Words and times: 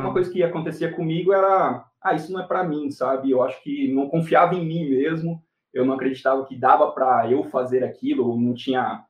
Uma 0.00 0.12
coisa 0.12 0.30
que 0.30 0.42
acontecia 0.42 0.92
comigo 0.92 1.32
era, 1.32 1.84
ah, 2.02 2.14
isso 2.14 2.32
não 2.32 2.40
é 2.40 2.46
para 2.46 2.64
mim, 2.64 2.90
sabe? 2.90 3.30
Eu 3.30 3.42
acho 3.42 3.62
que 3.62 3.92
não 3.92 4.08
confiava 4.08 4.54
em 4.54 4.64
mim 4.64 4.88
mesmo, 4.88 5.42
eu 5.72 5.84
não 5.84 5.94
acreditava 5.94 6.44
que 6.46 6.56
dava 6.56 6.90
para 6.92 7.30
eu 7.30 7.44
fazer 7.44 7.84
aquilo, 7.84 8.36
não 8.36 8.54
tinha 8.54 9.04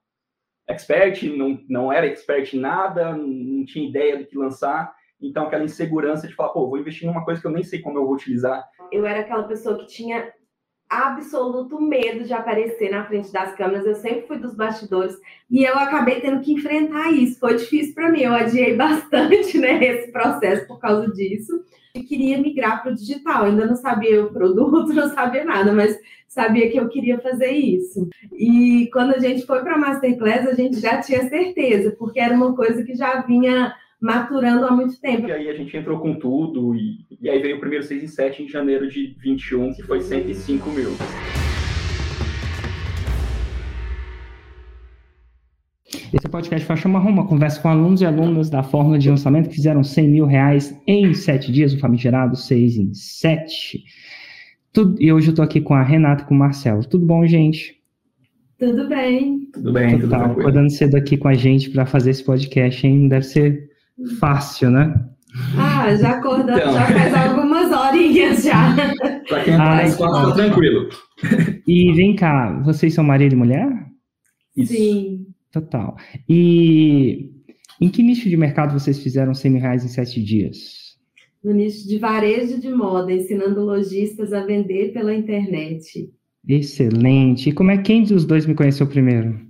expert, 0.68 1.22
não, 1.24 1.58
não 1.68 1.92
era 1.92 2.06
expert 2.06 2.54
em 2.54 2.61
nada, 2.61 3.12
não 3.16 3.64
tinha 3.64 3.88
ideia 3.88 4.18
do 4.18 4.26
que 4.26 4.37
lançar. 4.37 4.95
Então, 5.21 5.46
aquela 5.46 5.64
insegurança 5.64 6.26
de 6.26 6.34
falar, 6.34 6.50
pô, 6.50 6.68
vou 6.68 6.79
investir 6.79 7.07
em 7.07 7.11
uma 7.11 7.25
coisa 7.25 7.41
que 7.41 7.47
eu 7.47 7.51
nem 7.51 7.63
sei 7.63 7.81
como 7.81 7.99
eu 7.99 8.04
vou 8.04 8.15
utilizar. 8.15 8.67
Eu 8.91 9.04
era 9.04 9.21
aquela 9.21 9.45
pessoa 9.45 9.79
que 9.79 9.87
tinha 9.87 10.33
absoluto 10.91 11.81
medo 11.81 12.25
de 12.25 12.33
aparecer 12.33 12.90
na 12.90 13.04
frente 13.04 13.33
das 13.33 13.54
câmeras. 13.54 13.87
Eu 13.87 13.95
sempre 13.95 14.27
fui 14.27 14.39
dos 14.39 14.57
bastidores 14.57 15.17
e 15.49 15.63
eu 15.63 15.79
acabei 15.79 16.20
tendo 16.20 16.41
que 16.41 16.52
enfrentar 16.52 17.12
isso. 17.12 17.39
Foi 17.39 17.55
difícil 17.55 17.95
para 17.95 18.11
mim. 18.11 18.23
Eu 18.23 18.34
adiei 18.34 18.75
bastante, 18.77 19.57
né, 19.57 19.83
esse 19.83 20.11
processo 20.11 20.66
por 20.66 20.80
causa 20.80 21.09
disso. 21.12 21.65
E 21.95 22.03
queria 22.03 22.39
migrar 22.39 22.83
para 22.83 22.93
o 22.93 22.95
digital. 22.95 23.45
Ainda 23.45 23.67
não 23.67 23.77
sabia 23.77 24.25
o 24.25 24.33
produto, 24.33 24.89
não 24.93 25.09
sabia 25.15 25.45
nada, 25.45 25.73
mas 25.73 25.97
sabia 26.27 26.71
que 26.71 26.79
eu 26.79 26.89
queria 26.89 27.20
fazer 27.20 27.51
isso. 27.53 28.09
E 28.33 28.89
quando 28.93 29.15
a 29.15 29.19
gente 29.19 29.47
foi 29.47 29.61
para 29.62 29.75
a 29.75 29.79
Masterclass, 29.79 30.48
a 30.48 30.55
gente 30.55 30.81
já 30.81 31.01
tinha 31.01 31.29
certeza, 31.29 31.95
porque 31.98 32.19
era 32.19 32.34
uma 32.34 32.55
coisa 32.55 32.83
que 32.83 32.95
já 32.95 33.20
vinha 33.23 33.75
maturando 34.01 34.65
há 34.65 34.71
muito 34.71 34.99
tempo. 35.01 35.29
E 35.29 35.33
aí 35.33 35.49
a 35.49 35.55
gente 35.55 35.77
entrou 35.77 36.01
com 36.01 36.15
tudo, 36.15 36.75
e, 36.75 37.07
e 37.21 37.29
aí 37.29 37.41
veio 37.41 37.57
o 37.57 37.61
primeiro 37.61 37.85
6 37.85 38.03
em 38.03 38.07
7 38.07 38.43
em 38.45 38.49
janeiro 38.49 38.89
de 38.89 39.15
21, 39.19 39.75
que 39.75 39.83
foi 39.83 40.01
105 40.01 40.71
mil. 40.71 40.91
Esse 46.13 46.29
podcast 46.29 46.67
Faixa 46.67 46.89
Marrom, 46.89 47.11
uma 47.11 47.27
conversa 47.27 47.61
com 47.61 47.69
alunos 47.69 48.01
e 48.01 48.07
alunas 48.07 48.51
da 48.51 48.65
fórmula 48.65 48.99
de 48.99 49.09
lançamento 49.09 49.49
que 49.49 49.55
fizeram 49.55 49.85
100 49.85 50.09
mil 50.09 50.27
reais 50.27 50.77
em 50.87 51.12
7 51.15 51.53
dias, 51.53 51.73
o 51.73 51.79
famigerado 51.79 52.35
6 52.35 52.77
em 52.79 52.95
7. 52.95 53.85
Tudo, 54.73 55.01
e 55.01 55.12
hoje 55.12 55.29
eu 55.29 55.33
estou 55.33 55.45
aqui 55.45 55.61
com 55.61 55.75
a 55.75 55.83
Renata 55.83 56.25
e 56.25 56.27
com 56.27 56.35
o 56.35 56.39
Marcelo. 56.39 56.85
Tudo 56.85 57.05
bom, 57.05 57.25
gente? 57.27 57.81
Tudo 58.59 58.89
bem. 58.89 59.48
Tudo 59.53 59.73
bem, 59.73 59.98
tudo 59.98 60.11
tá 60.11 60.27
acordando 60.27 60.70
cedo 60.70 60.97
aqui 60.97 61.17
com 61.17 61.29
a 61.29 61.35
gente 61.35 61.70
para 61.70 61.87
fazer 61.87 62.11
esse 62.11 62.25
podcast, 62.25 62.87
hein? 62.87 63.09
Deve 63.09 63.25
ser 63.25 63.70
fácil, 64.19 64.70
né? 64.70 64.95
Ah, 65.56 65.95
já 65.97 66.11
acordando, 66.11 66.59
então. 66.59 66.73
já 66.73 66.87
faz 66.87 67.15
algumas 67.15 67.70
horinhas 67.73 68.42
já. 68.42 68.75
Para 69.29 69.45
quem 69.45 69.57
tá 69.57 69.84
na 69.84 69.97
tá 69.97 70.33
tranquilo. 70.33 70.89
E 71.67 71.92
vem 71.92 72.17
cá, 72.17 72.61
vocês 72.65 72.95
são 72.95 73.05
marido 73.05 73.34
e 73.34 73.37
mulher? 73.37 73.69
Isso. 74.57 74.73
Sim. 74.73 75.27
Total. 75.53 75.97
E 76.29 77.31
em 77.81 77.89
que 77.89 78.03
nicho 78.03 78.29
de 78.29 78.37
mercado 78.37 78.79
vocês 78.79 79.03
fizeram 79.03 79.34
100 79.34 79.51
mil 79.51 79.61
reais 79.61 79.84
em 79.84 79.89
sete 79.89 80.23
dias? 80.23 80.57
No 81.42 81.53
nicho 81.53 81.89
de 81.89 81.98
varejo 81.98 82.61
de 82.61 82.69
moda, 82.69 83.12
ensinando 83.12 83.64
lojistas 83.64 84.33
a 84.33 84.45
vender 84.45 84.92
pela 84.92 85.14
internet. 85.14 86.11
Excelente. 86.47 87.48
E 87.48 87.53
como 87.53 87.70
é 87.70 87.79
quem 87.79 88.03
dos 88.03 88.25
dois 88.25 88.47
me 88.47 88.55
conheceu 88.55 88.87
primeiro? 88.87 89.50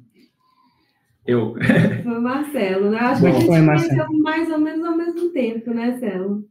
Eu. 1.26 1.54
Foi 2.02 2.18
o 2.18 2.22
Marcelo, 2.22 2.90
né? 2.90 2.98
Acho 2.98 3.22
Bom, 3.22 3.30
que 3.30 3.36
a 3.36 3.40
gente 3.40 3.46
foi, 3.46 3.64
conheceu 3.64 4.18
mais 4.18 4.50
ou 4.50 4.58
menos 4.58 4.84
ao 4.86 4.96
mesmo 4.96 5.28
tempo, 5.30 5.70
né, 5.72 5.98
Celo? 5.98 6.44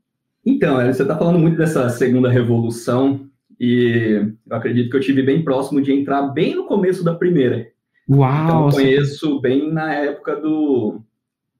Então, 0.45 0.77
você 0.77 1.01
está 1.01 1.17
falando 1.17 1.39
muito 1.39 1.57
dessa 1.57 1.89
segunda 1.89 2.29
revolução 2.29 3.27
e 3.59 4.25
eu 4.49 4.55
acredito 4.55 4.89
que 4.89 4.95
eu 4.95 5.01
tive 5.01 5.21
bem 5.21 5.43
próximo 5.43 5.81
de 5.81 5.91
entrar 5.91 6.21
bem 6.29 6.55
no 6.55 6.65
começo 6.65 7.03
da 7.03 7.13
primeira. 7.13 7.67
Uau! 8.09 8.43
Então, 8.43 8.65
eu 8.67 8.71
conheço 8.71 9.41
bem 9.41 9.71
na 9.71 9.93
época 9.93 10.35
do. 10.37 11.01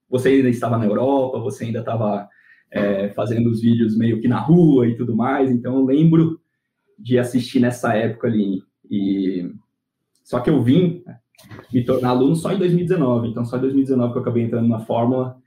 Você 0.10 0.30
ainda 0.30 0.50
estava 0.50 0.78
na 0.78 0.86
Europa, 0.86 1.40
você 1.40 1.66
ainda 1.66 1.80
estava 1.80 2.28
é, 2.72 3.10
fazendo 3.10 3.50
os 3.50 3.62
vídeos 3.62 3.98
meio 3.98 4.20
que 4.22 4.28
na 4.28 4.40
rua 4.40 4.88
e 4.88 4.96
tudo 4.96 5.16
mais, 5.16 5.52
então 5.52 5.76
eu 5.76 5.86
lembro 5.86 6.40
de 6.98 7.18
assistir 7.18 7.60
nessa 7.60 7.94
época 7.94 8.28
ali. 8.28 8.62
E 8.90 9.52
só 10.24 10.40
que 10.40 10.50
eu 10.50 10.62
vim 10.62 11.04
me 11.74 11.84
tornar 11.84 12.10
aluno 12.10 12.36
só 12.36 12.52
em 12.52 12.58
2019. 12.58 13.30
Então, 13.30 13.46
só 13.46 13.58
em 13.58 13.62
2019 13.62 14.12
que 14.12 14.18
eu 14.18 14.22
acabei 14.22 14.44
entrando 14.44 14.68
na 14.68 14.80
Fórmula, 14.80 15.38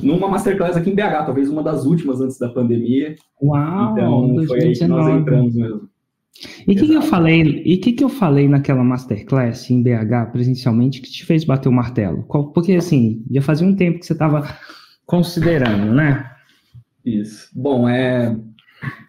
numa 0.00 0.28
Masterclass 0.28 0.76
aqui 0.76 0.90
em 0.90 0.94
BH, 0.94 1.26
talvez 1.26 1.48
uma 1.48 1.62
das 1.62 1.84
últimas 1.84 2.20
antes 2.20 2.38
da 2.38 2.48
pandemia. 2.48 3.16
Uau! 3.42 3.92
Então, 3.92 4.34
2019. 4.34 4.46
foi 4.46 4.60
aí 4.60 4.72
que 4.74 4.86
nós 4.86 5.08
entramos 5.08 5.54
mesmo. 5.54 5.92
E 6.66 6.72
o 6.72 6.76
que, 6.76 6.86
que, 6.86 6.94
eu 6.94 7.02
falei? 7.02 7.62
E 7.64 7.76
que 7.76 7.92
que 7.92 8.02
eu 8.02 8.08
falei 8.08 8.48
naquela 8.48 8.82
masterclass 8.82 9.70
em 9.70 9.82
BH 9.82 10.32
presencialmente 10.32 11.00
que 11.00 11.10
te 11.10 11.24
fez 11.24 11.44
bater 11.44 11.68
o 11.68 11.72
martelo? 11.72 12.24
Porque 12.54 12.72
assim, 12.72 13.22
já 13.30 13.42
fazia 13.42 13.66
um 13.66 13.76
tempo 13.76 13.98
que 13.98 14.06
você 14.06 14.12
estava 14.12 14.42
considerando, 15.04 15.92
né? 15.92 16.30
Isso. 17.04 17.48
Bom, 17.54 17.88
é. 17.88 18.36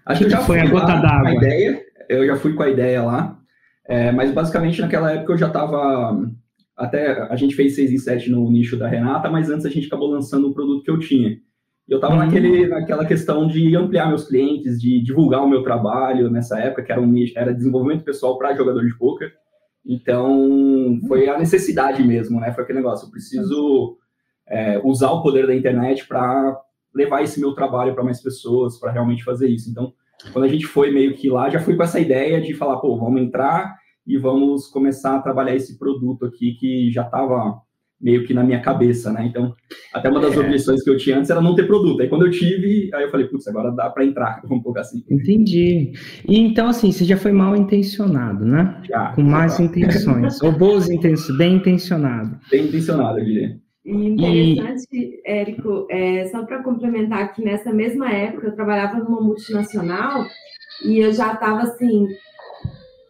Acho 0.05 0.19
que, 0.19 0.25
que, 0.25 0.31
já 0.31 0.41
foi 0.41 0.59
a 0.59 0.65
gota 0.65 0.97
d'água. 0.97 1.33
ideia. 1.33 1.81
Eu 2.09 2.25
já 2.25 2.35
fui 2.35 2.53
com 2.53 2.63
a 2.63 2.69
ideia 2.69 3.01
lá. 3.03 3.39
É, 3.85 4.11
mas 4.11 4.31
basicamente 4.31 4.81
naquela 4.81 5.11
época 5.11 5.33
eu 5.33 5.38
já 5.38 5.47
estava. 5.47 6.19
Até 6.75 7.21
a 7.21 7.35
gente 7.35 7.55
fez 7.55 7.75
6 7.75 7.91
em 7.91 7.97
7 7.97 8.31
no 8.31 8.49
nicho 8.49 8.77
da 8.77 8.88
Renata, 8.88 9.29
mas 9.29 9.49
antes 9.49 9.66
a 9.66 9.69
gente 9.69 9.88
acabou 9.88 10.09
lançando 10.09 10.47
um 10.47 10.53
produto 10.53 10.83
que 10.83 10.89
eu 10.89 10.99
tinha. 10.99 11.29
E 11.88 11.91
eu 11.91 11.97
estava 11.97 12.16
uhum. 12.16 12.67
naquela 12.69 13.05
questão 13.05 13.45
de 13.47 13.75
ampliar 13.75 14.07
meus 14.07 14.27
clientes, 14.27 14.81
de 14.81 15.03
divulgar 15.03 15.44
o 15.44 15.49
meu 15.49 15.63
trabalho 15.63 16.31
nessa 16.31 16.57
época, 16.59 16.81
que 16.81 16.91
era 16.91 17.01
um 17.01 17.05
nicho, 17.05 17.38
era 17.38 17.53
desenvolvimento 17.53 18.05
pessoal 18.05 18.38
para 18.38 18.55
jogador 18.55 18.85
de 18.85 18.97
poker. 18.97 19.31
Então, 19.85 20.97
foi 21.07 21.27
a 21.27 21.38
necessidade 21.38 22.01
mesmo, 22.01 22.39
né? 22.39 22.53
Foi 22.53 22.63
aquele 22.63 22.79
negócio, 22.79 23.05
eu 23.05 23.11
preciso 23.11 23.97
é, 24.47 24.79
usar 24.83 25.11
o 25.11 25.21
poder 25.21 25.45
da 25.45 25.53
internet 25.53 26.07
para 26.07 26.57
levar 26.95 27.21
esse 27.21 27.39
meu 27.39 27.53
trabalho 27.53 27.94
para 27.94 28.03
mais 28.03 28.21
pessoas, 28.21 28.79
para 28.79 28.91
realmente 28.91 29.23
fazer 29.23 29.50
isso. 29.50 29.69
Então, 29.69 29.94
quando 30.31 30.45
a 30.45 30.47
gente 30.47 30.66
foi 30.66 30.91
meio 30.91 31.13
que 31.16 31.29
lá, 31.29 31.50
já 31.50 31.59
fui 31.59 31.75
com 31.75 31.84
essa 31.84 32.00
ideia 32.00 32.39
de 32.41 32.53
falar, 32.53 32.78
pô, 32.78 32.97
vamos 32.97 33.22
entrar 33.22 33.75
e 34.06 34.17
vamos 34.17 34.67
começar 34.67 35.16
a 35.16 35.22
trabalhar 35.22 35.56
esse 35.56 35.78
produto 35.78 36.25
aqui 36.25 36.53
que 36.53 36.91
já 36.91 37.03
estava 37.03 37.61
meio 38.03 38.25
que 38.25 38.33
na 38.33 38.44
minha 38.44 38.59
cabeça, 38.59 39.13
né? 39.13 39.25
Então, 39.25 39.56
até 39.94 40.09
uma 40.09 40.19
das 40.19 40.35
é. 40.35 40.39
objeções 40.39 40.83
que 40.83 40.89
eu 40.89 40.97
tinha 40.97 41.17
antes 41.17 41.29
era 41.29 41.39
não 41.39 41.56
ter 41.56 41.66
produto. 41.66 42.01
Aí 42.01 42.09
quando 42.09 42.25
eu 42.25 42.31
tive, 42.31 42.89
aí 42.94 43.03
eu 43.03 43.09
falei, 43.09 43.28
putz, 43.28 43.47
agora 43.47 43.72
dá 43.72 43.89
para 43.89 44.03
entrar, 44.03 44.41
vamos 44.47 44.62
colocar 44.62 44.81
assim. 44.81 45.03
Entendi. 45.09 45.94
E 46.28 46.38
então, 46.38 46.67
assim, 46.67 46.91
você 46.91 47.06
já 47.06 47.16
foi 47.16 47.31
mal 47.31 47.56
intencionado, 47.56 48.44
né? 48.44 48.81
Já. 48.88 49.13
Com 49.13 49.23
más 49.23 49.57
intenções. 49.59 50.41
Ou 50.41 50.51
boas 50.51 50.89
intenções, 50.89 51.38
bem 51.38 51.56
intencionado. 51.56 52.38
Bem 52.51 52.66
intencionado, 52.66 53.19
eu 53.19 53.25
diria. 53.25 53.62
E 53.85 53.91
interessante, 53.91 54.88
e... 54.94 55.21
Érico, 55.25 55.88
é, 55.89 56.25
só 56.27 56.44
para 56.45 56.63
complementar 56.63 57.33
que 57.33 57.44
nessa 57.44 57.73
mesma 57.73 58.11
época 58.11 58.47
eu 58.47 58.55
trabalhava 58.55 58.97
numa 58.97 59.21
multinacional 59.21 60.25
e 60.85 60.99
eu 60.99 61.11
já 61.11 61.33
estava 61.33 61.63
assim 61.63 62.07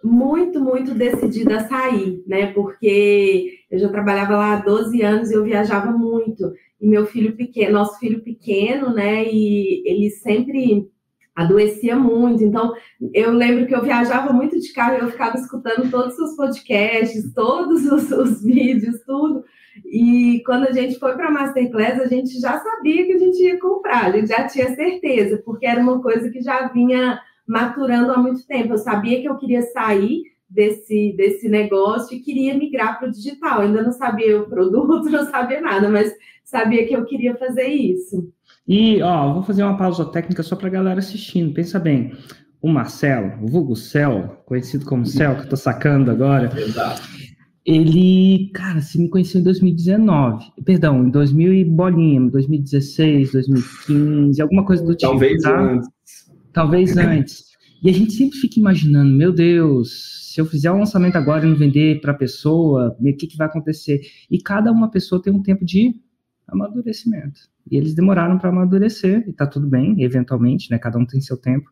muito, 0.03 0.59
muito 0.59 0.93
decidida 0.93 1.57
a 1.57 1.67
sair, 1.67 2.23
né? 2.27 2.51
Porque 2.51 3.59
eu 3.71 3.79
já 3.79 3.89
trabalhava 3.89 4.35
lá 4.35 4.53
há 4.53 4.59
12 4.59 5.01
anos 5.01 5.31
e 5.31 5.33
eu 5.33 5.43
viajava 5.43 5.91
muito. 5.91 6.51
E 6.81 6.87
meu 6.87 7.05
filho 7.05 7.37
pequeno, 7.37 7.73
nosso 7.73 7.97
filho 7.99 8.21
pequeno, 8.21 8.93
né? 8.93 9.23
E 9.25 9.81
ele 9.85 10.09
sempre 10.09 10.89
adoecia 11.33 11.95
muito. 11.95 12.43
Então, 12.43 12.73
eu 13.13 13.31
lembro 13.31 13.65
que 13.65 13.73
eu 13.73 13.81
viajava 13.81 14.33
muito 14.33 14.59
de 14.59 14.73
carro 14.73 14.97
e 14.97 14.99
eu 14.99 15.11
ficava 15.11 15.37
escutando 15.37 15.89
todos 15.89 16.17
os 16.19 16.35
podcasts, 16.35 17.33
todos 17.33 17.85
os, 17.85 18.11
os 18.11 18.43
vídeos, 18.43 18.99
tudo. 19.05 19.43
E 19.85 20.41
quando 20.45 20.67
a 20.67 20.71
gente 20.71 20.99
foi 20.99 21.13
para 21.13 21.27
a 21.27 21.31
Masterclass, 21.31 21.99
a 21.99 22.07
gente 22.07 22.39
já 22.39 22.59
sabia 22.59 23.05
que 23.05 23.13
a 23.13 23.17
gente 23.17 23.41
ia 23.41 23.59
comprar, 23.59 24.05
a 24.05 24.11
gente 24.11 24.27
já 24.27 24.47
tinha 24.47 24.75
certeza, 24.75 25.41
porque 25.43 25.65
era 25.65 25.81
uma 25.81 26.01
coisa 26.01 26.29
que 26.29 26.41
já 26.41 26.67
vinha 26.67 27.19
maturando 27.47 28.11
há 28.11 28.17
muito 28.17 28.45
tempo. 28.45 28.73
Eu 28.73 28.77
sabia 28.77 29.21
que 29.21 29.27
eu 29.27 29.37
queria 29.37 29.61
sair 29.61 30.23
desse, 30.49 31.13
desse 31.17 31.49
negócio 31.49 32.15
e 32.15 32.21
queria 32.21 32.53
migrar 32.57 32.99
para 32.99 33.09
o 33.09 33.11
digital. 33.11 33.61
Ainda 33.61 33.81
não 33.81 33.91
sabia 33.91 34.39
o 34.39 34.47
produto, 34.47 35.09
não 35.11 35.25
sabia 35.25 35.61
nada, 35.61 35.89
mas 35.89 36.13
sabia 36.43 36.85
que 36.87 36.95
eu 36.95 37.05
queria 37.05 37.35
fazer 37.35 37.67
isso. 37.67 38.31
E, 38.67 39.01
ó, 39.01 39.33
vou 39.33 39.43
fazer 39.43 39.63
uma 39.63 39.77
pausa 39.77 40.05
técnica 40.05 40.43
só 40.43 40.55
para 40.55 40.67
a 40.67 40.71
galera 40.71 40.99
assistindo. 40.99 41.53
Pensa 41.53 41.79
bem, 41.79 42.13
o 42.61 42.69
Marcelo, 42.69 43.43
o 43.43 43.47
vulgo 43.47 43.75
Cel, 43.75 44.41
conhecido 44.45 44.85
como 44.85 45.05
Cel, 45.05 45.35
que 45.35 45.41
eu 45.41 45.49
tô 45.49 45.57
sacando 45.57 46.11
agora. 46.11 46.49
Exato. 46.57 47.01
Ele, 47.65 48.49
cara, 48.53 48.81
se 48.81 48.99
me 48.99 49.07
conheceu 49.07 49.39
em 49.39 49.43
2019, 49.43 50.51
perdão, 50.65 51.05
em 51.05 51.09
2000 51.09 51.53
e 51.53 51.63
bolinha, 51.63 52.29
2016, 52.29 53.31
2015, 53.31 54.41
alguma 54.41 54.65
coisa 54.65 54.83
do 54.83 54.93
tipo. 54.93 55.11
Talvez 55.11 55.41
tá? 55.41 55.61
antes. 55.61 55.89
Talvez 56.51 56.97
antes. 56.97 57.53
E 57.81 57.89
a 57.89 57.93
gente 57.93 58.13
sempre 58.13 58.37
fica 58.37 58.59
imaginando, 58.59 59.11
meu 59.13 59.31
Deus, 59.31 60.31
se 60.33 60.41
eu 60.41 60.45
fizer 60.45 60.71
um 60.71 60.79
lançamento 60.79 61.15
agora 61.15 61.45
e 61.45 61.49
não 61.49 61.55
vender 61.55 62.01
para 62.01 62.11
a 62.11 62.15
pessoa, 62.15 62.95
o 62.99 63.15
que, 63.15 63.27
que 63.27 63.37
vai 63.37 63.47
acontecer? 63.47 64.01
E 64.29 64.41
cada 64.41 64.71
uma 64.71 64.89
pessoa 64.91 65.21
tem 65.21 65.31
um 65.31 65.41
tempo 65.41 65.63
de 65.63 65.93
amadurecimento. 66.47 67.41
E 67.69 67.77
eles 67.77 67.93
demoraram 67.93 68.37
para 68.37 68.49
amadurecer, 68.49 69.23
e 69.27 69.31
tá 69.31 69.47
tudo 69.47 69.67
bem, 69.67 70.01
eventualmente, 70.03 70.69
né? 70.69 70.77
Cada 70.77 70.97
um 70.97 71.05
tem 71.05 71.21
seu 71.21 71.37
tempo. 71.37 71.69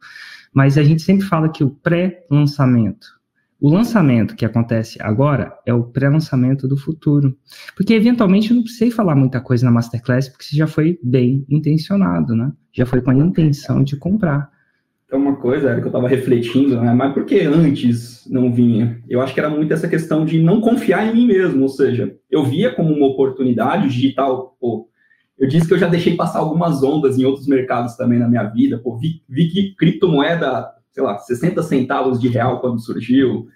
Mas 0.54 0.78
a 0.78 0.84
gente 0.84 1.02
sempre 1.02 1.26
fala 1.26 1.50
que 1.50 1.64
o 1.64 1.70
pré-lançamento 1.70 3.21
O 3.62 3.70
lançamento 3.70 4.36
que 4.36 4.44
acontece 4.44 4.98
agora 5.00 5.56
é 5.68 5.72
o 5.72 5.84
pré-lançamento 5.84 6.68
do 6.68 6.76
futuro. 6.76 7.38
Porque, 7.76 7.94
eventualmente, 7.94 8.50
eu 8.50 8.56
não 8.56 8.64
precisei 8.64 8.90
falar 8.90 9.16
muita 9.16 9.40
coisa 9.40 9.64
na 9.64 9.72
Masterclass, 9.72 10.30
porque 10.30 10.46
você 10.46 10.56
já 10.58 10.66
foi 10.66 10.98
bem 11.04 11.46
intencionado, 11.48 12.36
né? 12.36 12.52
Já 12.74 12.88
foi 12.88 13.02
com 13.02 13.12
a 13.12 13.16
intenção 13.16 13.84
de 13.84 13.96
comprar. 13.96 14.50
Então, 15.06 15.20
uma 15.20 15.36
coisa 15.36 15.70
era 15.70 15.80
que 15.80 15.86
eu 15.86 15.90
estava 15.90 16.08
refletindo, 16.08 16.82
né? 16.82 16.92
Mas 16.92 17.14
por 17.14 17.24
que 17.24 17.42
antes 17.42 18.28
não 18.32 18.52
vinha? 18.52 19.00
Eu 19.08 19.22
acho 19.22 19.32
que 19.32 19.40
era 19.40 19.50
muito 19.50 19.72
essa 19.72 19.88
questão 19.88 20.26
de 20.26 20.42
não 20.42 20.60
confiar 20.60 21.06
em 21.06 21.14
mim 21.14 21.28
mesmo. 21.28 21.62
Ou 21.62 21.70
seja, 21.70 22.16
eu 22.32 22.44
via 22.44 22.74
como 22.74 22.92
uma 22.92 23.06
oportunidade 23.06 23.90
digital. 23.90 24.58
Pô, 24.60 24.90
eu 25.38 25.48
disse 25.48 25.68
que 25.68 25.74
eu 25.76 25.78
já 25.78 25.88
deixei 25.88 26.16
passar 26.16 26.40
algumas 26.40 26.82
ondas 26.82 27.20
em 27.20 27.26
outros 27.26 27.46
mercados 27.46 27.96
também 27.96 28.18
na 28.18 28.28
minha 28.28 28.46
vida. 28.46 28.80
Pô, 28.80 28.98
vi, 28.98 29.22
vi 29.30 29.50
que 29.50 29.76
criptomoeda 29.76 30.81
sei 30.92 31.04
lá, 31.04 31.18
60 31.18 31.64
centavos 31.64 32.20
de 32.20 32.28
real 32.28 32.60
quando 32.60 32.80
surgiu. 32.80 33.48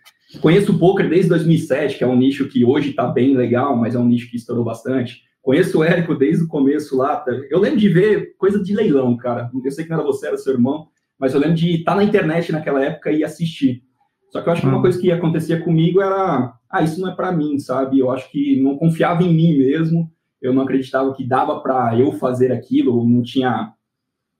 Conheço 0.41 0.73
o 0.73 0.79
poker 0.79 1.09
desde 1.09 1.29
2007, 1.29 1.97
que 1.97 2.03
é 2.03 2.07
um 2.07 2.15
nicho 2.15 2.47
que 2.47 2.65
hoje 2.65 2.89
está 2.89 3.07
bem 3.07 3.35
legal, 3.35 3.75
mas 3.75 3.95
é 3.95 3.99
um 3.99 4.07
nicho 4.07 4.29
que 4.29 4.37
estourou 4.37 4.63
bastante. 4.63 5.23
Conheço 5.41 5.77
o 5.77 5.83
Érico 5.83 6.15
desde 6.15 6.43
o 6.43 6.47
começo 6.47 6.97
lá. 6.97 7.17
Tá? 7.17 7.31
Eu 7.49 7.59
lembro 7.59 7.79
de 7.79 7.89
ver 7.89 8.35
coisa 8.37 8.61
de 8.61 8.75
leilão, 8.75 9.15
cara. 9.15 9.51
Eu 9.63 9.71
sei 9.71 9.83
que 9.83 9.91
não 9.91 9.97
era 9.97 10.05
você, 10.05 10.27
era 10.27 10.37
seu 10.37 10.53
irmão, 10.53 10.87
mas 11.19 11.33
eu 11.33 11.39
lembro 11.39 11.55
de 11.55 11.75
estar 11.75 11.91
tá 11.91 11.97
na 11.97 12.03
internet 12.03 12.51
naquela 12.51 12.83
época 12.83 13.11
e 13.11 13.23
assistir. 13.23 13.83
Só 14.31 14.41
que 14.41 14.49
eu 14.49 14.53
acho 14.53 14.61
que 14.61 14.67
uma 14.67 14.79
hum. 14.79 14.81
coisa 14.81 14.99
que 14.99 15.11
acontecia 15.11 15.61
comigo 15.61 16.01
era, 16.01 16.53
ah, 16.69 16.81
isso 16.81 16.99
não 16.99 17.09
é 17.09 17.15
para 17.15 17.31
mim, 17.31 17.59
sabe? 17.59 17.99
Eu 17.99 18.11
acho 18.11 18.29
que 18.31 18.61
não 18.61 18.75
confiava 18.77 19.23
em 19.23 19.33
mim 19.33 19.57
mesmo. 19.57 20.11
Eu 20.41 20.53
não 20.53 20.63
acreditava 20.63 21.13
que 21.13 21.25
dava 21.25 21.59
para 21.61 21.97
eu 21.97 22.11
fazer 22.13 22.51
aquilo, 22.51 23.07
não 23.07 23.21
tinha 23.21 23.71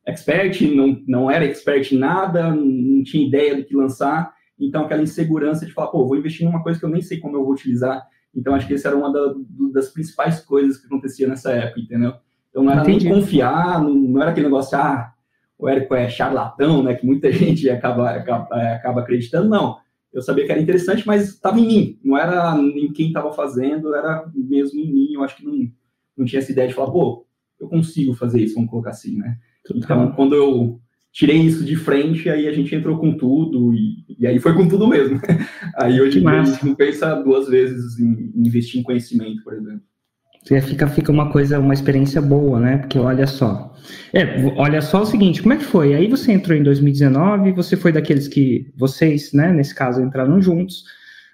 expert, 0.06 0.62
não, 0.74 1.02
não 1.07 1.31
era 1.31 1.46
expert 1.46 1.92
em 1.92 1.98
nada, 1.98 2.54
não 2.54 3.04
tinha 3.04 3.25
ideia 3.25 3.56
do 3.56 3.63
que 3.63 3.75
lançar, 3.75 4.34
então 4.60 4.86
aquela 4.86 5.02
insegurança 5.02 5.66
de 5.66 5.74
falar, 5.74 5.88
pô, 5.88 6.07
vou 6.07 6.18
investir 6.18 6.46
numa 6.46 6.63
coisa 6.63 6.80
que 6.80 6.86
eu 6.86 6.90
nem 6.90 7.02
sei 7.02 7.19
como 7.19 7.36
eu 7.36 7.44
vou 7.44 7.54
utilizar. 7.54 8.07
Então 8.34 8.54
acho 8.54 8.68
que 8.68 8.74
essa 8.74 8.90
era 8.90 8.98
uma 8.98 9.12
da, 9.12 9.34
das 9.74 9.90
principais 9.90 10.42
coisas 10.42 10.78
que 10.78 10.86
acontecia 10.86 11.28
nessa 11.28 11.52
época, 11.52 11.80
entendeu? 11.80 12.13
Então 12.50 12.63
não 12.63 12.72
era 12.72 12.81
Entendi. 12.81 13.06
nem 13.06 13.16
confiar, 13.16 13.81
não, 13.84 13.94
não, 13.94 14.22
era 14.22 14.31
aquele 14.31 14.48
negócio, 14.48 14.78
ah, 14.78 15.13
o 15.57 15.68
Érico 15.68 15.96
é 15.96 16.08
charlatão, 16.08 16.84
né, 16.84 16.96
que 16.96 17.06
muita 17.06 17.31
gente 17.31 17.69
acaba, 17.69 18.12
acaba, 18.12 18.56
acaba 18.74 19.01
acreditando, 19.01 19.50
não. 19.50 19.78
Eu 20.13 20.22
sabia 20.22 20.46
que 20.46 20.51
era 20.51 20.62
interessante, 20.62 21.06
mas 21.06 21.30
estava 21.30 21.60
em 21.60 21.68
mim, 21.68 22.00
não 22.01 22.18
era 22.18 22.58
em 22.58 22.92
quem 22.94 23.08
estava 23.08 23.34
fazendo, 23.34 23.94
era 23.94 24.25
mesmo 24.34 24.80
em 24.80 24.90
mim. 24.90 25.13
Eu 25.13 25.24
acho 25.24 25.36
que 25.36 25.46
não, 25.46 25.69
não 26.16 26.25
tinha 26.25 26.40
essa 26.40 26.54
ideia 26.54 26.69
de 26.69 26.74
falar, 26.74 26.90
pô, 26.90 27.25
eu 27.60 27.68
consigo 27.68 28.13
fazer 28.13 28.42
isso, 28.42 28.56
vamos 28.56 28.69
colocar 28.69 28.92
assim, 28.92 29.18
né? 29.18 29.38
Então, 29.74 30.12
quando 30.12 30.36
eu 30.36 30.80
tirei 31.16 31.38
isso 31.38 31.64
de 31.64 31.78
frente, 31.78 32.30
aí 32.30 32.46
a 32.48 32.52
gente 32.52 32.76
entrou 32.76 32.98
com 32.98 33.16
tudo, 33.16 33.74
e, 33.74 34.06
e 34.20 34.28
aí 34.28 34.38
foi 34.38 34.54
com 34.54 34.68
tudo 34.68 34.88
mesmo. 34.88 35.20
aí 35.78 36.02
hoje 36.02 36.26
a 36.28 36.44
gente 36.44 36.66
não 36.66 36.76
pensa 36.76 37.16
duas 37.16 37.48
vezes 37.48 37.98
em 37.98 38.34
investir 38.36 38.82
em 38.82 38.84
conhecimento, 38.84 39.42
por 39.44 39.54
exemplo. 39.54 39.82
Fica, 40.62 40.88
fica 40.88 41.12
uma 41.12 41.32
coisa, 41.32 41.58
uma 41.58 41.74
experiência 41.74 42.22
boa, 42.22 42.60
né? 42.60 42.78
Porque 42.78 43.00
olha 43.00 43.26
só. 43.26 43.74
É, 44.14 44.46
olha 44.58 44.82
só 44.82 45.02
o 45.02 45.06
seguinte, 45.06 45.42
como 45.42 45.54
é 45.54 45.58
que 45.58 45.64
foi? 45.64 45.96
Aí 45.96 46.08
você 46.08 46.32
entrou 46.32 46.56
em 46.56 46.62
2019, 46.62 47.52
você 47.54 47.76
foi 47.76 47.92
daqueles 47.92 48.28
que, 48.28 48.72
vocês, 48.78 49.34
né, 49.34 49.52
nesse 49.52 49.74
caso, 49.74 50.02
entraram 50.02 50.40
juntos, 50.40 50.84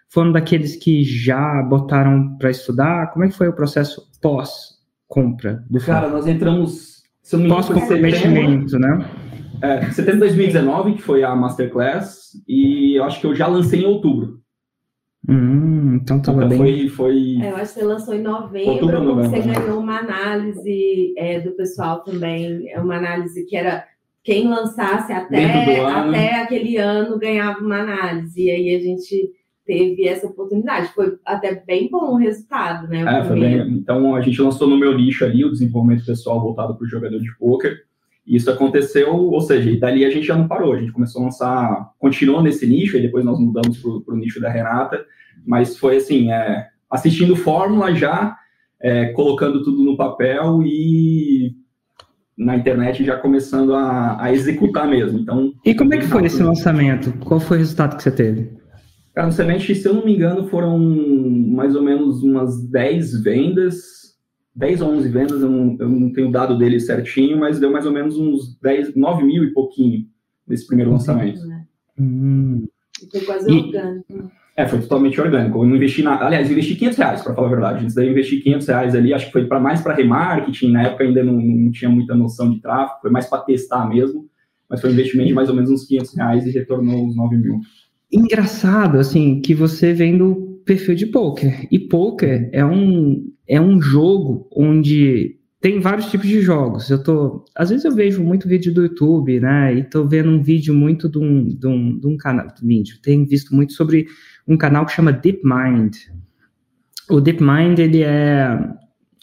foram 0.10 0.32
daqueles 0.32 0.76
que 0.76 1.04
já 1.04 1.62
botaram 1.64 2.38
para 2.38 2.52
estudar? 2.52 3.12
Como 3.12 3.26
é 3.26 3.30
que 3.30 3.36
foi 3.36 3.50
o 3.50 3.54
processo 3.54 4.10
pós-compra 4.22 5.66
do 5.70 5.80
Cara, 5.80 6.08
nós 6.08 6.28
entramos 6.28 6.91
se 7.22 7.38
não 7.38 7.56
Pós-comprometimento, 7.56 8.78
né? 8.80 9.10
É, 9.62 9.82
setembro 9.92 10.22
de 10.22 10.36
2019, 10.36 10.94
que 10.94 11.02
foi 11.02 11.24
a 11.24 11.36
Masterclass, 11.36 12.32
e 12.48 12.98
eu 12.98 13.04
acho 13.04 13.20
que 13.20 13.28
eu 13.28 13.36
já 13.36 13.48
lancei 13.48 13.82
em 13.82 13.86
outubro. 13.86 14.42
Hum, 15.30 16.00
então 16.02 16.20
tava 16.20 16.46
então, 16.46 16.50
bem. 16.50 16.58
Foi, 16.58 16.90
foi... 16.90 17.46
É, 17.46 17.52
eu 17.52 17.56
acho 17.58 17.74
que 17.74 17.80
você 17.80 17.86
lançou 17.86 18.16
em 18.16 18.24
novembro, 18.24 18.72
outubro, 18.72 19.04
novembro, 19.04 19.30
você 19.30 19.48
né? 19.48 19.54
ganhou 19.54 19.80
uma 19.80 20.00
análise 20.00 21.14
é, 21.16 21.40
do 21.40 21.52
pessoal 21.52 22.04
também, 22.04 22.70
é 22.72 22.80
uma 22.80 22.98
análise 22.98 23.46
que 23.46 23.56
era 23.56 23.86
quem 24.24 24.48
lançasse 24.48 25.14
até, 25.14 25.46
até 25.46 26.42
aquele 26.42 26.78
ano 26.78 27.20
ganhava 27.20 27.60
uma 27.60 27.82
análise, 27.82 28.42
e 28.42 28.50
aí 28.50 28.76
a 28.76 28.80
gente 28.80 29.32
teve 29.72 30.06
essa 30.06 30.28
oportunidade. 30.28 30.90
Foi 30.94 31.18
até 31.26 31.64
bem 31.66 31.90
bom 31.90 32.16
o 32.16 32.18
resultado, 32.18 32.90
né? 32.90 33.06
O 33.06 33.08
é, 33.08 33.24
foi 33.24 33.40
bem, 33.40 33.70
então 33.70 34.14
a 34.14 34.20
gente 34.20 34.42
lançou 34.42 34.68
no 34.68 34.78
meu 34.78 34.94
nicho 34.94 35.24
ali 35.24 35.46
o 35.46 35.52
desenvolvimento 35.52 36.06
pessoal 36.06 36.42
voltado 36.42 36.76
para 36.76 36.84
o 36.84 36.90
jogador 36.90 37.18
de 37.18 37.34
poker. 37.38 37.78
E 38.28 38.36
isso 38.36 38.52
aconteceu, 38.52 39.16
ou 39.16 39.40
seja, 39.40 39.72
e 39.72 39.80
dali 39.80 40.04
a 40.04 40.10
gente 40.10 40.28
já 40.28 40.36
não 40.36 40.48
parou, 40.48 40.74
a 40.74 40.78
gente 40.78 40.92
começou 40.92 41.22
a 41.22 41.26
lançar, 41.26 41.92
continuou 41.98 42.44
nesse 42.44 42.68
nicho, 42.68 42.98
e 42.98 43.02
depois 43.02 43.24
nós 43.24 43.40
mudamos 43.40 43.78
para 43.78 44.14
o 44.14 44.18
nicho 44.18 44.42
da 44.42 44.50
Renata, 44.50 45.06
mas 45.46 45.78
foi 45.78 45.96
assim, 45.96 46.32
é, 46.32 46.68
assistindo 46.90 47.36
Fórmula 47.36 47.96
já, 47.96 48.36
é, 48.80 49.06
colocando 49.14 49.64
tudo 49.64 49.84
no 49.84 49.96
papel 49.96 50.62
e 50.64 51.56
na 52.38 52.58
internet 52.58 53.06
já 53.06 53.16
começando 53.16 53.74
a, 53.74 54.22
a 54.22 54.34
executar 54.34 54.88
mesmo. 54.88 55.18
Então, 55.18 55.54
e 55.66 55.74
como 55.74 55.94
é 55.94 55.98
que 55.98 56.08
foi 56.08 56.26
esse 56.26 56.44
lançamento? 56.44 57.14
Qual 57.26 57.40
foi 57.40 57.58
o 57.58 57.60
resultado 57.60 57.96
que 57.96 58.04
você 58.04 58.12
teve? 58.12 58.61
Cara, 59.14 59.28
no 59.28 59.34
Semente, 59.34 59.76
se 59.76 59.88
eu 59.88 59.94
não 59.94 60.06
me 60.06 60.16
engano, 60.16 60.48
foram 60.48 60.80
mais 60.80 61.76
ou 61.76 61.84
menos 61.84 62.24
umas 62.24 62.66
10 62.70 63.22
vendas, 63.22 64.18
10 64.56 64.82
ou 64.82 64.92
11 64.92 65.10
vendas, 65.10 65.42
eu 65.42 65.50
não, 65.50 65.78
eu 65.80 65.90
não 65.90 66.14
tenho 66.14 66.30
o 66.30 66.32
dado 66.32 66.58
dele 66.58 66.80
certinho, 66.80 67.38
mas 67.38 67.60
deu 67.60 67.72
mais 67.72 67.86
ou 67.86 67.92
menos 67.92 68.18
uns 68.18 68.58
10, 68.62 68.96
9 68.96 69.24
mil 69.24 69.44
e 69.44 69.54
pouquinho 69.54 70.06
nesse 70.48 70.66
primeiro 70.66 70.92
lançamento. 70.92 71.46
Né? 71.46 71.66
Hum. 72.00 72.68
Foi 73.12 73.22
quase 73.22 73.52
e, 73.52 73.58
orgânico. 73.58 74.32
É, 74.56 74.68
foi 74.68 74.80
totalmente 74.80 75.20
orgânico. 75.20 75.58
Eu 75.58 75.68
não 75.68 75.76
investi 75.76 76.04
na. 76.04 76.24
Aliás, 76.24 76.52
investi 76.52 76.76
500 76.76 76.98
reais, 76.98 77.22
para 77.22 77.34
falar 77.34 77.48
a 77.48 77.52
verdade. 77.52 77.84
Antes 77.84 77.96
daí 77.96 78.08
eu 78.08 78.12
investi 78.12 78.38
500 78.42 78.68
reais 78.68 78.96
ali, 78.96 79.14
acho 79.14 79.26
que 79.28 79.32
foi 79.32 79.46
para 79.46 79.60
mais 79.60 79.82
para 79.82 79.94
remarketing. 79.94 80.72
Na 80.72 80.84
época 80.84 81.04
ainda 81.04 81.24
não, 81.24 81.34
não, 81.34 81.72
tinha 81.72 81.90
muita 81.90 82.16
noção 82.16 82.50
de 82.52 82.62
tráfego, 82.62 83.02
foi 83.02 83.12
mais 83.12 83.28
para 83.28 83.44
testar 83.44 83.88
mesmo. 83.90 84.30
Mas 84.70 84.80
foi 84.80 84.90
um 84.90 84.94
investimento 84.94 85.30
de 85.30 85.34
mais 85.34 85.50
ou 85.50 85.56
menos 85.56 85.70
uns 85.70 85.86
500 85.86 86.16
reais 86.16 86.46
e 86.46 86.52
retornou 86.52 87.06
uns 87.06 87.16
9 87.16 87.38
mil 87.38 87.60
engraçado, 88.12 89.00
assim, 89.00 89.42
que 89.42 89.54
você 89.54 89.94
vem 89.94 90.18
do 90.18 90.62
perfil 90.66 90.96
de 90.96 91.08
poker. 91.08 91.68
E 91.72 91.80
poker 91.80 92.50
é 92.52 92.66
um, 92.66 93.32
é 93.48 93.60
um 93.60 93.82
jogo 93.82 94.48
onde 94.56 95.38
tem 95.60 95.80
vários 95.80 96.10
tipos 96.10 96.28
de 96.28 96.42
jogos. 96.42 96.90
Eu 96.90 97.04
tô, 97.04 97.46
às 97.56 97.70
vezes 97.70 97.86
eu 97.86 97.94
vejo 97.94 98.24
muito 98.24 98.48
vídeo 98.48 98.74
do 98.74 98.84
YouTube, 98.84 99.40
né? 99.40 99.74
E 99.76 99.84
tô 99.84 100.08
vendo 100.08 100.30
um 100.30 100.42
vídeo 100.42 100.74
muito 100.74 101.10
de 101.10 101.20
um, 101.20 101.48
de 101.48 101.68
um, 101.68 102.00
de 102.00 102.08
um 102.08 102.18
canal, 102.18 102.48
vídeo. 102.62 102.98
Tenho 103.02 103.28
visto 103.28 103.56
muito 103.56 103.74
sobre 103.74 104.08
um 104.48 104.58
canal 104.58 104.86
que 104.86 104.92
chama 104.92 105.14
DeepMind. 105.14 105.96
O 107.10 107.22
DeepMind 107.22 107.80
ele 107.80 108.02
é 108.04 108.58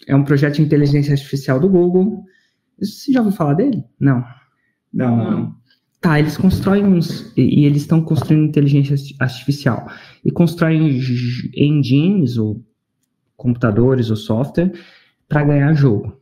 é 0.09 0.17
um 0.17 0.25
projeto 0.25 0.55
de 0.57 0.63
inteligência 0.63 1.13
artificial 1.13 1.61
do 1.61 1.69
Google. 1.69 2.25
Você 2.81 3.13
já 3.13 3.21
ouviu 3.21 3.37
falar 3.37 3.55
dele? 3.55 3.85
Não. 4.01 4.25
Não, 4.93 5.17
não. 5.17 5.57
Tá, 6.01 6.19
eles 6.19 6.37
constroem 6.37 6.85
uns. 6.85 7.33
E, 7.37 7.63
e 7.63 7.65
eles 7.67 7.83
estão 7.83 8.01
construindo 8.01 8.49
inteligência 8.49 8.97
artificial. 9.19 9.89
E 10.25 10.31
constroem 10.31 11.01
engines, 11.57 12.37
ou 12.37 12.63
computadores, 13.37 14.11
ou 14.11 14.17
software, 14.17 14.73
para 15.29 15.45
ganhar 15.45 15.73
jogo. 15.75 16.17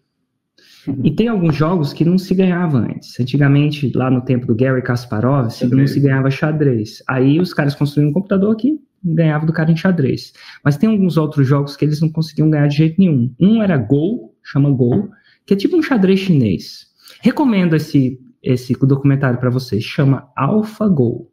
E 1.02 1.10
tem 1.10 1.28
alguns 1.28 1.56
jogos 1.56 1.92
que 1.92 2.04
não 2.04 2.16
se 2.16 2.34
ganhava 2.34 2.78
antes. 2.78 3.18
Antigamente, 3.18 3.90
lá 3.94 4.10
no 4.10 4.20
tempo 4.20 4.46
do 4.46 4.54
Gary 4.54 4.82
Kasparov, 4.82 5.50
xadrez. 5.50 5.72
não 5.72 5.86
se 5.86 6.00
ganhava 6.00 6.30
xadrez. 6.30 7.02
Aí 7.08 7.40
os 7.40 7.52
caras 7.52 7.74
construíam 7.74 8.10
um 8.10 8.12
computador 8.12 8.54
que 8.56 8.78
ganhava 9.02 9.44
do 9.44 9.52
cara 9.52 9.70
em 9.70 9.76
xadrez. 9.76 10.32
Mas 10.64 10.76
tem 10.76 10.88
alguns 10.88 11.16
outros 11.16 11.46
jogos 11.46 11.76
que 11.76 11.84
eles 11.84 12.00
não 12.00 12.08
conseguiam 12.08 12.50
ganhar 12.50 12.68
de 12.68 12.76
jeito 12.76 13.00
nenhum. 13.00 13.34
Um 13.40 13.62
era 13.62 13.76
Go, 13.76 14.34
chama 14.42 14.70
Go, 14.70 15.10
que 15.44 15.54
é 15.54 15.56
tipo 15.56 15.76
um 15.76 15.82
xadrez 15.82 16.20
chinês. 16.20 16.86
Recomendo 17.20 17.74
esse 17.74 18.18
esse 18.46 18.72
documentário 18.74 19.40
para 19.40 19.50
vocês, 19.50 19.82
chama 19.82 20.30
AlphaGo. 20.36 21.28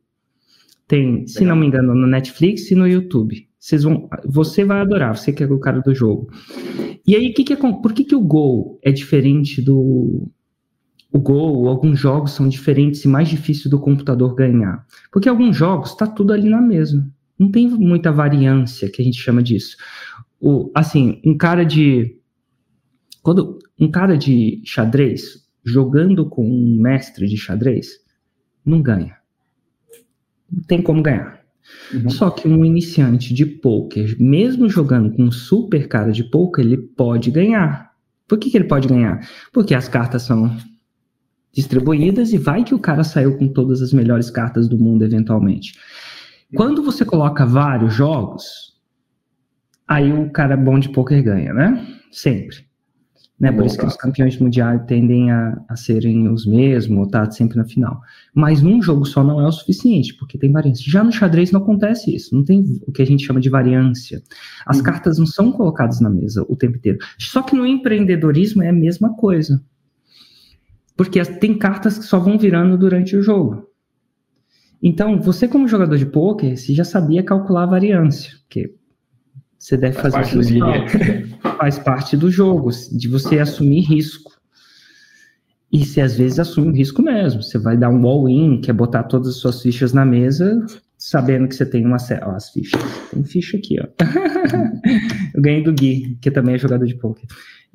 Tem, 0.88 1.26
se 1.28 1.46
não 1.46 1.56
me 1.56 1.68
engano, 1.68 1.96
no 1.96 2.08
Netflix 2.08 2.70
e 2.72 2.76
no 2.76 2.88
YouTube. 2.88 3.48
Vocês 3.60 3.84
vão, 3.84 4.10
você 4.26 4.66
vai 4.66 4.82
adorar, 4.82 5.16
você 5.16 5.32
que 5.32 5.44
é 5.44 5.46
o 5.46 5.60
cara 5.60 5.80
do 5.80 5.96
jogo. 5.96 6.30
E 7.08 7.16
aí, 7.16 7.32
que 7.34 7.44
que 7.44 7.54
é, 7.54 7.56
por 7.56 7.94
que, 7.94 8.04
que 8.04 8.16
o 8.16 8.22
Go 8.22 8.80
é 8.84 8.92
diferente 8.92 9.62
do. 9.62 10.30
O 11.12 11.20
Go, 11.20 11.68
alguns 11.68 12.00
jogos 12.00 12.32
são 12.32 12.50
diferentes 12.50 13.06
e 13.06 13.08
mais 13.08 13.30
difícil 13.30 13.70
do 13.70 13.80
computador 13.80 14.34
ganhar? 14.36 14.86
Porque 15.12 15.30
alguns 15.30 15.56
jogos 15.56 15.92
está 15.92 16.08
tudo 16.08 16.34
ali 16.34 16.50
na 16.50 16.62
mesma. 16.62 17.08
Não 17.38 17.52
tem 17.52 17.70
muita 17.70 18.12
variância, 18.12 18.90
que 18.90 19.02
a 19.02 19.06
gente 19.06 19.18
chama 19.18 19.42
disso. 19.42 19.78
O, 20.42 20.72
assim, 20.76 21.22
um 21.26 21.38
cara 21.38 21.64
de. 21.64 22.18
Quando 23.22 23.60
um 23.80 23.90
cara 23.90 24.18
de 24.18 24.62
xadrez, 24.66 25.43
jogando 25.64 26.30
com 26.30 26.46
um 26.46 26.82
mestre 26.82 27.28
de 27.28 27.38
xadrez, 27.38 28.00
não 28.66 28.82
ganha. 28.82 29.18
Não 30.52 30.64
tem 30.64 30.82
como 30.82 31.02
ganhar. 31.02 31.42
Uhum. 31.94 32.10
Só 32.10 32.30
que 32.30 32.48
um 32.48 32.66
iniciante 32.66 33.34
de 33.34 33.46
poker, 33.46 34.16
mesmo 34.20 34.70
jogando 34.70 35.12
com 35.12 35.24
um 35.24 35.32
super 35.32 35.88
cara 35.88 36.12
de 36.12 36.24
poker, 36.24 36.66
ele 36.66 36.78
pode 36.78 37.32
ganhar. 37.32 37.94
Por 38.28 38.38
que, 38.38 38.50
que 38.50 38.58
ele 38.58 38.68
pode 38.68 38.88
ganhar? 38.88 39.28
Porque 39.52 39.74
as 39.74 39.88
cartas 39.88 40.24
são 40.24 40.56
distribuídas 41.54 42.34
e 42.34 42.38
vai 42.38 42.64
que 42.64 42.74
o 42.74 42.80
cara 42.80 43.04
saiu 43.04 43.38
com 43.38 43.48
todas 43.48 43.82
as 43.82 43.94
melhores 43.94 44.30
cartas 44.30 44.68
do 44.68 44.78
mundo 44.78 45.04
eventualmente. 45.04 45.74
Quando 46.56 46.84
você 46.84 47.04
coloca 47.06 47.46
vários 47.46 47.94
jogos, 47.94 48.74
aí 49.88 50.12
o 50.12 50.30
cara 50.32 50.58
bom 50.58 50.80
de 50.80 50.90
poker 50.90 51.24
ganha, 51.24 51.54
né? 51.54 51.88
Sempre. 52.12 52.66
Né? 53.44 53.52
Por 53.52 53.66
isso 53.66 53.78
que 53.78 53.86
os 53.86 53.98
campeões 53.98 54.38
mundiais 54.38 54.82
tendem 54.88 55.30
a, 55.30 55.62
a 55.68 55.76
serem 55.76 56.30
os 56.30 56.46
mesmos, 56.46 56.98
ou 56.98 57.06
tá 57.06 57.30
sempre 57.30 57.58
na 57.58 57.66
final. 57.66 58.00
Mas 58.34 58.62
num 58.62 58.82
jogo 58.82 59.04
só 59.04 59.22
não 59.22 59.42
é 59.42 59.46
o 59.46 59.52
suficiente, 59.52 60.14
porque 60.14 60.38
tem 60.38 60.50
variância. 60.50 60.86
Já 60.88 61.04
no 61.04 61.12
xadrez 61.12 61.52
não 61.52 61.60
acontece 61.60 62.16
isso, 62.16 62.34
não 62.34 62.46
tem 62.46 62.64
o 62.88 62.92
que 62.94 63.02
a 63.02 63.06
gente 63.06 63.26
chama 63.26 63.42
de 63.42 63.50
variância. 63.50 64.24
As 64.66 64.78
uhum. 64.78 64.84
cartas 64.84 65.18
não 65.18 65.26
são 65.26 65.52
colocadas 65.52 66.00
na 66.00 66.10
mesa 66.10 66.46
o 66.48 66.56
tempo 66.56 66.78
inteiro. 66.78 67.00
Só 67.20 67.42
que 67.42 67.54
no 67.54 67.68
empreendedorismo 67.68 68.64
é 68.64 68.70
a 68.70 68.74
mesma 68.74 69.14
coisa. 69.14 69.62
Porque 70.96 71.22
tem 71.22 71.58
cartas 71.58 71.98
que 71.98 72.06
só 72.06 72.20
vão 72.20 72.38
virando 72.38 72.78
durante 72.78 73.14
o 73.18 73.22
jogo. 73.22 73.68
Então, 74.82 75.20
você 75.20 75.50
como 75.50 75.68
jogador 75.68 75.98
de 75.98 76.06
poker, 76.06 76.56
você 76.56 76.74
já 76.74 76.86
sabia 76.86 77.22
calcular 77.22 77.64
a 77.64 77.72
variância, 77.72 78.32
porque 78.44 78.74
você 79.64 79.78
deve 79.78 79.98
faz 79.98 80.14
fazer 80.14 80.44
seu 80.44 80.60
Faz 81.58 81.80
parte 81.80 82.18
do 82.18 82.30
jogo, 82.30 82.70
de 82.92 83.08
você 83.08 83.40
assumir 83.40 83.80
risco. 83.80 84.34
E 85.72 85.86
você 85.86 86.02
às 86.02 86.18
vezes 86.18 86.38
assume 86.38 86.68
o 86.68 86.76
risco 86.76 87.02
mesmo. 87.02 87.42
Você 87.42 87.58
vai 87.58 87.78
dar 87.78 87.90
um 87.90 88.06
all-in, 88.06 88.60
que 88.60 88.70
é 88.70 88.74
botar 88.74 89.04
todas 89.04 89.30
as 89.30 89.36
suas 89.38 89.62
fichas 89.62 89.94
na 89.94 90.04
mesa, 90.04 90.66
sabendo 90.98 91.48
que 91.48 91.56
você 91.56 91.66
tem 91.66 91.86
uma 91.86 91.96
ó, 91.96 92.32
as 92.32 92.50
fichas. 92.50 92.82
Tem 93.10 93.24
ficha 93.24 93.56
aqui, 93.56 93.78
ó. 93.80 93.88
Eu 95.34 95.42
ganhei 95.42 95.64
do 95.64 95.72
Gui, 95.72 96.18
que 96.22 96.30
também 96.30 96.56
é 96.56 96.58
jogador 96.58 96.86
de 96.86 96.96
poker. 96.96 97.26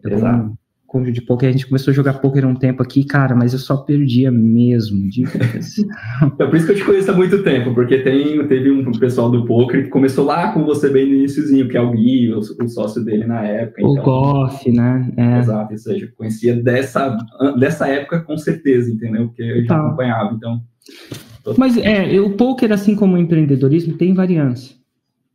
Eu 0.05 0.13
Exato 0.13 0.59
cônjuge 0.89 1.13
de 1.13 1.21
poker, 1.21 1.51
a 1.51 1.53
gente 1.53 1.67
começou 1.67 1.93
a 1.93 1.95
jogar 1.95 2.15
poker 2.15 2.47
um 2.47 2.55
tempo 2.55 2.83
aqui, 2.83 3.05
cara, 3.05 3.37
mas 3.37 3.53
eu 3.53 3.59
só 3.59 3.77
perdia 3.77 4.33
mesmo. 4.33 5.07
De... 5.11 5.23
é 6.41 6.47
por 6.47 6.57
isso 6.57 6.65
que 6.65 6.73
eu 6.73 6.77
te 6.77 6.85
conheço 6.85 7.11
há 7.11 7.15
muito 7.15 7.43
tempo, 7.43 7.75
porque 7.75 7.99
tem, 7.99 8.45
teve 8.49 8.71
um 8.71 8.91
pessoal 8.93 9.31
do 9.31 9.45
poker 9.45 9.85
que 9.85 9.91
começou 9.91 10.25
lá 10.25 10.51
com 10.51 10.65
você 10.65 10.89
bem 10.89 11.07
no 11.07 11.15
iníciozinho, 11.15 11.69
que 11.69 11.77
é 11.77 11.81
o 11.81 11.93
Gui, 11.93 12.33
o, 12.33 12.39
o 12.39 12.69
sócio 12.69 13.05
dele 13.05 13.27
na 13.27 13.45
época. 13.45 13.87
O 13.87 13.93
então, 13.93 14.03
Goff, 14.03 14.73
né? 14.73 15.13
É. 15.15 15.39
Exato, 15.41 15.73
ou 15.73 15.79
seja, 15.79 16.11
conhecia 16.17 16.57
dessa, 16.57 17.19
dessa 17.61 17.87
época 17.87 18.21
com 18.21 18.39
certeza, 18.39 18.91
entendeu? 18.91 19.27
Porque 19.27 19.43
eu 19.43 19.61
já 19.63 19.69
tá. 19.69 19.87
acompanhava, 19.87 20.35
então... 20.35 20.63
Mas 21.59 21.77
é, 21.77 22.19
o 22.19 22.31
poker, 22.31 22.73
assim 22.73 22.97
como 22.97 23.15
o 23.15 23.19
empreendedorismo, 23.19 23.95
tem 23.95 24.15
variância. 24.15 24.78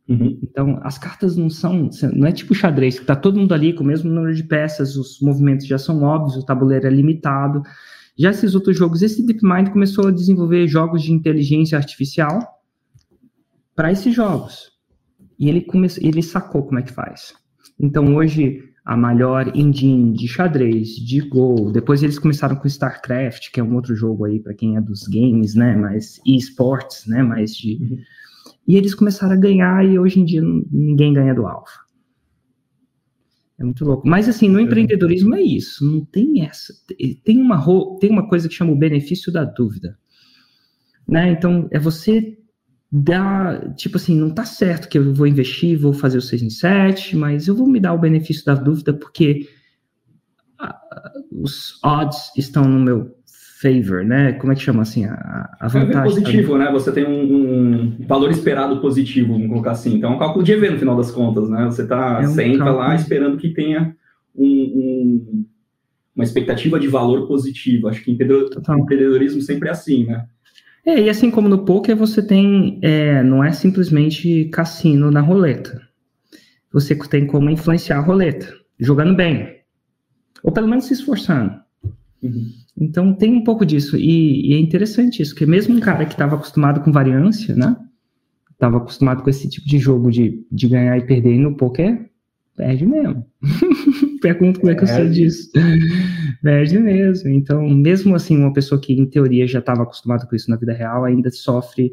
Uhum. 0.06 0.38
Então, 0.42 0.78
as 0.82 0.98
cartas 0.98 1.36
não 1.36 1.48
são, 1.48 1.88
não 2.12 2.26
é 2.26 2.32
tipo 2.32 2.54
xadrez, 2.54 2.98
que 2.98 3.06
tá 3.06 3.16
todo 3.16 3.40
mundo 3.40 3.54
ali 3.54 3.72
com 3.72 3.82
o 3.82 3.86
mesmo 3.86 4.10
número 4.10 4.34
de 4.34 4.44
peças, 4.44 4.96
os 4.96 5.18
movimentos 5.20 5.66
já 5.66 5.78
são 5.78 6.02
óbvios, 6.02 6.36
o 6.36 6.44
tabuleiro 6.44 6.86
é 6.86 6.90
limitado. 6.90 7.62
Já 8.16 8.30
esses 8.30 8.54
outros 8.54 8.76
jogos, 8.76 9.02
esse 9.02 9.24
DeepMind 9.24 9.70
começou 9.70 10.08
a 10.08 10.12
desenvolver 10.12 10.66
jogos 10.68 11.02
de 11.02 11.12
inteligência 11.12 11.78
artificial 11.78 12.38
para 13.74 13.90
esses 13.90 14.14
jogos. 14.14 14.72
E 15.38 15.48
ele, 15.48 15.62
começou, 15.62 16.04
ele 16.04 16.22
sacou 16.22 16.62
como 16.62 16.78
é 16.78 16.82
que 16.82 16.92
faz. 16.92 17.34
Então, 17.80 18.14
hoje, 18.14 18.62
a 18.84 18.96
maior 18.96 19.50
engine 19.56 20.12
de 20.12 20.28
xadrez, 20.28 20.90
de 20.90 21.20
Go, 21.28 21.72
depois 21.72 22.02
eles 22.02 22.18
começaram 22.18 22.54
com 22.56 22.68
StarCraft, 22.68 23.50
que 23.50 23.58
é 23.58 23.64
um 23.64 23.74
outro 23.74 23.96
jogo 23.96 24.26
aí 24.26 24.38
para 24.38 24.54
quem 24.54 24.76
é 24.76 24.80
dos 24.80 25.08
games, 25.08 25.54
né, 25.54 25.74
mais 25.74 26.20
esports, 26.26 27.06
né, 27.06 27.22
mais 27.22 27.56
de... 27.56 27.78
Uhum 27.80 27.98
e 28.66 28.76
eles 28.76 28.94
começaram 28.94 29.34
a 29.34 29.38
ganhar 29.38 29.84
e 29.84 29.98
hoje 29.98 30.20
em 30.20 30.24
dia 30.24 30.42
ninguém 30.42 31.12
ganha 31.12 31.34
do 31.34 31.46
alfa. 31.46 31.84
É 33.58 33.64
muito 33.64 33.84
louco. 33.84 34.06
Mas 34.06 34.28
assim, 34.28 34.48
no 34.48 34.58
empreendedorismo 34.58 35.34
é 35.34 35.42
isso, 35.42 35.84
não 35.84 36.04
tem 36.04 36.44
essa. 36.44 36.72
Tem 37.22 37.40
uma, 37.40 37.98
tem 38.00 38.10
uma 38.10 38.28
coisa 38.28 38.48
que 38.48 38.54
chama 38.54 38.72
o 38.72 38.78
benefício 38.78 39.32
da 39.32 39.44
dúvida. 39.44 39.96
Né? 41.06 41.30
Então, 41.30 41.68
é 41.70 41.78
você 41.78 42.38
dar, 42.90 43.74
tipo 43.74 43.96
assim, 43.96 44.16
não 44.16 44.30
tá 44.30 44.44
certo 44.44 44.88
que 44.88 44.98
eu 44.98 45.12
vou 45.12 45.26
investir, 45.26 45.78
vou 45.78 45.92
fazer 45.92 46.18
o 46.18 46.22
6 46.22 46.42
em 46.42 46.50
7, 46.50 47.16
mas 47.16 47.48
eu 47.48 47.54
vou 47.54 47.68
me 47.68 47.80
dar 47.80 47.92
o 47.92 47.98
benefício 47.98 48.44
da 48.44 48.54
dúvida 48.54 48.92
porque 48.94 49.48
os 51.30 51.78
odds 51.84 52.30
estão 52.36 52.64
no 52.64 52.78
meu 52.78 53.16
favor, 53.64 54.04
né? 54.04 54.32
Como 54.34 54.52
é 54.52 54.56
que 54.56 54.62
chama 54.62 54.82
assim? 54.82 55.06
A, 55.06 55.56
a 55.58 55.68
vantagem. 55.68 56.00
É 56.00 56.02
positivo, 56.02 56.58
né? 56.58 56.70
Você 56.70 56.92
tem 56.92 57.06
um, 57.06 57.34
um, 57.34 58.06
valor 58.06 58.30
esperado 58.30 58.80
positivo, 58.80 59.32
vamos 59.32 59.48
colocar 59.48 59.70
assim. 59.70 59.96
Então 59.96 60.12
é 60.12 60.16
um 60.16 60.18
cálculo 60.18 60.44
de 60.44 60.52
EV 60.52 60.70
no 60.70 60.78
final 60.78 60.96
das 60.96 61.10
contas, 61.10 61.48
né? 61.48 61.64
Você 61.64 61.86
tá, 61.86 62.20
é 62.22 62.28
um 62.28 62.74
lá 62.76 62.94
esperando 62.94 63.38
que 63.38 63.48
tenha 63.48 63.96
um, 64.36 64.46
um, 64.46 65.46
uma 66.14 66.24
expectativa 66.24 66.78
de 66.78 66.88
valor 66.88 67.26
positivo. 67.26 67.88
Acho 67.88 68.04
que 68.04 68.12
empreendedorismo 68.12 69.40
sempre 69.40 69.68
é 69.68 69.72
assim, 69.72 70.04
né? 70.04 70.26
É, 70.86 71.00
e 71.00 71.08
assim 71.08 71.30
como 71.30 71.48
no 71.48 71.64
poker, 71.64 71.96
você 71.96 72.22
tem, 72.22 72.78
é, 72.82 73.22
não 73.22 73.42
é 73.42 73.52
simplesmente 73.52 74.44
cassino 74.46 75.10
na 75.10 75.22
roleta. 75.22 75.80
Você 76.70 76.94
tem 77.08 77.26
como 77.26 77.48
influenciar 77.48 77.98
a 77.98 78.02
roleta, 78.02 78.52
jogando 78.78 79.14
bem. 79.14 79.60
Ou 80.42 80.52
pelo 80.52 80.68
menos 80.68 80.84
se 80.84 80.92
esforçando. 80.92 81.54
Uhum. 82.22 82.63
Então 82.76 83.14
tem 83.14 83.32
um 83.32 83.44
pouco 83.44 83.64
disso. 83.64 83.96
E, 83.96 84.50
e 84.50 84.54
é 84.54 84.58
interessante 84.58 85.22
isso, 85.22 85.34
que 85.34 85.46
mesmo 85.46 85.76
um 85.76 85.80
cara 85.80 86.04
que 86.04 86.12
estava 86.12 86.36
acostumado 86.36 86.80
com 86.80 86.92
variância, 86.92 87.54
né? 87.54 87.76
Estava 88.50 88.78
acostumado 88.78 89.22
com 89.22 89.30
esse 89.30 89.48
tipo 89.48 89.66
de 89.66 89.78
jogo 89.78 90.10
de, 90.10 90.44
de 90.50 90.68
ganhar 90.68 90.96
e 90.96 91.06
perder 91.06 91.38
no 91.38 91.56
poker, 91.56 92.08
perde 92.56 92.86
mesmo. 92.86 93.26
Pergunto 94.22 94.60
como 94.60 94.72
é 94.72 94.74
que 94.74 94.84
eu 94.84 94.86
sei 94.86 95.08
disso. 95.10 95.50
perde 96.42 96.78
mesmo. 96.78 97.30
Então, 97.30 97.68
mesmo 97.68 98.14
assim, 98.14 98.38
uma 98.38 98.52
pessoa 98.52 98.80
que 98.80 98.92
em 98.92 99.06
teoria 99.06 99.46
já 99.46 99.58
estava 99.58 99.82
acostumada 99.82 100.26
com 100.26 100.34
isso 100.34 100.50
na 100.50 100.56
vida 100.56 100.72
real 100.72 101.04
ainda 101.04 101.30
sofre 101.30 101.92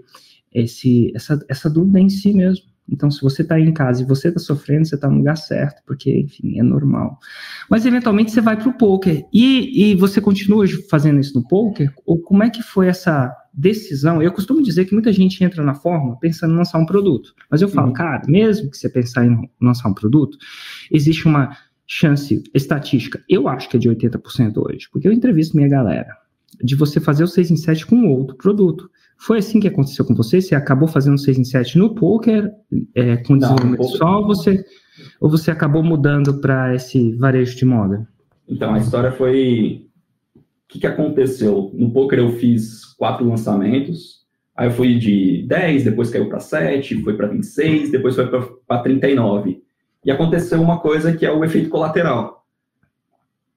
esse, 0.54 1.12
essa, 1.16 1.40
essa 1.50 1.70
dúvida 1.70 2.00
em 2.00 2.10
si 2.10 2.34
mesmo. 2.34 2.71
Então, 2.92 3.10
se 3.10 3.22
você 3.22 3.42
está 3.42 3.60
em 3.60 3.74
casa 3.74 4.02
e 4.02 4.06
você 4.06 4.28
está 4.28 4.40
sofrendo, 4.40 4.86
você 4.86 4.96
está 4.96 5.10
no 5.10 5.18
lugar 5.18 5.38
certo, 5.38 5.82
porque, 5.86 6.20
enfim, 6.20 6.60
é 6.60 6.64
normal. 6.64 7.18
Mas, 7.70 7.86
eventualmente, 7.86 8.32
você 8.32 8.42
vai 8.42 8.58
para 8.58 8.70
o 8.70 8.74
poker. 8.74 9.26
E, 9.34 9.92
e 9.92 9.96
você 9.96 10.20
continua 10.20 10.66
fazendo 10.90 11.20
isso 11.20 11.34
no 11.34 11.48
poker? 11.48 11.94
Ou 12.06 12.20
como 12.20 12.44
é 12.44 12.50
que 12.50 12.62
foi 12.62 12.88
essa 12.88 13.34
decisão? 13.54 14.22
Eu 14.22 14.32
costumo 14.32 14.62
dizer 14.62 14.86
que 14.86 14.94
muita 14.94 15.12
gente 15.12 15.44
entra 15.44 15.64
na 15.64 15.74
fórmula 15.74 16.18
pensando 16.20 16.54
em 16.54 16.58
lançar 16.58 16.78
um 16.78 16.86
produto. 16.86 17.34
Mas 17.50 17.62
eu 17.62 17.70
falo, 17.70 17.88
uhum. 17.88 17.94
cara, 17.94 18.22
mesmo 18.28 18.70
que 18.70 18.78
você 18.78 18.90
pensar 18.90 19.26
em 19.26 19.50
lançar 19.62 19.90
um 19.90 19.94
produto, 19.94 20.38
existe 20.92 21.26
uma 21.26 21.56
chance 21.94 22.42
estatística, 22.54 23.22
eu 23.28 23.50
acho 23.50 23.68
que 23.68 23.76
é 23.76 23.80
de 23.80 23.90
80% 23.90 24.54
hoje, 24.58 24.88
porque 24.90 25.06
eu 25.06 25.12
entrevisto 25.12 25.58
minha 25.58 25.68
galera, 25.68 26.08
de 26.64 26.74
você 26.74 27.02
fazer 27.02 27.26
o 27.26 27.28
6 27.28 27.52
em 27.52 27.58
7 27.58 27.86
com 27.86 28.08
outro 28.08 28.38
produto. 28.38 28.90
Foi 29.22 29.38
assim 29.38 29.60
que 29.60 29.68
aconteceu 29.68 30.04
com 30.04 30.16
você? 30.16 30.42
Você 30.42 30.56
acabou 30.56 30.88
fazendo 30.88 31.18
6 31.20 31.38
em 31.38 31.44
7 31.44 31.78
no 31.78 31.94
poker, 31.94 32.52
é, 32.96 33.18
com 33.18 33.38
desenvolvimento 33.38 33.84
só, 33.84 34.18
ou 34.18 34.26
você, 34.26 34.66
ou 35.20 35.30
você 35.30 35.52
acabou 35.52 35.84
mudando 35.84 36.42
para 36.42 36.74
esse 36.74 37.12
varejo 37.18 37.56
de 37.56 37.64
moda? 37.64 38.08
Então, 38.48 38.74
a 38.74 38.80
história 38.80 39.12
foi... 39.12 39.86
O 40.36 40.42
que, 40.68 40.80
que 40.80 40.88
aconteceu? 40.88 41.70
No 41.74 41.92
poker 41.92 42.18
eu 42.18 42.32
fiz 42.32 42.86
quatro 42.96 43.28
lançamentos, 43.28 44.22
aí 44.56 44.68
eu 44.68 44.72
fui 44.72 44.98
de 44.98 45.46
10, 45.48 45.84
depois 45.84 46.10
caiu 46.10 46.28
para 46.28 46.40
7, 46.40 47.04
foi 47.04 47.16
para 47.16 47.28
26, 47.28 47.92
depois 47.92 48.16
foi 48.16 48.28
para 48.66 48.80
39. 48.80 49.62
E 50.04 50.10
aconteceu 50.10 50.60
uma 50.60 50.80
coisa 50.80 51.16
que 51.16 51.26
é 51.26 51.32
o 51.32 51.44
efeito 51.44 51.70
colateral 51.70 52.41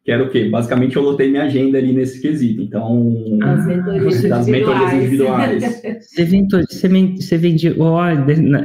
que 0.05 0.13
era 0.13 0.23
o 0.23 0.29
quê? 0.29 0.51
Basicamente, 0.51 0.97
eu 0.97 1.03
lotei 1.03 1.31
minha 1.31 1.45
agenda 1.45 1.79
ali 1.79 1.91
nesse 1.91 2.21
quesito. 2.21 2.61
Então, 2.61 3.39
as 3.43 3.67
mentorias 3.67 4.23
das 4.23 4.47
mentorias 4.47 4.93
individuais. 4.93 5.83
Você, 6.03 6.25
ventou, 6.25 6.61
você, 6.61 6.89
você 6.89 7.39
vendia. 7.39 7.75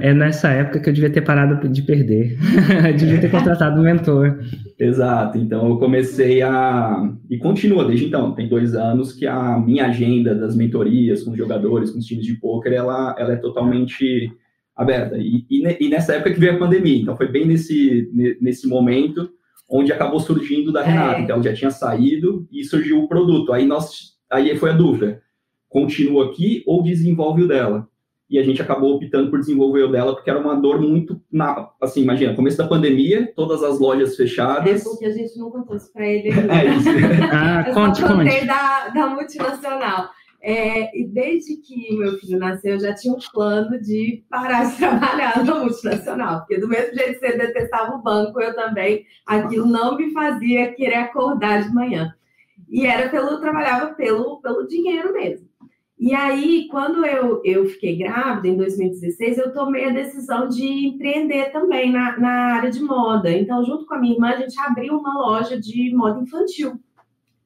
É 0.02 0.14
nessa 0.14 0.50
época 0.50 0.82
que 0.82 0.90
eu 0.90 0.94
devia 0.94 1.10
ter 1.10 1.22
parado 1.22 1.66
de 1.70 1.82
perder. 1.82 2.38
devia 2.98 3.22
ter 3.22 3.32
contratado 3.32 3.80
um 3.80 3.86
mentor. 3.86 4.38
Exato. 4.78 5.38
Então, 5.38 5.70
eu 5.70 5.78
comecei 5.78 6.42
a. 6.42 7.10
E 7.30 7.38
continua 7.38 7.86
desde 7.86 8.08
então. 8.08 8.34
Tem 8.34 8.50
dois 8.50 8.76
anos 8.76 9.14
que 9.14 9.26
a 9.26 9.58
minha 9.58 9.86
agenda 9.86 10.36
das 10.36 10.58
mentorias 10.58 11.24
com 11.24 11.32
os 11.32 11.38
jogadores, 11.38 11.92
com 11.92 12.00
os 12.00 12.06
times 12.06 12.26
de 12.26 12.34
pôquer, 12.34 12.74
ela, 12.74 13.16
ela 13.18 13.32
é 13.32 13.38
totalmente 13.38 14.30
aberta. 14.76 15.16
E, 15.18 15.46
e, 15.50 15.86
e 15.86 15.88
nessa 15.88 16.16
época 16.16 16.34
que 16.34 16.40
veio 16.40 16.56
a 16.56 16.60
pandemia. 16.60 17.02
Então, 17.02 17.16
foi 17.16 17.30
bem 17.30 17.46
nesse, 17.48 18.10
nesse 18.42 18.68
momento 18.68 19.39
onde 19.70 19.94
acabou 19.94 20.20
surgindo 20.20 20.72
da 20.72 20.82
Renata. 20.82 21.20
É. 21.20 21.22
Então 21.22 21.44
já 21.44 21.54
tinha 21.54 21.72
saído 21.72 22.48
e 22.52 22.64
surgiu 22.64 23.04
o 23.04 23.08
produto. 23.08 23.54
Aí 23.54 23.66
nós, 23.66 24.18
aí 24.30 24.56
foi 24.58 24.72
a 24.72 24.74
dúvida: 24.74 25.22
continua 25.68 26.26
aqui 26.26 26.64
ou 26.66 26.82
desenvolve 26.82 27.44
o 27.44 27.48
dela? 27.48 27.88
E 28.30 28.38
a 28.38 28.44
gente 28.44 28.62
acabou 28.62 28.94
optando 28.96 29.32
por 29.32 29.40
desenvolver 29.40 29.84
o 29.84 29.92
dela 29.92 30.14
porque 30.14 30.30
era 30.30 30.40
uma 30.40 30.54
dor 30.56 30.80
muito 30.80 31.20
na, 31.32 31.68
assim, 31.82 32.04
imagina, 32.04 32.36
começo 32.36 32.58
da 32.58 32.68
pandemia, 32.68 33.34
todas 33.36 33.64
as 33.64 33.80
lojas 33.80 34.16
fechadas. 34.16 34.86
É 34.86 34.88
porque 34.88 35.06
a 35.06 35.12
gente 35.12 35.36
não 35.40 35.50
contou 35.50 35.76
isso 35.76 35.92
para 35.92 36.08
ele. 36.08 36.30
é 36.48 36.66
isso. 36.76 36.90
ah, 37.32 37.66
Eu 37.68 37.74
conte, 37.74 38.04
conte. 38.04 38.46
Da, 38.46 38.90
da 38.90 39.08
multinacional. 39.08 40.10
É, 40.42 40.98
e 40.98 41.06
desde 41.06 41.58
que 41.58 41.98
meu 41.98 42.18
filho 42.18 42.40
nasceu, 42.40 42.74
eu 42.74 42.80
já 42.80 42.96
tinha 42.96 43.14
um 43.14 43.20
plano 43.34 43.80
de 43.80 44.24
parar 44.30 44.72
de 44.72 44.78
trabalhar 44.80 45.44
no 45.44 45.60
multinacional, 45.60 46.40
porque 46.40 46.60
do 46.60 46.68
mesmo 46.68 46.96
jeito 46.96 47.20
que 47.20 47.28
você 47.28 47.38
detestava 47.38 47.96
o 47.96 48.02
banco, 48.02 48.40
eu 48.40 48.56
também, 48.56 49.06
aquilo 49.26 49.66
não 49.66 49.98
me 49.98 50.12
fazia 50.14 50.74
querer 50.74 50.96
acordar 50.96 51.64
de 51.64 51.74
manhã. 51.74 52.14
E 52.70 52.86
era 52.86 53.10
pelo, 53.10 53.32
eu 53.32 53.42
trabalhava 53.42 53.94
pelo, 53.96 54.40
pelo 54.42 54.68
dinheiro 54.68 55.12
mesmo. 55.12 55.50
E 56.00 56.14
aí, 56.14 56.70
quando 56.72 57.06
eu, 57.06 57.42
eu 57.44 57.66
fiquei 57.68 57.98
grávida, 57.98 58.48
em 58.48 58.56
2016, 58.56 59.38
eu 59.38 59.52
tomei 59.52 59.84
a 59.84 59.90
decisão 59.90 60.48
de 60.48 60.66
empreender 60.88 61.52
também 61.52 61.92
na, 61.92 62.18
na 62.18 62.56
área 62.56 62.72
de 62.72 62.82
moda. 62.82 63.30
Então, 63.30 63.66
junto 63.66 63.86
com 63.86 63.96
a 63.96 64.00
minha 64.00 64.14
irmã, 64.14 64.30
a 64.30 64.38
gente 64.38 64.58
abriu 64.62 64.96
uma 64.96 65.14
loja 65.14 65.60
de 65.60 65.94
moda 65.94 66.22
infantil. 66.22 66.80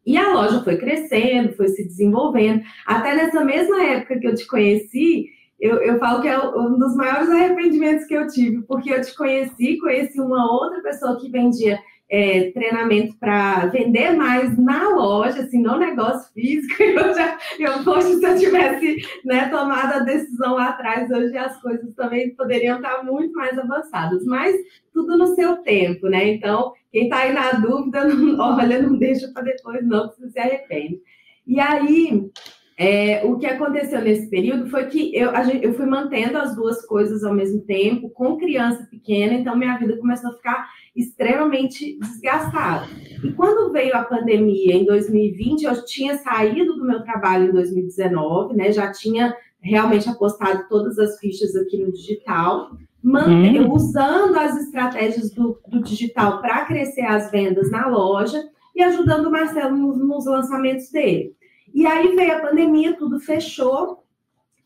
E 0.05 0.17
a 0.17 0.33
loja 0.33 0.63
foi 0.63 0.77
crescendo, 0.77 1.53
foi 1.53 1.69
se 1.69 1.83
desenvolvendo. 1.85 2.61
Até 2.85 3.15
nessa 3.15 3.43
mesma 3.43 3.81
época 3.83 4.19
que 4.19 4.27
eu 4.27 4.35
te 4.35 4.45
conheci, 4.45 5.27
eu, 5.59 5.77
eu 5.77 5.97
falo 5.97 6.21
que 6.21 6.27
é 6.27 6.37
um 6.37 6.77
dos 6.77 6.95
maiores 6.95 7.29
arrependimentos 7.29 8.05
que 8.05 8.13
eu 8.13 8.27
tive, 8.27 8.61
porque 8.63 8.91
eu 8.91 9.01
te 9.01 9.15
conheci, 9.15 9.77
conheci 9.77 10.19
uma 10.19 10.51
outra 10.51 10.81
pessoa 10.81 11.17
que 11.19 11.29
vendia 11.29 11.79
é, 12.13 12.51
treinamento 12.51 13.17
para 13.17 13.65
vender 13.65 14.11
mais 14.11 14.55
na 14.55 14.87
loja, 14.89 15.41
assim, 15.41 15.59
no 15.59 15.79
negócio 15.79 16.31
físico. 16.31 16.75
Eu 16.93 17.11
já, 17.15 17.39
eu, 17.57 17.83
poxa, 17.83 18.13
se 18.13 18.23
eu 18.23 18.37
tivesse 18.37 19.03
né, 19.25 19.49
tomado 19.49 19.93
a 19.95 19.99
decisão 19.99 20.53
lá 20.53 20.69
atrás, 20.69 21.09
hoje 21.09 21.35
as 21.35 21.59
coisas 21.59 21.91
também 21.95 22.35
poderiam 22.35 22.77
estar 22.77 23.03
muito 23.03 23.33
mais 23.33 23.57
avançadas, 23.57 24.23
mas 24.25 24.55
tudo 24.93 25.17
no 25.17 25.33
seu 25.33 25.57
tempo, 25.57 26.07
né? 26.07 26.27
Então, 26.27 26.73
quem 26.91 27.05
está 27.05 27.19
aí 27.19 27.33
na 27.33 27.53
dúvida, 27.53 28.05
não, 28.13 28.57
olha, 28.57 28.79
não 28.79 28.95
deixa 28.95 29.31
para 29.33 29.43
depois, 29.43 29.83
não, 29.85 30.07
porque 30.07 30.21
você 30.21 30.29
se 30.29 30.39
arrepende. 30.39 31.01
E 31.47 31.59
aí, 31.59 32.29
é, 32.75 33.23
o 33.23 33.37
que 33.37 33.45
aconteceu 33.45 34.01
nesse 34.01 34.29
período 34.29 34.69
foi 34.69 34.85
que 34.87 35.15
eu, 35.15 35.31
gente, 35.45 35.63
eu 35.63 35.73
fui 35.73 35.85
mantendo 35.85 36.37
as 36.39 36.55
duas 36.55 36.83
coisas 36.85 37.23
ao 37.23 37.33
mesmo 37.33 37.61
tempo, 37.61 38.09
com 38.09 38.37
criança 38.37 38.87
pequena, 38.89 39.33
então 39.33 39.55
minha 39.55 39.77
vida 39.77 39.97
começou 39.97 40.31
a 40.31 40.33
ficar 40.33 40.67
extremamente 40.95 41.99
desgastada. 41.99 42.87
E 43.23 43.31
quando 43.33 43.71
veio 43.71 43.95
a 43.95 44.03
pandemia 44.03 44.73
em 44.75 44.85
2020, 44.85 45.63
eu 45.63 45.85
tinha 45.85 46.17
saído 46.17 46.75
do 46.75 46.85
meu 46.85 47.03
trabalho 47.03 47.49
em 47.49 47.51
2019, 47.51 48.55
né? 48.55 48.71
Já 48.71 48.91
tinha 48.91 49.35
realmente 49.61 50.09
apostado 50.09 50.67
todas 50.67 50.97
as 50.97 51.19
fichas 51.19 51.55
aqui 51.55 51.77
no 51.77 51.91
digital, 51.91 52.71
hum. 53.03 53.71
usando 53.71 54.37
as 54.37 54.57
estratégias 54.57 55.31
do, 55.31 55.59
do 55.67 55.81
digital 55.81 56.41
para 56.41 56.65
crescer 56.65 57.05
as 57.05 57.29
vendas 57.29 57.69
na 57.69 57.87
loja 57.87 58.43
e 58.75 58.81
ajudando 58.81 59.27
o 59.27 59.31
Marcelo 59.31 59.77
nos, 59.77 59.97
nos 59.99 60.25
lançamentos 60.25 60.89
dele. 60.89 61.35
E 61.73 61.85
aí 61.85 62.15
veio 62.15 62.37
a 62.37 62.39
pandemia, 62.39 62.95
tudo 62.95 63.19
fechou. 63.19 64.03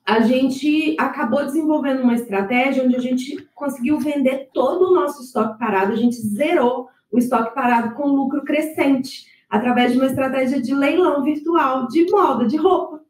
A 0.05 0.21
gente 0.21 0.95
acabou 0.99 1.43
desenvolvendo 1.45 2.01
uma 2.01 2.13
estratégia 2.13 2.83
onde 2.83 2.95
a 2.95 2.99
gente 2.99 3.47
conseguiu 3.53 3.99
vender 3.99 4.49
todo 4.53 4.89
o 4.89 4.93
nosso 4.93 5.21
estoque 5.21 5.59
parado, 5.59 5.93
a 5.93 5.95
gente 5.97 6.15
zerou 6.15 6.87
o 7.11 7.17
estoque 7.17 7.53
parado 7.53 7.93
com 7.95 8.07
lucro 8.07 8.43
crescente, 8.43 9.25
através 9.49 9.91
de 9.91 9.97
uma 9.97 10.07
estratégia 10.07 10.61
de 10.61 10.73
leilão 10.73 11.23
virtual 11.23 11.87
de 11.87 12.09
moda, 12.09 12.45
de 12.45 12.57
roupa. 12.57 13.01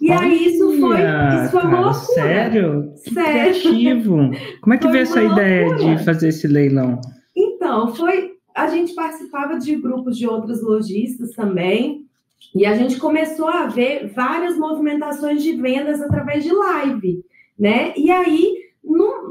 E 0.00 0.10
Olha, 0.10 0.20
aí 0.20 0.46
isso 0.46 0.80
foi, 0.80 0.98
isso 1.00 1.50
foi 1.50 1.62
uma 1.62 1.80
loucura. 1.80 2.14
Sério? 2.14 2.92
Que 3.04 3.14
sério. 3.14 3.60
Criativo. 3.60 4.16
Como 4.60 4.74
é 4.74 4.78
que 4.78 4.82
foi 4.82 4.92
veio 4.92 5.02
essa 5.02 5.20
loucura. 5.20 5.42
ideia 5.42 5.74
de 5.74 6.04
fazer 6.04 6.28
esse 6.28 6.46
leilão? 6.46 7.00
Então, 7.36 7.94
foi. 7.94 8.36
A 8.54 8.68
gente 8.68 8.94
participava 8.94 9.58
de 9.58 9.76
grupos 9.76 10.16
de 10.16 10.26
outras 10.26 10.62
lojistas 10.62 11.32
também. 11.32 12.05
E 12.54 12.64
a 12.64 12.74
gente 12.74 12.98
começou 12.98 13.48
a 13.48 13.66
ver 13.66 14.12
várias 14.14 14.56
movimentações 14.56 15.42
de 15.42 15.52
vendas 15.52 16.00
através 16.00 16.42
de 16.42 16.52
live, 16.52 17.22
né? 17.58 17.92
E 17.96 18.10
aí, 18.10 18.66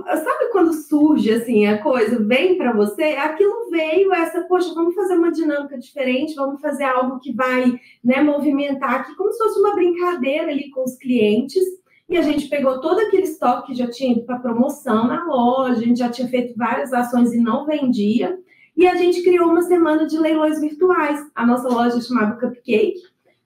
sabe 0.06 0.52
quando 0.52 0.74
surge 0.74 1.32
assim 1.32 1.66
a 1.66 1.82
coisa, 1.82 2.24
vem 2.24 2.58
para 2.58 2.74
você? 2.74 3.04
Aquilo 3.04 3.70
veio, 3.70 4.14
essa, 4.14 4.42
poxa, 4.42 4.74
vamos 4.74 4.94
fazer 4.94 5.16
uma 5.16 5.32
dinâmica 5.32 5.78
diferente, 5.78 6.36
vamos 6.36 6.62
fazer 6.62 6.84
algo 6.84 7.20
que 7.20 7.34
vai 7.34 7.74
né, 8.04 8.22
movimentar 8.22 9.02
aqui, 9.02 9.16
como 9.16 9.32
se 9.32 9.38
fosse 9.38 9.60
uma 9.60 9.76
brincadeira 9.76 10.52
ali 10.52 10.70
com 10.70 10.84
os 10.84 10.98
clientes. 10.98 11.64
E 12.08 12.18
a 12.18 12.22
gente 12.22 12.48
pegou 12.48 12.80
todo 12.80 13.00
aquele 13.00 13.24
estoque 13.24 13.68
que 13.68 13.76
já 13.76 13.90
tinha 13.90 14.12
ido 14.12 14.26
para 14.26 14.40
promoção 14.40 15.08
na 15.08 15.26
loja, 15.26 15.82
a 15.82 15.84
gente 15.84 16.00
já 16.00 16.10
tinha 16.10 16.28
feito 16.28 16.56
várias 16.56 16.94
ações 16.94 17.34
e 17.34 17.42
não 17.42 17.66
vendia. 17.66 18.38
E 18.78 18.86
a 18.86 18.96
gente 18.96 19.24
criou 19.24 19.50
uma 19.50 19.62
semana 19.62 20.06
de 20.06 20.18
leilões 20.18 20.60
virtuais. 20.60 21.20
A 21.34 21.46
nossa 21.46 21.70
loja 21.70 22.02
chamava 22.02 22.36
Cupcake. 22.36 22.96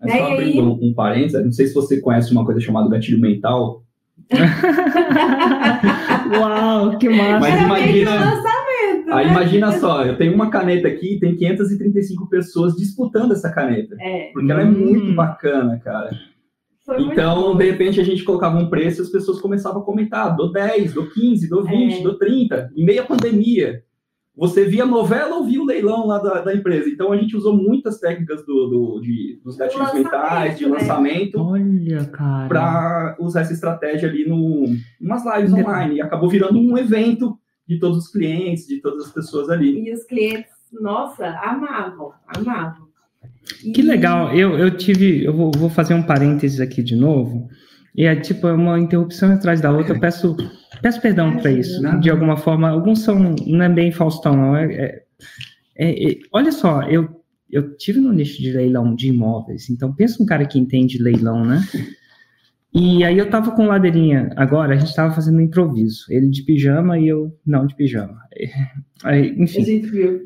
Mas 0.01 0.13
né? 0.13 0.19
só 0.19 0.33
abrindo 0.33 0.59
aí... 0.59 0.89
um, 0.89 0.93
parênteses, 0.93 1.43
não 1.43 1.51
sei 1.51 1.67
se 1.67 1.73
você 1.73 1.99
conhece 1.99 2.31
uma 2.31 2.45
coisa 2.45 2.59
chamada 2.59 2.89
gatilho 2.89 3.19
mental. 3.19 3.83
Uau, 6.39 6.97
que 6.97 7.09
massa! 7.09 7.39
Mas 7.39 7.61
imagina, 7.61 8.19
né? 8.19 8.41
imagina 9.27 9.71
só, 9.73 10.05
eu 10.05 10.17
tenho 10.17 10.33
uma 10.33 10.49
caneta 10.49 10.87
aqui 10.87 11.15
e 11.15 11.19
tem 11.19 11.35
535 11.35 12.29
pessoas 12.29 12.75
disputando 12.75 13.33
essa 13.33 13.51
caneta. 13.51 13.95
É. 13.99 14.29
Porque 14.31 14.51
ela 14.51 14.61
é 14.61 14.65
muito 14.65 15.13
bacana, 15.13 15.79
cara. 15.83 16.11
Foi 16.85 17.01
então, 17.01 17.55
de 17.55 17.69
repente, 17.69 17.99
a 17.99 18.03
gente 18.03 18.23
colocava 18.23 18.57
um 18.57 18.69
preço 18.69 19.01
e 19.01 19.03
as 19.03 19.09
pessoas 19.09 19.41
começavam 19.41 19.81
a 19.81 19.85
comentar: 19.85 20.35
dou 20.35 20.51
10, 20.51 20.93
dou 20.93 21.07
15, 21.07 21.49
dou 21.49 21.63
20, 21.63 21.99
é. 21.99 22.03
dou 22.03 22.17
30, 22.17 22.71
em 22.75 22.85
meia 22.85 23.03
pandemia 23.03 23.83
você 24.35 24.65
via 24.65 24.85
novela 24.85 25.35
ou 25.35 25.43
via 25.43 25.61
o 25.61 25.65
leilão 25.65 26.07
lá 26.07 26.17
da, 26.19 26.41
da 26.41 26.55
empresa. 26.55 26.89
Então 26.89 27.11
a 27.11 27.17
gente 27.17 27.35
usou 27.35 27.55
muitas 27.55 27.99
técnicas 27.99 28.45
do, 28.45 28.67
do 28.67 29.01
de, 29.01 29.39
dos 29.43 29.57
gatilhos 29.57 29.93
mentais, 29.93 30.57
de 30.57 30.65
né? 30.65 30.71
lançamento, 30.71 31.39
para 32.47 33.17
usar 33.19 33.41
essa 33.41 33.53
estratégia 33.53 34.07
ali 34.07 34.27
no 34.27 34.65
umas 35.01 35.23
lives 35.25 35.53
online. 35.53 35.95
E 35.95 36.01
acabou 36.01 36.29
virando 36.29 36.59
um 36.59 36.77
evento 36.77 37.37
de 37.67 37.79
todos 37.79 37.97
os 37.97 38.11
clientes, 38.11 38.65
de 38.65 38.81
todas 38.81 39.07
as 39.07 39.11
pessoas 39.11 39.49
ali. 39.49 39.87
E 39.87 39.93
os 39.93 40.03
clientes, 40.05 40.51
nossa, 40.71 41.27
amavam, 41.27 42.13
amavam. 42.25 42.87
E... 43.63 43.71
Que 43.71 43.81
legal. 43.81 44.33
Eu, 44.33 44.57
eu 44.57 44.75
tive, 44.75 45.23
eu 45.23 45.33
vou, 45.33 45.51
vou 45.55 45.69
fazer 45.69 45.93
um 45.93 46.03
parênteses 46.03 46.59
aqui 46.59 46.81
de 46.81 46.95
novo. 46.95 47.47
E 47.95 48.05
é 48.05 48.15
tipo 48.15 48.47
é 48.47 48.53
uma 48.53 48.79
interrupção 48.79 49.33
atrás 49.33 49.61
da 49.61 49.71
outra. 49.71 49.95
Eu 49.95 49.99
peço, 49.99 50.35
peço 50.81 51.01
perdão 51.01 51.37
para 51.37 51.51
isso. 51.51 51.81
Né? 51.81 51.97
De 51.97 52.09
alguma 52.09 52.37
forma, 52.37 52.69
alguns 52.69 53.01
são 53.01 53.17
não 53.19 53.63
é 53.63 53.69
bem 53.69 53.91
Faustão, 53.91 54.35
não. 54.35 54.55
É, 54.55 54.65
é, 54.73 55.03
é, 55.77 56.11
é, 56.11 56.19
olha 56.31 56.51
só, 56.51 56.83
eu 56.83 57.19
eu 57.51 57.75
tive 57.77 57.99
no 57.99 58.13
nicho 58.13 58.41
de 58.41 58.51
leilão 58.51 58.95
de 58.95 59.07
imóveis. 59.07 59.69
Então 59.69 59.93
pensa 59.93 60.21
um 60.21 60.25
cara 60.25 60.45
que 60.45 60.59
entende 60.59 61.01
leilão, 61.01 61.43
né? 61.43 61.61
E 62.71 63.03
aí 63.03 63.17
eu 63.17 63.27
tava 63.27 63.51
com 63.51 63.65
ladeirinha 63.65 64.29
agora, 64.35 64.75
a 64.75 64.77
gente 64.77 64.93
tava 64.93 65.13
fazendo 65.13 65.37
um 65.39 65.41
improviso. 65.41 66.05
Ele 66.09 66.29
de 66.29 66.43
pijama 66.43 66.99
e 66.99 67.07
eu 67.07 67.35
não 67.43 67.65
de 67.65 67.75
pijama. 67.75 68.19
Aí, 69.03 69.33
enfim. 69.39 69.61
A 69.61 69.65
gente 69.65 69.87
viu. 69.87 70.21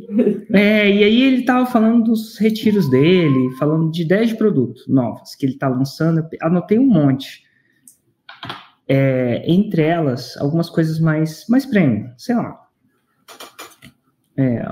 É, 0.52 0.91
e 0.91 1.04
aí 1.04 1.21
ele 1.21 1.45
tava 1.45 1.65
falando 1.65 2.04
dos 2.04 2.38
retiros 2.38 2.89
dele, 2.89 3.52
falando 3.58 3.89
de 3.89 4.06
10 4.06 4.34
produtos 4.34 4.86
novos 4.89 5.36
que 5.36 5.45
ele 5.45 5.58
tá 5.58 5.69
lançando. 5.69 6.28
Anotei 6.41 6.78
um 6.78 6.86
monte 6.86 7.43
é, 8.87 9.43
entre 9.49 9.81
elas, 9.81 10.35
algumas 10.37 10.69
coisas 10.69 10.99
mais, 10.99 11.45
mais 11.47 11.65
premium, 11.65 12.09
sei 12.17 12.35
lá. 12.35 12.59
É, 14.37 14.65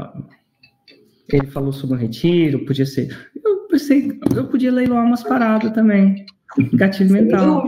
ele 1.32 1.48
falou 1.48 1.72
sobre 1.72 1.96
o 1.96 2.00
retiro, 2.00 2.66
podia 2.66 2.86
ser. 2.86 3.16
Eu 3.44 3.68
pensei, 3.68 4.20
eu 4.36 4.48
podia 4.48 4.72
leiloar 4.72 5.06
umas 5.06 5.24
paradas 5.24 5.72
também. 5.72 6.26
Gatilho 6.74 7.14
mental. 7.14 7.66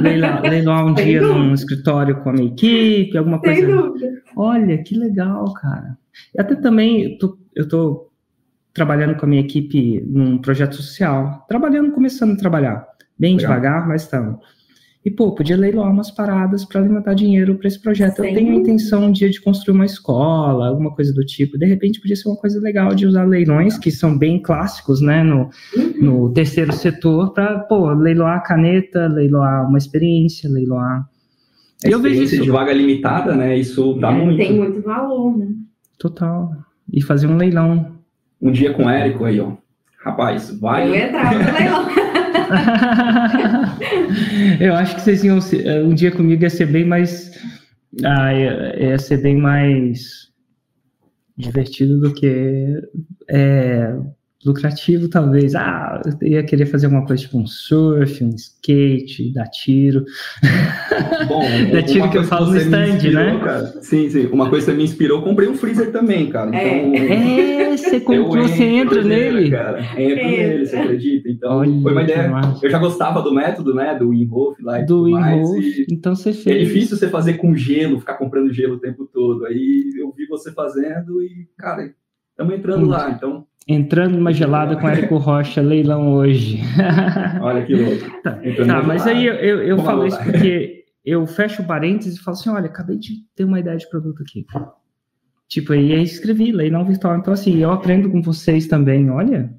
Leiloar, 0.00 0.42
leiloar 0.42 0.84
um 0.84 0.94
Sem 0.94 1.06
dia 1.06 1.20
dúvida. 1.20 1.38
num 1.38 1.54
escritório 1.54 2.20
com 2.20 2.28
a 2.28 2.32
minha 2.34 2.48
equipe, 2.48 3.16
alguma 3.16 3.40
Sem 3.40 3.64
coisa. 3.64 3.82
Dúvida. 3.82 4.22
Olha, 4.36 4.82
que 4.82 4.98
legal, 4.98 5.52
cara. 5.54 5.96
E 6.36 6.40
até 6.40 6.54
também, 6.54 7.12
eu 7.12 7.18
tô, 7.18 7.38
eu 7.54 7.66
tô 7.66 8.10
trabalhando 8.74 9.16
com 9.16 9.24
a 9.24 9.28
minha 9.28 9.40
equipe 9.40 10.02
num 10.06 10.36
projeto 10.36 10.74
social. 10.76 11.46
Trabalhando, 11.48 11.92
começando 11.92 12.32
a 12.32 12.36
trabalhar. 12.36 12.86
Bem 13.18 13.36
legal. 13.36 13.52
devagar, 13.52 13.88
mas 13.88 14.02
estamos 14.02 14.40
e, 15.04 15.10
pô, 15.10 15.34
podia 15.34 15.56
leiloar 15.56 15.90
umas 15.90 16.12
paradas 16.12 16.64
para 16.64 16.80
levantar 16.80 17.14
dinheiro 17.14 17.56
para 17.56 17.66
esse 17.66 17.80
projeto. 17.80 18.22
Sim. 18.22 18.28
Eu 18.28 18.34
tenho 18.34 18.52
a 18.52 18.54
intenção 18.54 19.06
um 19.06 19.12
dia 19.12 19.28
de 19.28 19.40
construir 19.40 19.74
uma 19.74 19.84
escola, 19.84 20.68
alguma 20.68 20.94
coisa 20.94 21.12
do 21.12 21.24
tipo. 21.26 21.58
De 21.58 21.66
repente, 21.66 22.00
podia 22.00 22.14
ser 22.14 22.28
uma 22.28 22.36
coisa 22.36 22.60
legal 22.60 22.94
de 22.94 23.04
usar 23.04 23.24
leilões, 23.24 23.76
que 23.76 23.90
são 23.90 24.16
bem 24.16 24.40
clássicos, 24.40 25.00
né, 25.00 25.24
no, 25.24 25.50
uhum. 25.76 25.94
no 26.00 26.32
terceiro 26.32 26.72
setor, 26.72 27.32
para, 27.32 27.58
pô, 27.60 27.92
leiloar 27.92 28.44
caneta, 28.44 29.08
leiloar 29.08 29.68
uma 29.68 29.78
experiência, 29.78 30.48
leiloar. 30.48 31.04
Eu 31.84 32.00
vejo 32.00 32.22
isso. 32.22 32.40
de 32.40 32.50
vaga 32.50 32.72
limitada, 32.72 33.34
né? 33.34 33.58
Isso 33.58 33.94
dá 33.94 34.12
é, 34.12 34.14
muito. 34.14 34.36
Tem 34.36 34.56
muito 34.56 34.80
valor, 34.82 35.36
né? 35.36 35.48
Total. 35.98 36.52
E 36.92 37.02
fazer 37.02 37.26
um 37.26 37.36
leilão. 37.36 37.96
Um 38.40 38.52
dia 38.52 38.72
com 38.72 38.84
o 38.84 38.90
Érico 38.90 39.24
aí, 39.24 39.40
ó. 39.40 39.54
Rapaz, 39.98 40.56
vai. 40.60 40.88
Eu 40.88 40.94
entrava 40.94 41.38
no 41.38 41.52
leilão. 41.58 42.02
eu 44.60 44.74
acho 44.74 44.96
que 44.96 45.02
vocês 45.02 45.24
iam 45.24 45.38
eh, 45.38 45.82
um 45.82 45.94
dia 45.94 46.10
comigo 46.10 46.42
ia 46.42 46.50
ser 46.50 46.66
bem 46.66 46.84
mais 46.84 47.30
ah, 48.04 48.32
ia 48.32 48.98
ser 48.98 49.18
bem 49.18 49.36
mais 49.36 50.30
divertido 51.36 52.00
do 52.00 52.14
que 52.14 52.80
é, 53.28 53.94
lucrativo, 54.44 55.08
talvez. 55.08 55.54
Ah, 55.54 56.02
eu 56.20 56.28
ia 56.28 56.42
querer 56.42 56.66
fazer 56.66 56.86
alguma 56.86 57.06
coisa 57.06 57.22
tipo 57.22 57.38
um 57.38 57.46
surf, 57.46 58.24
um 58.24 58.30
skate, 58.30 59.32
dar 59.32 59.46
tiro. 59.48 60.04
Bom, 61.28 61.42
dar 61.72 61.82
tiro 61.82 62.10
que 62.10 62.18
eu 62.18 62.24
falo 62.24 62.50
no 62.50 62.56
stand, 62.56 62.96
inspirou, 62.96 63.24
né? 63.24 63.40
Cara. 63.40 63.66
Sim, 63.82 64.10
sim. 64.10 64.26
Uma 64.26 64.50
coisa 64.50 64.72
que 64.72 64.76
me 64.76 64.84
inspirou, 64.84 65.22
comprei 65.22 65.48
um 65.48 65.54
freezer 65.54 65.92
também, 65.92 66.28
cara. 66.28 66.54
É. 66.56 66.78
Então, 66.78 66.94
é, 66.94 67.76
você 67.76 68.00
comprou, 68.00 68.48
você 68.48 68.64
entra 68.64 69.02
nele. 69.02 69.50
Cara. 69.50 69.80
Entra 69.80 70.28
nele, 70.28 70.66
você 70.66 70.76
acredita? 70.76 71.28
Então, 71.28 71.58
Olha, 71.58 71.80
foi 71.80 71.92
uma 71.92 72.02
ideia. 72.02 72.30
Eu 72.62 72.70
já 72.70 72.78
gostava 72.78 73.22
do 73.22 73.32
método, 73.32 73.74
né? 73.74 73.94
Do 73.94 74.12
Inhofe 74.12 74.62
lá 74.62 74.80
e 74.80 74.86
do 74.86 75.08
Inhofe. 75.08 75.86
Então 75.90 76.14
você 76.14 76.32
fez. 76.32 76.56
É 76.56 76.64
difícil 76.64 76.96
você 76.96 77.08
fazer 77.08 77.34
com 77.34 77.54
gelo, 77.54 78.00
ficar 78.00 78.14
comprando 78.14 78.52
gelo 78.52 78.74
o 78.74 78.80
tempo 78.80 79.06
todo. 79.06 79.46
Aí 79.46 79.92
eu 79.98 80.12
vi 80.12 80.26
você 80.26 80.50
fazendo 80.52 81.22
e, 81.22 81.48
cara, 81.56 81.92
estamos 82.30 82.54
entrando 82.54 82.86
hum. 82.86 82.88
lá. 82.88 83.10
Então, 83.10 83.46
Entrando 83.66 84.16
numa 84.16 84.32
gelada 84.32 84.76
com 84.76 84.88
Érico 84.88 85.16
Rocha, 85.18 85.60
leilão 85.60 86.12
hoje. 86.12 86.60
Olha 87.40 87.64
que 87.64 87.74
louco. 87.74 88.22
Tá, 88.22 88.32
tá 88.66 88.82
mas 88.82 89.06
aí 89.06 89.26
eu, 89.26 89.34
eu, 89.34 89.62
eu 89.62 89.78
falo 89.78 90.06
isso 90.06 90.18
porque 90.22 90.84
eu 91.04 91.26
fecho 91.26 91.64
parênteses 91.64 92.16
e 92.16 92.22
falo 92.22 92.36
assim: 92.36 92.50
olha, 92.50 92.66
acabei 92.66 92.96
de 92.96 93.24
ter 93.34 93.44
uma 93.44 93.60
ideia 93.60 93.76
de 93.76 93.88
produto 93.88 94.22
aqui. 94.22 94.44
Tipo, 95.48 95.74
aí 95.74 95.92
eu 95.92 96.02
escrevi 96.02 96.50
leilão 96.50 96.84
virtual. 96.84 97.16
Então, 97.16 97.32
assim, 97.32 97.58
eu 97.58 97.70
aprendo 97.70 98.10
com 98.10 98.22
vocês 98.22 98.66
também, 98.66 99.10
olha. 99.10 99.52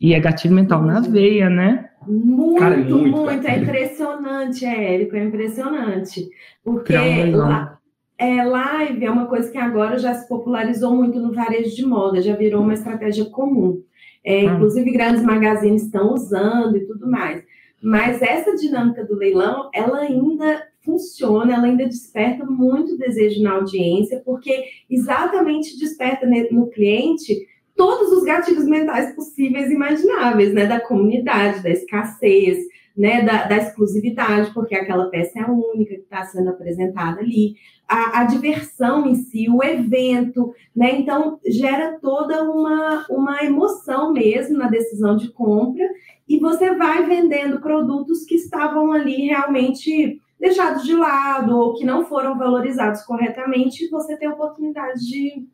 E 0.00 0.14
é 0.14 0.20
gatilho 0.20 0.54
mental 0.54 0.82
na 0.82 1.00
veia, 1.00 1.48
né? 1.48 1.90
Muito, 2.06 2.58
Cara, 2.58 2.74
é 2.74 2.78
muito, 2.78 3.16
muito. 3.16 3.46
É 3.46 3.58
impressionante, 3.58 4.64
Érico, 4.64 5.16
é 5.16 5.24
impressionante. 5.24 6.28
Porque 6.64 6.94
lá, 7.32 7.77
é, 8.18 8.44
live 8.44 9.04
é 9.04 9.10
uma 9.10 9.26
coisa 9.26 9.50
que 9.50 9.56
agora 9.56 9.98
já 9.98 10.12
se 10.12 10.28
popularizou 10.28 10.94
muito 10.94 11.20
no 11.20 11.32
varejo 11.32 11.74
de 11.74 11.86
moda, 11.86 12.20
já 12.20 12.34
virou 12.34 12.62
uma 12.62 12.74
estratégia 12.74 13.24
comum. 13.26 13.82
É, 14.24 14.44
hum. 14.44 14.56
Inclusive, 14.56 14.90
grandes 14.90 15.22
magazines 15.22 15.84
estão 15.84 16.12
usando 16.12 16.76
e 16.76 16.84
tudo 16.84 17.08
mais. 17.08 17.42
Mas 17.80 18.20
essa 18.20 18.56
dinâmica 18.56 19.04
do 19.04 19.14
leilão, 19.14 19.70
ela 19.72 20.00
ainda 20.00 20.66
funciona, 20.80 21.54
ela 21.54 21.66
ainda 21.66 21.86
desperta 21.86 22.44
muito 22.44 22.98
desejo 22.98 23.40
na 23.42 23.52
audiência, 23.52 24.20
porque 24.24 24.64
exatamente 24.90 25.78
desperta 25.78 26.26
no 26.50 26.68
cliente 26.68 27.46
todos 27.76 28.10
os 28.10 28.24
gatilhos 28.24 28.64
mentais 28.64 29.14
possíveis 29.14 29.70
e 29.70 29.74
imagináveis, 29.74 30.52
né? 30.52 30.66
Da 30.66 30.80
comunidade, 30.80 31.62
da 31.62 31.70
escassez, 31.70 32.58
né, 32.98 33.22
da, 33.22 33.44
da, 33.44 33.56
exclusividade, 33.56 34.52
porque 34.52 34.74
aquela 34.74 35.08
peça 35.08 35.38
é 35.38 35.42
a 35.42 35.52
única 35.52 35.94
que 35.94 36.00
está 36.00 36.24
sendo 36.24 36.50
apresentada 36.50 37.20
ali, 37.20 37.54
a, 37.86 38.20
a, 38.20 38.24
diversão 38.24 39.06
em 39.06 39.14
si, 39.14 39.48
o 39.48 39.62
evento, 39.62 40.52
né? 40.74 40.98
Então 40.98 41.38
gera 41.46 41.96
toda 42.02 42.42
uma, 42.42 43.06
uma 43.08 43.44
emoção 43.44 44.12
mesmo 44.12 44.58
na 44.58 44.68
decisão 44.68 45.16
de 45.16 45.30
compra, 45.30 45.88
e 46.28 46.40
você 46.40 46.74
vai 46.74 47.06
vendendo 47.06 47.60
produtos 47.60 48.24
que 48.24 48.34
estavam 48.34 48.90
ali 48.90 49.28
realmente 49.28 50.20
deixados 50.38 50.82
de 50.82 50.94
lado 50.94 51.56
ou 51.56 51.74
que 51.74 51.84
não 51.84 52.04
foram 52.04 52.36
valorizados 52.36 53.02
corretamente, 53.02 53.88
você 53.90 54.16
tem 54.16 54.28
a 54.28 54.32
oportunidade 54.32 55.00
de 55.06 55.46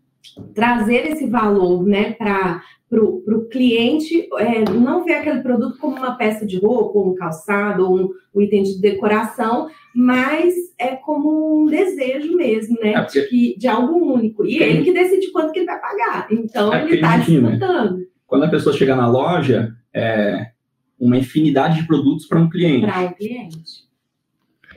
trazer 0.54 1.12
esse 1.12 1.26
valor 1.26 1.84
né, 1.84 2.12
para 2.12 2.62
para 2.94 3.36
o 3.36 3.48
cliente 3.48 4.28
é, 4.38 4.70
não 4.70 5.04
ver 5.04 5.14
aquele 5.14 5.40
produto 5.40 5.78
como 5.78 5.96
uma 5.96 6.16
peça 6.16 6.46
de 6.46 6.58
roupa, 6.58 6.98
ou 6.98 7.12
um 7.12 7.14
calçado, 7.14 7.84
ou 7.84 7.98
um, 7.98 8.10
um, 8.34 8.40
item 8.40 8.62
de 8.62 8.80
decoração, 8.80 9.68
mas 9.94 10.54
é 10.78 10.96
como 10.96 11.62
um 11.62 11.66
desejo 11.66 12.36
mesmo, 12.36 12.78
né? 12.80 12.92
É 12.92 13.00
porque... 13.00 13.26
de, 13.28 13.56
de, 13.58 13.68
algo 13.68 14.14
único. 14.14 14.46
E 14.46 14.62
ele 14.62 14.84
que 14.84 14.92
decide 14.92 15.30
quanto 15.32 15.52
que 15.52 15.60
ele 15.60 15.66
vai 15.66 15.80
pagar. 15.80 16.28
Então 16.30 16.72
é 16.72 16.84
ele 16.84 16.94
está 16.96 17.16
disputando. 17.16 18.06
Quando 18.26 18.44
a 18.44 18.48
pessoa 18.48 18.74
chega 18.74 18.96
na 18.96 19.08
loja, 19.08 19.74
é 19.92 20.50
uma 20.98 21.16
infinidade 21.16 21.80
de 21.80 21.86
produtos 21.86 22.26
para 22.26 22.38
um 22.38 22.48
cliente. 22.48 22.86
Para 22.86 23.00
um 23.00 23.12
cliente. 23.12 23.84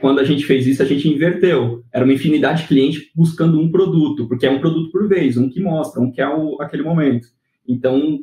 Quando 0.00 0.20
a 0.20 0.24
gente 0.24 0.44
fez 0.44 0.66
isso, 0.66 0.82
a 0.82 0.86
gente 0.86 1.08
inverteu. 1.08 1.82
Era 1.92 2.04
uma 2.04 2.12
infinidade 2.12 2.62
de 2.62 2.68
clientes 2.68 3.10
buscando 3.14 3.60
um 3.60 3.70
produto, 3.70 4.28
porque 4.28 4.46
é 4.46 4.50
um 4.50 4.60
produto 4.60 4.92
por 4.92 5.08
vez, 5.08 5.36
um 5.36 5.48
que 5.48 5.60
mostra, 5.60 6.00
um 6.00 6.10
que 6.10 6.20
é 6.20 6.28
o, 6.28 6.60
aquele 6.60 6.82
momento. 6.82 7.26
Então, 7.68 8.20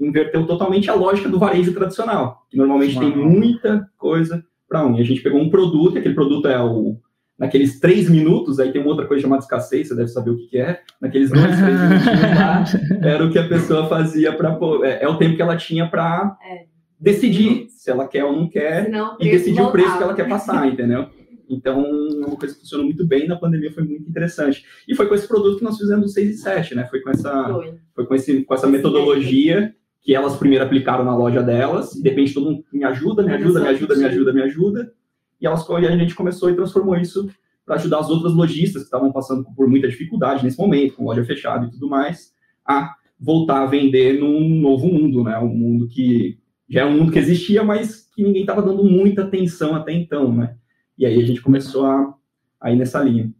inverteu 0.00 0.46
totalmente 0.46 0.90
a 0.90 0.94
lógica 0.94 1.28
do 1.28 1.38
varejo 1.38 1.72
tradicional, 1.72 2.44
que 2.50 2.56
normalmente 2.56 2.96
Uau. 2.96 3.04
tem 3.04 3.16
muita 3.16 3.88
coisa 3.96 4.44
para 4.68 4.84
um. 4.84 4.96
E 4.96 5.00
a 5.00 5.04
gente 5.04 5.22
pegou 5.22 5.40
um 5.40 5.50
produto, 5.50 5.96
e 5.96 5.98
aquele 5.98 6.14
produto 6.14 6.48
é 6.48 6.62
o. 6.62 6.96
Naqueles 7.38 7.78
três 7.78 8.10
minutos, 8.10 8.58
aí 8.58 8.72
tem 8.72 8.80
uma 8.80 8.90
outra 8.90 9.06
coisa 9.06 9.22
chamada 9.22 9.42
escassez, 9.42 9.86
você 9.86 9.94
deve 9.94 10.08
saber 10.08 10.30
o 10.30 10.36
que, 10.36 10.48
que 10.48 10.58
é. 10.58 10.80
Naqueles 11.00 11.30
dois, 11.30 11.44
três 11.44 11.80
minutos 11.80 12.06
lá, 12.36 12.64
era 13.00 13.24
o 13.24 13.30
que 13.30 13.38
a 13.38 13.48
pessoa 13.48 13.86
fazia 13.86 14.32
para. 14.32 14.58
É, 14.82 15.04
é 15.04 15.08
o 15.08 15.16
tempo 15.16 15.36
que 15.36 15.42
ela 15.42 15.56
tinha 15.56 15.88
para 15.88 16.36
é. 16.44 16.64
decidir 16.98 17.68
se 17.68 17.92
ela 17.92 18.08
quer 18.08 18.24
ou 18.24 18.32
não 18.32 18.48
quer 18.48 18.90
não, 18.90 19.16
e 19.20 19.30
decidir 19.30 19.62
o 19.62 19.70
preço 19.70 19.96
que 19.96 20.02
ela 20.02 20.14
quer 20.14 20.28
passar, 20.28 20.66
entendeu? 20.66 21.06
Então, 21.48 21.84
é 21.84 22.26
uma 22.26 22.36
coisa 22.36 22.54
que 22.54 22.60
funcionou 22.60 22.86
muito 22.86 23.06
bem 23.06 23.26
na 23.26 23.36
pandemia, 23.36 23.72
foi 23.72 23.84
muito 23.84 24.08
interessante. 24.08 24.64
E 24.86 24.94
foi 24.94 25.06
com 25.06 25.14
esse 25.14 25.26
produto 25.26 25.58
que 25.58 25.64
nós 25.64 25.78
fizemos 25.78 26.06
o 26.06 26.08
6 26.08 26.30
e 26.30 26.38
7, 26.38 26.74
né? 26.74 26.86
Foi 26.86 27.00
com 27.00 27.10
essa, 27.10 27.52
foi. 27.52 27.74
foi 27.94 28.06
com, 28.06 28.14
esse, 28.14 28.44
com 28.44 28.54
essa 28.54 28.66
metodologia 28.66 29.74
que 30.00 30.14
elas 30.14 30.36
primeiro 30.36 30.64
aplicaram 30.64 31.04
na 31.04 31.16
loja 31.16 31.42
delas, 31.42 31.94
e 31.94 32.02
de 32.02 32.08
repente 32.08 32.34
todo 32.34 32.50
mundo 32.50 32.64
me 32.72 32.84
ajuda, 32.84 33.22
me 33.22 33.32
ajuda, 33.32 33.60
me 33.60 33.68
ajuda, 33.68 33.96
me 33.96 34.04
ajuda, 34.04 34.32
me 34.32 34.42
ajuda, 34.42 34.92
e 35.40 35.46
elas 35.46 35.66
e 35.68 35.86
a 35.86 35.96
gente 35.96 36.14
começou 36.14 36.50
e 36.50 36.54
transformou 36.54 36.96
isso 36.96 37.28
para 37.64 37.76
ajudar 37.76 37.98
as 37.98 38.08
outras 38.08 38.32
lojistas 38.32 38.82
que 38.82 38.86
estavam 38.86 39.12
passando 39.12 39.44
por 39.54 39.68
muita 39.68 39.88
dificuldade 39.88 40.42
nesse 40.42 40.58
momento, 40.58 40.94
com 40.94 41.04
loja 41.04 41.24
fechada 41.24 41.66
e 41.66 41.70
tudo 41.70 41.88
mais, 41.88 42.32
a 42.66 42.94
voltar 43.20 43.62
a 43.62 43.66
vender 43.66 44.18
num 44.18 44.60
novo 44.60 44.86
mundo, 44.86 45.22
né? 45.22 45.38
Um 45.38 45.54
mundo 45.54 45.88
que 45.88 46.38
já 46.68 46.82
é 46.82 46.84
um 46.84 46.96
mundo 46.96 47.12
que 47.12 47.18
existia, 47.18 47.62
mas 47.62 48.08
que 48.14 48.22
ninguém 48.22 48.42
estava 48.42 48.62
dando 48.62 48.84
muita 48.84 49.22
atenção 49.22 49.74
até 49.74 49.92
então, 49.92 50.34
né? 50.34 50.56
E 50.98 51.06
aí 51.06 51.22
a 51.22 51.24
gente 51.24 51.40
começou 51.40 51.86
a, 51.86 52.14
a 52.60 52.72
ir 52.72 52.76
nessa 52.76 53.00
linha. 53.00 53.30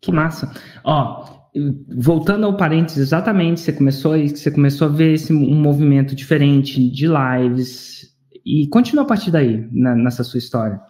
Que 0.00 0.12
massa. 0.12 0.52
Ó, 0.84 1.26
voltando 1.96 2.46
ao 2.46 2.56
parênteses, 2.56 3.08
exatamente, 3.08 3.60
você 3.60 3.72
começou, 3.72 4.12
você 4.16 4.50
começou 4.50 4.86
a 4.86 4.90
ver 4.90 5.14
esse, 5.14 5.32
um 5.32 5.60
movimento 5.60 6.14
diferente 6.14 6.88
de 6.90 7.06
lives 7.06 8.16
e 8.44 8.66
continua 8.68 9.04
a 9.04 9.06
partir 9.06 9.30
daí, 9.30 9.68
na, 9.72 9.94
nessa 9.94 10.24
sua 10.24 10.38
história. 10.38 10.80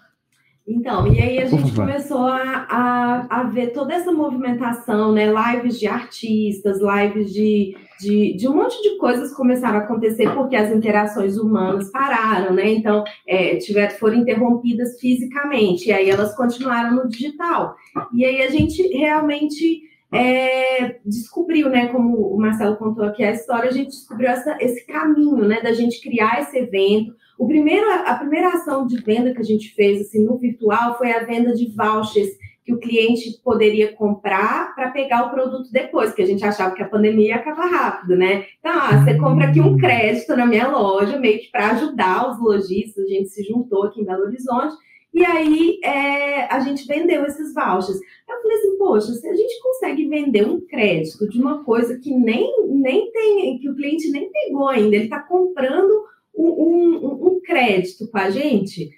Então, 0.71 1.13
e 1.13 1.21
aí 1.21 1.39
a 1.41 1.47
gente 1.47 1.75
começou 1.75 2.29
a, 2.29 2.65
a, 2.71 3.41
a, 3.41 3.43
ver 3.43 3.73
toda 3.73 3.93
essa 3.93 4.13
movimentação, 4.13 5.13
né? 5.13 5.27
Lives 5.27 5.81
de 5.81 5.89
artistas, 5.89 6.79
lives 6.81 7.33
de, 7.33 7.77
de, 7.99 8.37
de, 8.37 8.49
um 8.49 8.55
monte 8.55 8.81
de 8.81 8.97
coisas 8.97 9.35
começaram 9.35 9.81
a 9.81 9.83
acontecer 9.83 10.33
porque 10.33 10.55
as 10.55 10.71
interações 10.71 11.37
humanas 11.37 11.91
pararam, 11.91 12.55
né? 12.55 12.71
Então, 12.71 13.03
é, 13.27 13.57
tiver, 13.57 13.91
foram 13.99 14.19
interrompidas 14.19 15.01
fisicamente, 15.01 15.89
e 15.89 15.93
aí 15.93 16.09
elas 16.09 16.37
continuaram 16.37 16.95
no 16.95 17.09
digital. 17.09 17.75
E 18.15 18.25
aí 18.25 18.41
a 18.41 18.51
gente 18.51 18.81
realmente 18.97 19.83
é, 20.13 21.01
descobriu, 21.05 21.69
né? 21.69 21.89
Como 21.89 22.17
o 22.17 22.39
Marcelo 22.39 22.77
contou 22.77 23.05
aqui 23.05 23.25
a 23.25 23.33
história, 23.33 23.71
a 23.71 23.73
gente 23.73 23.89
descobriu 23.89 24.29
essa, 24.29 24.57
esse 24.61 24.87
caminho, 24.87 25.45
né? 25.45 25.61
Da 25.61 25.73
gente 25.73 26.01
criar 26.01 26.43
esse 26.43 26.57
evento 26.57 27.13
o 27.41 27.47
primeiro, 27.49 27.87
a 27.91 28.15
primeira 28.17 28.49
ação 28.49 28.87
de 28.87 29.01
venda 29.03 29.33
que 29.33 29.41
a 29.41 29.45
gente 29.45 29.75
fez 29.75 30.03
assim, 30.03 30.23
no 30.23 30.37
virtual 30.37 30.99
foi 30.99 31.11
a 31.11 31.25
venda 31.25 31.55
de 31.55 31.75
vouchers 31.75 32.29
que 32.63 32.71
o 32.71 32.79
cliente 32.79 33.41
poderia 33.43 33.95
comprar 33.95 34.75
para 34.75 34.91
pegar 34.91 35.27
o 35.27 35.31
produto 35.31 35.73
depois, 35.73 36.13
que 36.13 36.21
a 36.21 36.27
gente 36.27 36.45
achava 36.45 36.75
que 36.75 36.83
a 36.83 36.89
pandemia 36.89 37.29
ia 37.29 37.37
acabar 37.37 37.65
rápido, 37.65 38.15
né? 38.15 38.45
Então, 38.59 38.75
você 39.03 39.17
compra 39.17 39.47
aqui 39.49 39.59
um 39.59 39.79
crédito 39.79 40.37
na 40.37 40.45
minha 40.45 40.69
loja, 40.69 41.19
meio 41.19 41.41
que 41.41 41.51
para 41.51 41.71
ajudar 41.71 42.31
os 42.31 42.39
lojistas, 42.39 43.07
a 43.07 43.09
gente 43.09 43.31
se 43.31 43.43
juntou 43.43 43.85
aqui 43.85 44.03
em 44.03 44.05
Belo 44.05 44.25
Horizonte, 44.25 44.75
e 45.15 45.25
aí 45.25 45.81
é, 45.83 46.45
a 46.45 46.61
gente 46.61 46.87
vendeu 46.87 47.25
esses 47.25 47.55
vouchers. 47.55 47.99
Eu 48.29 48.43
falei 48.43 48.59
assim, 48.59 48.77
poxa, 48.77 49.13
se 49.15 49.27
a 49.27 49.35
gente 49.35 49.63
consegue 49.63 50.07
vender 50.07 50.47
um 50.47 50.61
crédito 50.61 51.27
de 51.27 51.41
uma 51.41 51.65
coisa 51.65 51.99
que 51.99 52.15
nem, 52.15 52.69
nem 52.69 53.11
tem, 53.11 53.59
que 53.59 53.71
o 53.71 53.75
cliente 53.75 54.11
nem 54.11 54.31
pegou 54.31 54.69
ainda, 54.69 54.95
ele 54.95 55.05
está 55.05 55.21
comprando 55.21 56.11
um, 56.35 56.49
um, 56.49 57.27
um 57.27 57.41
crédito 57.41 58.11
com 58.11 58.19
a 58.19 58.31
gente, 58.31 58.91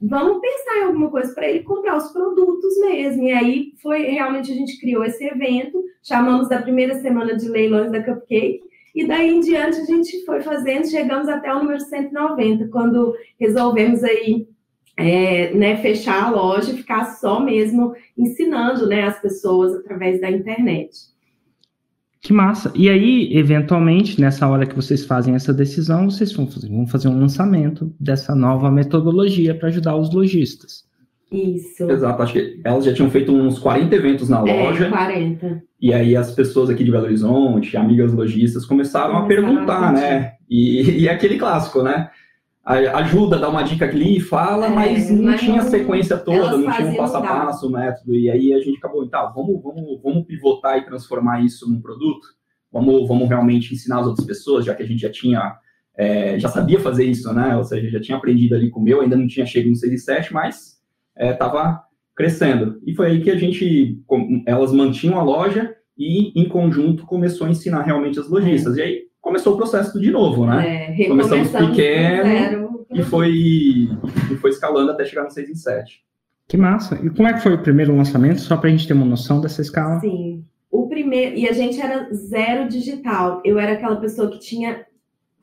vamos 0.00 0.40
pensar 0.40 0.78
em 0.78 0.84
alguma 0.84 1.10
coisa 1.10 1.34
para 1.34 1.48
ele 1.48 1.62
comprar 1.62 1.96
os 1.96 2.12
produtos 2.12 2.78
mesmo. 2.80 3.22
E 3.24 3.32
aí 3.32 3.72
foi 3.82 4.02
realmente 4.06 4.52
a 4.52 4.54
gente 4.54 4.78
criou 4.80 5.04
esse 5.04 5.24
evento, 5.24 5.82
chamamos 6.02 6.48
da 6.48 6.62
primeira 6.62 6.94
semana 7.00 7.36
de 7.36 7.48
leilões 7.48 7.90
da 7.90 8.02
Cupcake. 8.02 8.60
E 8.94 9.06
daí 9.06 9.34
em 9.34 9.40
diante 9.40 9.80
a 9.80 9.84
gente 9.84 10.24
foi 10.24 10.40
fazendo, 10.40 10.88
chegamos 10.88 11.28
até 11.28 11.52
o 11.52 11.58
número 11.58 11.80
190, 11.80 12.68
quando 12.68 13.14
resolvemos 13.38 14.02
aí 14.02 14.48
é, 14.96 15.52
né, 15.52 15.76
fechar 15.76 16.24
a 16.24 16.30
loja 16.30 16.72
e 16.72 16.78
ficar 16.78 17.04
só 17.16 17.38
mesmo 17.38 17.94
ensinando 18.16 18.88
né, 18.88 19.02
as 19.02 19.20
pessoas 19.20 19.74
através 19.74 20.20
da 20.20 20.30
internet. 20.30 21.14
Que 22.26 22.32
massa. 22.32 22.72
E 22.74 22.90
aí, 22.90 23.30
eventualmente, 23.38 24.20
nessa 24.20 24.48
hora 24.48 24.66
que 24.66 24.74
vocês 24.74 25.04
fazem 25.04 25.36
essa 25.36 25.54
decisão, 25.54 26.10
vocês 26.10 26.32
vão 26.32 26.44
fazer, 26.44 26.68
vão 26.68 26.84
fazer 26.84 27.06
um 27.06 27.20
lançamento 27.20 27.94
dessa 28.00 28.34
nova 28.34 28.68
metodologia 28.68 29.54
para 29.54 29.68
ajudar 29.68 29.94
os 29.94 30.12
lojistas. 30.12 30.82
Isso. 31.30 31.88
Exato, 31.88 32.20
acho 32.20 32.32
que 32.32 32.60
elas 32.64 32.84
já 32.84 32.92
tinham 32.92 33.08
feito 33.12 33.30
uns 33.30 33.60
40 33.60 33.94
eventos 33.94 34.28
na 34.28 34.38
é, 34.38 34.64
loja. 34.64 34.86
É, 34.86 34.90
40. 34.90 35.62
E 35.80 35.94
aí 35.94 36.16
as 36.16 36.32
pessoas 36.32 36.68
aqui 36.68 36.82
de 36.82 36.90
Belo 36.90 37.04
Horizonte, 37.04 37.76
amigas 37.76 38.12
lojistas, 38.12 38.66
começaram, 38.66 39.22
começaram 39.22 39.24
a 39.24 39.28
perguntar, 39.28 39.88
a 39.90 39.92
né? 39.92 40.32
E, 40.50 41.02
e 41.02 41.08
é 41.08 41.12
aquele 41.12 41.38
clássico, 41.38 41.80
né? 41.80 42.10
Ajuda, 42.66 43.38
dá 43.38 43.48
uma 43.48 43.62
dica 43.62 43.84
ali, 43.84 44.18
fala, 44.18 44.66
é, 44.66 44.70
mas 44.70 45.08
não 45.08 45.22
mas 45.22 45.40
tinha 45.40 45.60
a 45.60 45.64
sequência 45.64 46.18
toda, 46.18 46.56
não 46.56 46.72
tinha 46.72 46.88
um 46.88 46.96
passo 46.96 47.16
a 47.16 47.20
passo, 47.22 47.70
método. 47.70 48.14
E 48.14 48.28
aí 48.28 48.52
a 48.52 48.58
gente 48.58 48.78
acabou, 48.78 49.08
tá, 49.08 49.24
vamos, 49.26 49.62
vamos, 49.62 50.02
vamos 50.02 50.26
pivotar 50.26 50.76
e 50.76 50.84
transformar 50.84 51.44
isso 51.44 51.70
num 51.70 51.80
produto? 51.80 52.26
Vamos, 52.72 53.06
vamos 53.06 53.28
realmente 53.28 53.72
ensinar 53.72 54.00
as 54.00 54.06
outras 54.08 54.26
pessoas, 54.26 54.64
já 54.64 54.74
que 54.74 54.82
a 54.82 54.86
gente 54.86 55.00
já 55.00 55.10
tinha, 55.10 55.56
é, 55.96 56.38
já 56.40 56.48
sabia 56.48 56.80
fazer 56.80 57.04
isso, 57.04 57.32
né? 57.32 57.56
Ou 57.56 57.62
seja, 57.62 57.88
já 57.88 58.00
tinha 58.00 58.18
aprendido 58.18 58.56
ali 58.56 58.68
com 58.68 58.80
o 58.80 58.82
meu, 58.82 59.00
ainda 59.00 59.16
não 59.16 59.28
tinha 59.28 59.46
chegado 59.46 59.70
no 59.70 59.76
6 59.76 59.92
e 59.92 59.98
7, 59.98 60.34
mas 60.34 60.76
estava 61.16 61.70
é, 61.70 61.78
crescendo. 62.16 62.80
E 62.84 62.96
foi 62.96 63.06
aí 63.06 63.20
que 63.22 63.30
a 63.30 63.38
gente, 63.38 64.02
elas 64.44 64.72
mantinham 64.72 65.20
a 65.20 65.22
loja 65.22 65.72
e, 65.96 66.32
em 66.38 66.48
conjunto, 66.48 67.06
começou 67.06 67.46
a 67.46 67.50
ensinar 67.50 67.82
realmente 67.82 68.18
as 68.18 68.28
lojistas. 68.28 68.76
É. 68.76 68.80
E 68.80 68.82
aí 68.82 69.05
começou 69.26 69.54
o 69.54 69.56
processo 69.56 69.98
de 69.98 70.08
novo, 70.12 70.46
né? 70.46 70.94
É, 70.96 71.08
Começamos 71.08 71.50
pequeno 71.50 72.86
e 72.92 73.02
foi, 73.02 73.32
e 73.32 74.36
foi 74.40 74.50
escalando 74.50 74.92
até 74.92 75.04
chegar 75.04 75.24
no 75.24 75.30
6 75.32 75.50
em 75.50 75.54
7. 75.56 76.00
Que 76.46 76.56
massa. 76.56 76.94
E 77.02 77.10
como 77.10 77.26
é 77.26 77.32
que 77.32 77.40
foi 77.40 77.54
o 77.54 77.60
primeiro 77.60 77.96
lançamento, 77.96 78.40
só 78.40 78.56
para 78.56 78.68
a 78.68 78.70
gente 78.70 78.86
ter 78.86 78.94
uma 78.94 79.04
noção 79.04 79.40
dessa 79.40 79.60
escala? 79.60 79.98
Sim. 79.98 80.44
O 80.70 80.88
primeiro, 80.88 81.34
e 81.34 81.48
a 81.48 81.52
gente 81.52 81.80
era 81.80 82.08
zero 82.14 82.68
digital. 82.68 83.42
Eu 83.44 83.58
era 83.58 83.72
aquela 83.72 83.96
pessoa 83.96 84.30
que 84.30 84.38
tinha 84.38 84.85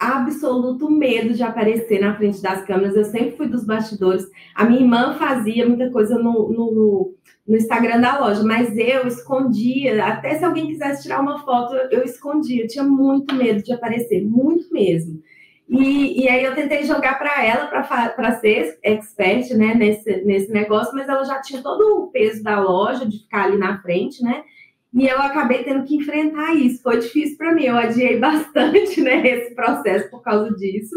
absoluto 0.04 0.90
medo 0.90 1.34
de 1.34 1.44
aparecer 1.44 2.00
na 2.00 2.16
frente 2.16 2.42
das 2.42 2.66
câmeras. 2.66 2.96
Eu 2.96 3.06
sempre 3.06 3.38
fui 3.38 3.48
dos 3.48 3.66
bastidores. 3.66 4.26
A 4.54 4.66
minha 4.66 4.82
irmã 4.82 5.16
fazia 5.16 5.68
muita 5.68 5.90
coisa 5.90 6.18
no, 6.18 6.50
no, 6.50 7.14
no 7.48 7.56
Instagram 7.56 8.00
da 8.02 8.20
loja, 8.20 8.44
mas 8.44 8.76
eu 8.78 9.08
escondia. 9.08 10.06
Até 10.06 10.38
se 10.38 10.46
alguém 10.46 10.68
quisesse 10.68 11.04
tirar 11.04 11.22
uma 11.22 11.40
foto, 11.40 11.76
eu 11.92 12.04
escondia. 12.04 12.64
Eu 12.64 12.68
tinha 12.68 12.84
muito 12.84 13.34
medo 13.36 13.64
de 13.64 13.74
aparecer, 13.74 14.24
muito 14.24 14.72
mesmo. 14.74 15.22
E, 15.68 16.24
e 16.24 16.30
aí 16.30 16.44
eu 16.44 16.54
tentei 16.54 16.84
jogar 16.84 17.18
para 17.18 17.44
ela 17.44 17.68
para 17.68 18.40
ser 18.40 18.78
expert 18.84 19.50
né, 19.56 19.74
nesse, 19.74 20.24
nesse 20.24 20.52
negócio, 20.52 20.94
mas 20.94 21.08
ela 21.08 21.24
já 21.24 21.42
tinha 21.42 21.62
todo 21.62 22.04
o 22.04 22.08
peso 22.08 22.44
da 22.44 22.60
loja 22.60 23.06
de 23.06 23.20
ficar 23.20 23.46
ali 23.46 23.58
na 23.58 23.82
frente, 23.82 24.22
né? 24.22 24.44
E 24.94 25.08
eu 25.08 25.20
acabei 25.20 25.64
tendo 25.64 25.84
que 25.84 25.96
enfrentar 25.96 26.54
isso. 26.54 26.82
Foi 26.84 27.00
difícil 27.00 27.38
para 27.38 27.54
mim, 27.54 27.64
eu 27.64 27.76
adiei 27.76 28.18
bastante 28.20 29.02
né, 29.02 29.26
esse 29.28 29.56
processo 29.56 30.10
por 30.10 30.22
causa 30.22 30.52
disso. 30.52 30.96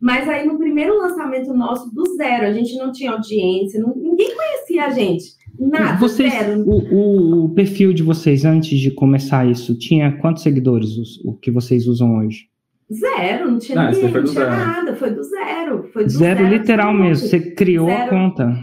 Mas 0.00 0.28
aí 0.28 0.46
no 0.46 0.58
primeiro 0.58 0.96
lançamento 0.96 1.52
nosso, 1.52 1.92
do 1.92 2.04
zero, 2.16 2.46
a 2.46 2.52
gente 2.52 2.76
não 2.76 2.92
tinha 2.92 3.12
audiência, 3.12 3.80
não, 3.80 3.96
ninguém 3.96 4.32
conhecia 4.34 4.86
a 4.86 4.90
gente. 4.90 5.38
Nada, 5.58 5.98
vocês, 5.98 6.32
zero. 6.32 6.62
O, 6.64 7.46
o, 7.46 7.48
perfil 7.48 7.92
de 7.92 8.04
vocês 8.04 8.44
antes 8.44 8.78
de 8.78 8.92
começar 8.92 9.44
isso, 9.44 9.76
tinha 9.76 10.16
quantos 10.18 10.44
seguidores 10.44 10.96
o, 11.24 11.30
o 11.30 11.34
que 11.34 11.50
vocês 11.50 11.88
usam 11.88 12.18
hoje? 12.18 12.46
Zero, 12.90 13.50
não 13.50 13.58
tinha 13.58 13.82
não, 13.82 13.90
ninguém, 13.90 14.10
não 14.10 14.24
tinha 14.24 14.46
nada, 14.46 14.96
foi 14.96 15.10
do 15.10 15.22
zero. 15.22 15.88
Foi 15.92 16.04
do 16.04 16.10
zero, 16.10 16.40
zero 16.40 16.54
literal 16.54 16.94
mesmo, 16.94 17.26
você 17.26 17.40
criou 17.40 17.88
zero. 17.88 18.04
a 18.04 18.08
conta. 18.08 18.56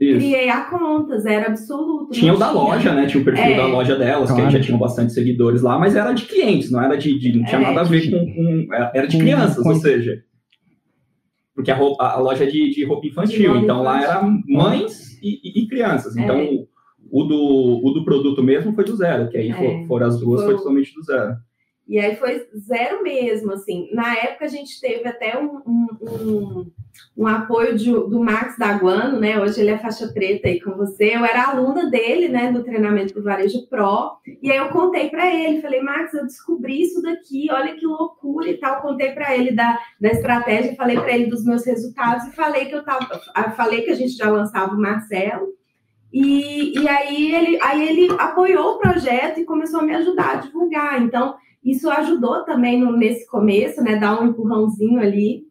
Isso. 0.00 0.18
Criei 0.18 0.48
a 0.48 0.62
conta, 0.62 1.18
zero 1.18 1.48
absoluto. 1.48 2.12
Tinha 2.12 2.32
o 2.32 2.38
da 2.38 2.50
loja, 2.50 2.94
né? 2.94 3.06
Tinha 3.06 3.20
o 3.20 3.24
perfil 3.24 3.52
é. 3.52 3.56
da 3.56 3.66
loja 3.66 3.96
delas, 3.96 4.30
claro. 4.30 4.46
que 4.46 4.52
já 4.52 4.60
tinham 4.60 4.78
bastante 4.78 5.12
seguidores 5.12 5.60
lá, 5.60 5.78
mas 5.78 5.94
era 5.94 6.12
de 6.12 6.24
clientes, 6.24 6.70
não 6.70 6.82
era 6.82 6.96
de. 6.96 7.18
de 7.18 7.36
não 7.36 7.44
tinha 7.44 7.60
é, 7.60 7.64
nada 7.64 7.80
a 7.82 7.84
ver 7.84 8.10
com, 8.10 8.34
com. 8.34 8.74
Era 8.94 9.06
de 9.06 9.18
crianças, 9.18 9.64
ou 9.64 9.74
seja. 9.74 10.24
Porque 11.54 11.70
a, 11.70 11.76
roupa, 11.76 12.02
a 12.02 12.18
loja 12.18 12.44
é 12.44 12.46
de, 12.46 12.70
de 12.70 12.84
roupa 12.86 13.06
infantil, 13.06 13.52
de 13.52 13.64
então 13.64 13.82
infantil. 13.82 13.82
lá 13.82 14.02
era 14.02 14.22
mães 14.48 15.18
e, 15.22 15.38
e, 15.44 15.62
e 15.62 15.68
crianças. 15.68 16.16
Então 16.16 16.38
é. 16.38 16.64
o, 17.10 17.22
do, 17.24 17.80
o 17.84 17.90
do 17.90 18.02
produto 18.02 18.42
mesmo 18.42 18.72
foi 18.72 18.84
do 18.84 18.96
zero, 18.96 19.28
que 19.28 19.36
aí 19.36 19.50
é. 19.50 19.86
foram 19.86 20.06
as 20.06 20.18
duas, 20.18 20.40
foi, 20.40 20.54
foi 20.54 20.58
totalmente 20.58 20.94
do 20.94 21.02
zero. 21.02 21.36
E 21.90 21.98
aí 21.98 22.14
foi 22.14 22.46
zero 22.56 23.02
mesmo, 23.02 23.50
assim. 23.50 23.90
Na 23.92 24.14
época 24.14 24.44
a 24.44 24.48
gente 24.48 24.80
teve 24.80 25.08
até 25.08 25.36
um, 25.36 25.60
um, 25.66 25.86
um, 26.00 26.72
um 27.16 27.26
apoio 27.26 27.76
de, 27.76 27.90
do 27.90 28.20
Max 28.20 28.56
Daguano, 28.56 29.18
né? 29.18 29.40
Hoje 29.40 29.60
ele 29.60 29.70
é 29.70 29.78
faixa 29.78 30.06
preta 30.06 30.46
aí 30.46 30.60
com 30.60 30.70
você. 30.76 31.16
Eu 31.16 31.24
era 31.24 31.48
aluna 31.48 31.90
dele, 31.90 32.28
né, 32.28 32.52
do 32.52 32.62
treinamento 32.62 33.12
do 33.12 33.24
Varejo 33.24 33.66
Pro. 33.66 34.18
E 34.40 34.52
aí 34.52 34.58
eu 34.58 34.68
contei 34.68 35.10
para 35.10 35.34
ele, 35.34 35.60
falei, 35.60 35.82
Max, 35.82 36.14
eu 36.14 36.22
descobri 36.22 36.80
isso 36.80 37.02
daqui, 37.02 37.48
olha 37.50 37.74
que 37.74 37.84
loucura 37.84 38.48
e 38.48 38.56
tal. 38.56 38.82
Contei 38.82 39.10
para 39.10 39.36
ele 39.36 39.50
da, 39.50 39.76
da 40.00 40.10
estratégia, 40.10 40.76
falei 40.76 40.96
para 40.96 41.12
ele 41.12 41.26
dos 41.26 41.44
meus 41.44 41.66
resultados 41.66 42.28
e 42.28 42.36
falei 42.36 42.66
que 42.66 42.74
eu 42.76 42.84
tava, 42.84 43.20
falei 43.56 43.82
que 43.82 43.90
a 43.90 43.96
gente 43.96 44.12
já 44.12 44.30
lançava 44.30 44.76
o 44.76 44.80
Marcelo. 44.80 45.48
E, 46.12 46.78
e 46.80 46.88
aí, 46.88 47.34
ele, 47.34 47.58
aí 47.60 47.88
ele 47.88 48.14
apoiou 48.16 48.74
o 48.74 48.78
projeto 48.78 49.40
e 49.40 49.44
começou 49.44 49.80
a 49.80 49.82
me 49.82 49.94
ajudar 49.96 50.30
a 50.30 50.36
divulgar. 50.36 51.02
Então, 51.02 51.34
isso 51.64 51.90
ajudou 51.90 52.44
também 52.44 52.80
no, 52.80 52.96
nesse 52.96 53.26
começo, 53.26 53.82
né? 53.82 53.96
Dar 53.96 54.20
um 54.20 54.28
empurrãozinho 54.28 55.00
ali. 55.00 55.48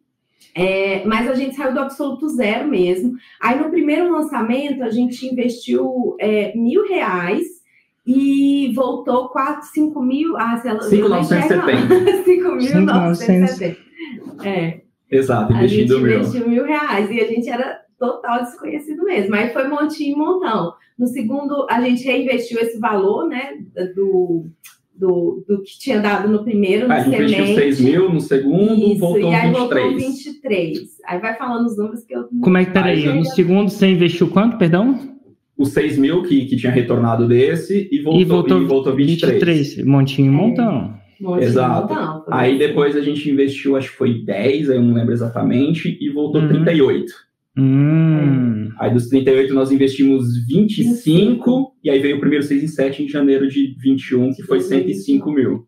É, 0.54 1.04
mas 1.04 1.28
a 1.28 1.34
gente 1.34 1.54
saiu 1.54 1.72
do 1.72 1.80
absoluto 1.80 2.28
zero 2.28 2.68
mesmo. 2.68 3.14
Aí 3.40 3.58
no 3.58 3.70
primeiro 3.70 4.10
lançamento 4.10 4.82
a 4.82 4.90
gente 4.90 5.26
investiu 5.26 6.16
é, 6.18 6.56
mil 6.56 6.86
reais 6.88 7.46
e 8.06 8.72
voltou 8.74 9.28
4, 9.28 9.68
5 9.68 10.02
mil. 10.02 10.36
Ah, 10.36 10.56
se 10.56 10.68
ela. 10.68 10.82
5,970. 10.82 12.24
5.970. 12.24 13.76
É. 14.44 14.80
Exato, 15.10 15.52
investindo 15.52 16.00
mil. 16.00 16.20
investiu 16.20 16.48
mil 16.48 16.64
reais 16.64 17.10
e 17.10 17.20
a 17.20 17.26
gente 17.26 17.48
era 17.48 17.80
total 17.98 18.42
desconhecido 18.44 19.04
mesmo. 19.04 19.34
Aí 19.34 19.52
foi 19.52 19.68
montinho 19.68 20.14
e 20.14 20.18
montão. 20.18 20.72
No 20.98 21.06
segundo, 21.06 21.66
a 21.68 21.80
gente 21.80 22.04
reinvestiu 22.04 22.58
esse 22.60 22.78
valor, 22.78 23.28
né? 23.28 23.58
Do 23.94 24.46
do, 25.00 25.42
do 25.48 25.62
que 25.62 25.78
tinha 25.78 25.98
dado 25.98 26.28
no 26.28 26.44
primeiro, 26.44 26.86
no 26.86 26.92
ah, 26.92 27.02
semente. 27.02 27.32
investiu 27.32 27.54
6 27.54 27.80
mil 27.80 28.12
no 28.12 28.20
segundo, 28.20 28.92
Isso, 28.92 28.98
voltou 28.98 29.30
e 29.30 29.34
aí 29.34 29.48
23. 29.48 29.58
voltou 29.58 29.96
23. 29.96 30.78
Aí 31.06 31.18
vai 31.18 31.36
falando 31.38 31.66
os 31.66 31.76
números 31.78 32.04
que 32.04 32.14
eu... 32.14 32.24
Como 32.42 32.58
é 32.58 32.64
que, 32.66 32.70
peraí, 32.72 33.06
no 33.06 33.24
segundo 33.24 33.70
você 33.70 33.88
investiu 33.88 34.28
quanto, 34.28 34.58
perdão? 34.58 35.16
Os 35.56 35.70
6 35.70 35.98
mil 35.98 36.22
que, 36.22 36.44
que 36.44 36.56
tinha 36.56 36.70
retornado 36.70 37.26
desse 37.26 37.88
e 37.90 38.02
voltou, 38.02 38.20
e 38.20 38.24
voltou, 38.24 38.62
e 38.62 38.64
voltou 38.66 38.94
23. 38.94 39.42
23. 39.42 39.86
Montinho 39.86 40.32
e 40.32 40.34
montão. 40.34 40.94
É, 41.18 41.22
montinho 41.22 41.48
Exato. 41.48 41.94
Montão, 41.94 42.24
aí 42.30 42.58
depois 42.58 42.94
a 42.94 43.00
gente 43.00 43.30
investiu, 43.30 43.76
acho 43.76 43.90
que 43.90 43.96
foi 43.96 44.22
10, 44.22 44.68
eu 44.68 44.82
não 44.82 44.94
lembro 44.94 45.12
exatamente, 45.12 45.96
e 45.98 46.10
voltou 46.10 46.42
uhum. 46.42 46.48
38. 46.48 47.12
Hum. 47.58 48.70
Aí 48.78 48.92
dos 48.92 49.08
38 49.08 49.52
nós 49.52 49.72
investimos 49.72 50.46
25, 50.46 50.88
25, 50.88 51.69
e 51.82 51.90
aí 51.90 51.98
veio 52.00 52.16
o 52.16 52.20
primeiro 52.20 52.44
6 52.44 52.62
em 52.62 52.68
7 52.68 53.02
em 53.04 53.08
janeiro 53.08 53.48
de 53.48 53.74
21, 53.78 54.32
que 54.34 54.42
foi 54.42 54.60
105 54.60 55.30
mil. 55.30 55.66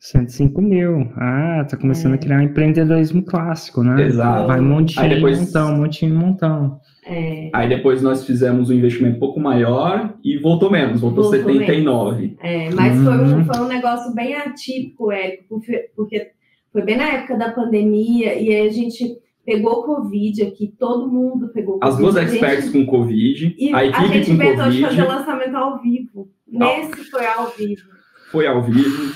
105 0.00 0.62
mil. 0.62 1.10
Ah, 1.16 1.66
tá 1.68 1.76
começando 1.76 2.12
é. 2.12 2.14
a 2.14 2.18
criar 2.18 2.38
um 2.38 2.42
empreendedorismo 2.42 3.22
clássico, 3.24 3.82
né? 3.82 4.06
Exato. 4.06 4.46
Vai 4.46 4.60
montinho, 4.60 5.02
aí 5.02 5.14
depois, 5.14 5.40
montão, 5.40 5.76
montinho, 5.76 6.14
montão. 6.14 6.80
É. 7.04 7.50
Aí 7.52 7.68
depois 7.68 8.00
nós 8.00 8.24
fizemos 8.24 8.70
um 8.70 8.74
investimento 8.74 9.16
um 9.16 9.20
pouco 9.20 9.40
maior 9.40 10.14
e 10.22 10.38
voltou 10.38 10.70
menos, 10.70 11.00
voltou, 11.00 11.24
voltou 11.24 11.40
79. 11.40 12.20
Menos. 12.20 12.36
É, 12.40 12.70
mas 12.70 12.96
foi, 12.96 13.16
um, 13.16 13.38
uhum. 13.38 13.44
foi 13.44 13.60
um 13.60 13.68
negócio 13.68 14.14
bem 14.14 14.34
atípico, 14.34 15.10
Érico, 15.10 15.60
porque 15.96 16.30
foi 16.72 16.82
bem 16.82 16.96
na 16.96 17.08
época 17.08 17.36
da 17.36 17.50
pandemia 17.50 18.34
e 18.34 18.54
aí 18.54 18.68
a 18.68 18.70
gente 18.70 19.16
pegou 19.48 19.82
Covid 19.82 20.42
aqui, 20.42 20.74
todo 20.78 21.10
mundo 21.10 21.48
pegou 21.48 21.78
Covid. 21.78 21.88
As 21.88 21.96
duas 21.96 22.16
experts 22.16 22.70
com 22.70 22.84
Covid, 22.84 23.56
e 23.58 23.72
a 23.72 23.82
equipe 23.86 24.04
a 24.04 24.06
gente 24.08 24.30
com 24.30 24.36
Covid. 24.36 24.76
de 24.76 24.82
fazer 24.82 25.02
lançamento 25.04 25.56
ao 25.56 25.80
vivo. 25.80 26.30
Nesse 26.46 27.10
foi 27.10 27.26
ao 27.26 27.46
vivo. 27.48 27.82
Foi 28.30 28.46
ao 28.46 28.62
vivo. 28.62 29.14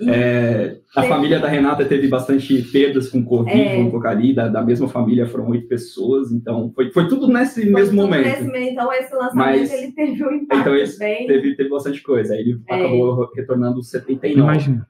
É, 0.00 0.78
a 0.94 1.02
família 1.04 1.40
da 1.40 1.48
Renata 1.48 1.84
teve 1.84 2.06
bastante 2.06 2.62
perdas 2.62 3.08
com 3.08 3.24
Covid, 3.24 3.60
é, 3.60 3.76
vamos 3.76 3.90
colocar 3.90 4.10
ali, 4.10 4.32
da, 4.32 4.48
da, 4.48 4.62
mesma 4.62 4.88
família 4.88 5.26
foram 5.26 5.48
oito 5.50 5.66
pessoas, 5.66 6.30
então 6.30 6.72
foi, 6.72 6.92
foi 6.92 7.08
tudo 7.08 7.26
nesse 7.26 7.62
foi 7.62 7.72
mesmo 7.72 7.96
tudo 7.96 8.02
momento. 8.02 8.44
Nesse, 8.44 8.70
então 8.70 8.92
esse 8.92 9.12
lançamento 9.12 9.34
Mas, 9.34 9.72
ele 9.72 9.92
teve 9.92 10.24
um 10.24 10.34
impacto 10.34 10.60
então 10.60 10.76
esse 10.76 10.98
bem... 11.00 11.26
teve, 11.26 11.56
teve 11.56 11.68
bastante 11.68 12.00
coisa, 12.00 12.34
aí 12.34 12.40
ele 12.40 12.60
é. 12.68 12.74
acabou 12.76 13.28
retornando 13.34 13.82
79. 13.82 14.40
Imagina. 14.40 14.86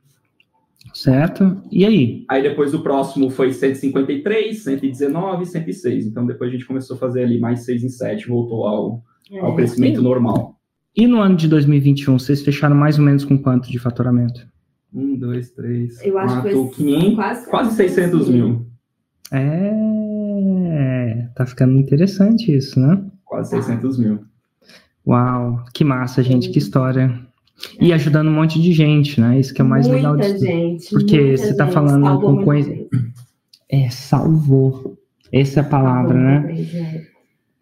Certo? 0.99 1.63
E 1.71 1.87
aí? 1.87 2.25
Aí 2.29 2.43
depois 2.43 2.75
o 2.75 2.83
próximo 2.83 3.31
foi 3.31 3.53
153, 3.53 4.65
119, 4.65 5.47
106. 5.47 6.07
Então 6.07 6.27
depois 6.27 6.51
a 6.51 6.53
gente 6.53 6.67
começou 6.67 6.97
a 6.97 6.99
fazer 6.99 7.23
ali 7.23 7.39
mais 7.39 7.61
6 7.61 7.85
em 7.85 7.89
7, 7.89 8.27
voltou 8.27 8.67
ao, 8.67 9.05
é. 9.31 9.39
ao 9.39 9.55
crescimento 9.55 10.01
e, 10.01 10.03
normal. 10.03 10.57
E 10.97 11.07
no 11.07 11.21
ano 11.21 11.37
de 11.37 11.47
2021, 11.47 12.19
vocês 12.19 12.43
fecharam 12.43 12.75
mais 12.75 12.99
ou 12.99 13.05
menos 13.05 13.25
com 13.25 13.39
quanto 13.41 13.71
de 13.71 13.79
faturamento? 13.79 14.45
1, 14.93 15.19
2, 15.19 15.51
3, 15.53 16.05
Eu 16.05 16.13
4, 16.15 16.33
acho 16.33 16.43
que 16.43 16.51
foi 16.51 16.69
500, 16.71 17.15
quase, 17.15 17.49
quase 17.49 17.77
600 17.77 18.29
mil. 18.29 18.67
É, 19.31 21.29
tá 21.37 21.47
ficando 21.47 21.77
interessante 21.77 22.53
isso, 22.53 22.81
né? 22.81 23.01
Quase 23.25 23.51
600 23.51 23.99
mil. 24.01 24.25
Uau, 25.07 25.63
que 25.73 25.85
massa, 25.85 26.25
gente, 26.25 26.51
que 26.51 26.59
história. 26.59 27.28
E 27.81 27.93
ajudando 27.93 28.29
um 28.29 28.35
monte 28.35 28.61
de 28.61 28.73
gente, 28.73 29.21
né? 29.21 29.39
Isso 29.39 29.53
que 29.53 29.61
é 29.61 29.65
o 29.65 29.69
mais 29.69 29.87
muita 29.87 30.13
legal 30.13 30.17
disso. 30.17 30.45
Gente, 30.45 30.91
Porque 30.91 31.37
você 31.37 31.51
está 31.51 31.67
falando 31.67 32.21
com 32.21 32.45
coisa. 32.45 32.73
É, 33.69 33.91
salvou. 33.91 34.97
Essa 35.33 35.61
é 35.61 35.63
a 35.63 35.67
palavra, 35.67 36.15
salvou 36.15 36.55
né? 36.55 36.65
É. 36.75 37.19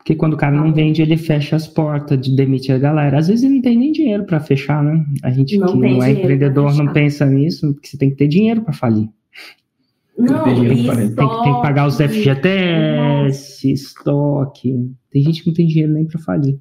Porque 0.07 0.15
quando 0.15 0.35
o 0.35 0.37
cara 0.37 0.55
não 0.55 0.73
vende, 0.73 1.03
ele 1.03 1.17
fecha 1.17 1.57
as 1.57 1.67
portas, 1.67 2.21
de 2.21 2.37
demite 2.37 2.71
a 2.71 2.79
galera. 2.79 3.19
Às 3.19 3.27
vezes 3.27 3.43
ele 3.43 3.55
não 3.55 3.63
tem 3.63 3.77
nem 3.77 3.91
dinheiro 3.91 4.25
para 4.25 4.39
fechar, 4.39 4.81
né? 4.81 5.05
A 5.25 5.31
gente 5.31 5.59
não 5.59 5.73
que 5.73 5.79
não 5.79 6.01
é 6.01 6.13
empreendedor 6.13 6.73
não 6.77 6.93
pensa 6.93 7.27
nisso, 7.27 7.75
porque 7.75 7.89
você 7.89 7.99
tem 7.99 8.11
que 8.11 8.17
ter 8.17 8.29
dinheiro 8.29 8.63
para 8.63 8.73
falir. 8.73 9.09
Não, 10.17 10.45
tem, 10.45 10.55
que, 10.55 10.69
tem, 10.69 10.77
que, 10.77 11.43
tem 11.43 11.55
que 11.55 11.63
pagar 11.63 11.89
os 11.89 11.97
FGTS, 11.97 13.73
estoque. 13.73 14.95
Tem 15.11 15.23
gente 15.23 15.43
que 15.43 15.49
não 15.49 15.55
tem 15.55 15.67
dinheiro 15.67 15.93
nem 15.93 16.07
para 16.07 16.21
falir. 16.21 16.57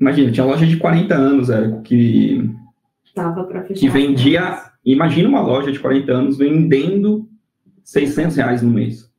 Imagina, 0.00 0.30
tinha 0.30 0.46
loja 0.46 0.66
de 0.66 0.76
40 0.76 1.14
anos, 1.14 1.50
era 1.50 1.80
que. 1.80 2.50
Tava 3.14 3.44
pra 3.44 3.62
fechar. 3.62 3.80
Que 3.80 3.88
vendia. 3.88 4.62
Imagina 4.84 5.28
uma 5.28 5.40
loja 5.40 5.72
de 5.72 5.78
40 5.78 6.12
anos 6.12 6.38
vendendo 6.38 7.28
600 7.84 8.36
reais 8.36 8.62
no 8.62 8.70
mês. 8.70 9.10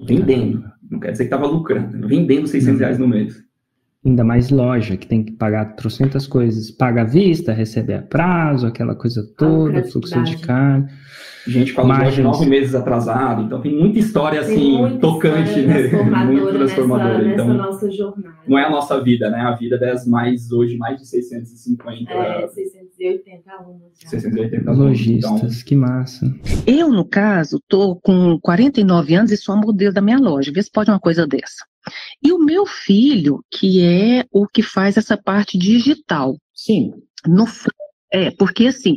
Vendendo. 0.00 0.64
Não 0.90 0.98
quer 0.98 1.12
dizer 1.12 1.24
que 1.24 1.34
estava 1.34 1.46
lucrando. 1.46 2.06
Vendendo 2.06 2.46
600 2.46 2.74
uhum. 2.74 2.78
reais 2.80 2.98
no 2.98 3.08
mês. 3.08 3.48
Ainda 4.04 4.24
mais 4.24 4.50
loja, 4.50 4.96
que 4.96 5.06
tem 5.06 5.24
que 5.24 5.32
pagar 5.32 5.76
trocentas 5.76 6.26
coisas. 6.26 6.70
Paga 6.70 7.02
à 7.02 7.04
vista, 7.04 7.52
recebe 7.52 7.94
a 7.94 8.02
prazo, 8.02 8.66
aquela 8.66 8.94
coisa 8.94 9.22
toda, 9.36 9.84
fluxo 9.84 10.22
de 10.22 10.38
carne. 10.38 10.88
Gente 11.48 11.72
com 11.72 11.80
aluguel 11.80 12.10
de 12.10 12.22
nove 12.22 12.46
meses 12.46 12.74
atrasado. 12.74 13.42
Então 13.42 13.60
tem 13.60 13.74
muita 13.74 13.98
história 13.98 14.40
assim, 14.40 14.98
tocante, 15.00 15.60
né? 15.62 15.88
Muito 16.26 16.52
transformadora. 16.52 17.18
Nessa, 17.18 17.32
então, 17.32 17.48
nessa 17.48 17.62
nossa 17.62 17.90
jornada. 17.90 18.38
Não 18.46 18.58
é 18.58 18.64
a 18.64 18.70
nossa 18.70 19.02
vida, 19.02 19.30
né? 19.30 19.40
A 19.40 19.54
vida 19.54 19.78
das 19.78 20.06
mais, 20.06 20.52
hoje, 20.52 20.76
mais 20.76 21.00
de 21.00 21.08
650. 21.08 22.12
É, 22.12 22.46
680 22.48 23.50
alunos. 23.50 23.82
680 23.94 24.70
alunos. 24.70 24.88
Lojistas, 24.88 25.42
então. 25.42 25.66
que 25.66 25.76
massa. 25.76 26.26
Eu, 26.66 26.90
no 26.90 27.04
caso, 27.04 27.58
tô 27.66 27.96
com 27.96 28.38
49 28.40 29.14
anos 29.14 29.32
e 29.32 29.36
sou 29.36 29.54
a 29.54 29.58
modelo 29.58 29.94
da 29.94 30.02
minha 30.02 30.18
loja. 30.18 30.52
Vê 30.52 30.62
se 30.62 30.70
pode 30.70 30.90
uma 30.90 31.00
coisa 31.00 31.26
dessa. 31.26 31.64
E 32.22 32.30
o 32.30 32.38
meu 32.38 32.66
filho, 32.66 33.42
que 33.50 33.82
é 33.82 34.24
o 34.30 34.46
que 34.46 34.62
faz 34.62 34.98
essa 34.98 35.16
parte 35.16 35.56
digital. 35.56 36.36
Sim. 36.54 36.92
No, 37.26 37.46
é, 38.12 38.30
porque 38.30 38.66
assim, 38.66 38.96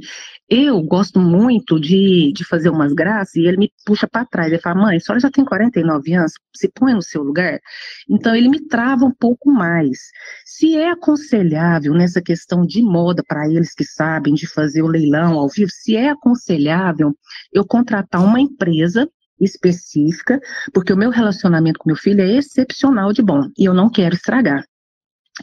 eu 0.54 0.82
gosto 0.82 1.18
muito 1.18 1.80
de, 1.80 2.34
de 2.34 2.44
fazer 2.44 2.70
umas 2.70 2.92
graças 2.92 3.36
e 3.36 3.48
ele 3.48 3.56
me 3.56 3.72
puxa 3.86 4.06
para 4.06 4.26
trás. 4.26 4.52
Ele 4.52 4.62
fala, 4.62 4.82
mãe, 4.82 4.98
a 4.98 5.00
senhora 5.00 5.22
já 5.22 5.32
tem 5.32 5.46
49 5.46 6.14
anos, 6.14 6.34
se 6.54 6.70
põe 6.76 6.94
no 6.94 7.02
seu 7.02 7.24
lugar. 7.24 7.58
Então, 8.10 8.36
ele 8.36 8.50
me 8.50 8.60
trava 8.68 9.06
um 9.06 9.14
pouco 9.14 9.50
mais. 9.50 9.98
Se 10.46 10.76
é 10.76 10.90
aconselhável 10.92 11.94
nessa 11.94 12.22
questão 12.22 12.66
de 12.66 12.84
moda 12.84 13.24
para 13.26 13.48
eles 13.48 13.74
que 13.74 13.86
sabem 13.86 14.34
de 14.34 14.46
fazer 14.46 14.82
o 14.82 14.88
leilão 14.88 15.40
ao 15.40 15.48
vivo, 15.48 15.72
se 15.72 15.96
é 15.96 16.10
aconselhável 16.10 17.16
eu 17.54 17.66
contratar 17.66 18.22
uma 18.22 18.42
empresa 18.42 19.10
específica, 19.40 20.38
porque 20.74 20.92
o 20.92 20.98
meu 20.98 21.12
relacionamento 21.12 21.80
com 21.80 21.90
meu 21.90 21.96
filho 21.96 22.20
é 22.20 22.30
excepcional 22.30 23.14
de 23.14 23.22
bom 23.22 23.48
e 23.58 23.64
eu 23.64 23.74
não 23.74 23.90
quero 23.90 24.16
estragar. 24.16 24.66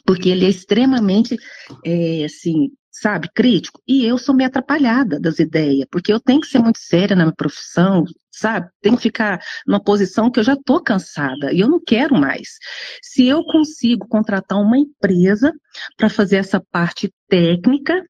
Porque 0.04 0.28
ele 0.28 0.44
é 0.44 0.50
extremamente, 0.50 1.34
é, 1.82 2.26
assim, 2.26 2.68
sabe, 3.00 3.28
crítico. 3.34 3.80
E 3.86 4.04
eu 4.04 4.18
sou 4.18 4.34
meio 4.34 4.48
atrapalhada 4.48 5.20
das 5.20 5.38
ideias, 5.38 5.86
porque 5.90 6.12
eu 6.12 6.20
tenho 6.20 6.40
que 6.40 6.46
ser 6.46 6.58
muito 6.58 6.78
séria 6.78 7.14
na 7.16 7.24
minha 7.24 7.34
profissão, 7.34 8.04
sabe? 8.30 8.68
Tenho 8.80 8.96
que 8.96 9.02
ficar 9.02 9.40
numa 9.66 9.82
posição 9.82 10.30
que 10.30 10.40
eu 10.40 10.44
já 10.44 10.54
estou 10.54 10.82
cansada 10.82 11.52
e 11.52 11.60
eu 11.60 11.68
não 11.68 11.80
quero 11.84 12.14
mais. 12.14 12.58
Se 13.02 13.26
eu 13.26 13.44
consigo 13.44 14.06
contratar 14.08 14.60
uma 14.60 14.78
empresa 14.78 15.52
para 15.96 16.08
fazer 16.08 16.36
essa 16.36 16.60
parte 16.72 17.12
técnica, 17.28 18.04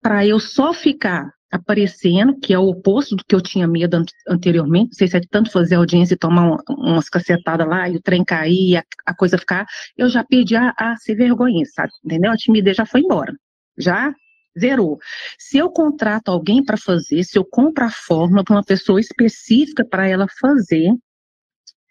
para 0.00 0.26
eu 0.26 0.38
só 0.38 0.72
ficar 0.72 1.30
aparecendo, 1.50 2.38
que 2.40 2.52
é 2.52 2.58
o 2.58 2.68
oposto 2.68 3.14
do 3.14 3.24
que 3.24 3.34
eu 3.34 3.40
tinha 3.40 3.66
medo 3.68 4.04
anteriormente, 4.28 4.86
não 4.86 4.94
sei 4.94 5.06
se 5.06 5.16
é 5.16 5.20
tanto 5.30 5.52
fazer 5.52 5.76
audiência 5.76 6.14
e 6.14 6.18
tomar 6.18 6.50
um, 6.50 6.56
umas 6.68 7.08
cacetadas 7.08 7.66
lá 7.66 7.88
e 7.88 7.96
o 7.96 8.02
trem 8.02 8.24
cair 8.24 8.70
e 8.70 8.76
a, 8.76 8.82
a 9.06 9.14
coisa 9.14 9.38
ficar, 9.38 9.64
eu 9.96 10.08
já 10.08 10.24
perdi 10.24 10.56
a, 10.56 10.74
a 10.76 10.96
ser 10.96 11.14
vergonha, 11.14 11.64
sabe? 11.66 11.92
Entendeu? 12.04 12.32
A 12.32 12.36
timidez 12.36 12.76
já 12.76 12.84
foi 12.84 13.02
embora. 13.02 13.32
Já 13.78 14.12
zerou. 14.58 14.98
Se 15.38 15.58
eu 15.58 15.70
contrato 15.70 16.28
alguém 16.28 16.64
para 16.64 16.76
fazer, 16.76 17.24
se 17.24 17.38
eu 17.38 17.44
compro 17.44 17.84
a 17.84 17.90
fórmula 17.90 18.44
para 18.44 18.56
uma 18.56 18.64
pessoa 18.64 19.00
específica 19.00 19.84
para 19.84 20.06
ela 20.08 20.26
fazer, 20.40 20.92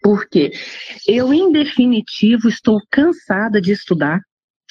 porque 0.02 0.52
eu, 1.06 1.32
em 1.32 1.50
definitivo, 1.50 2.48
estou 2.48 2.78
cansada 2.90 3.60
de 3.60 3.72
estudar, 3.72 4.20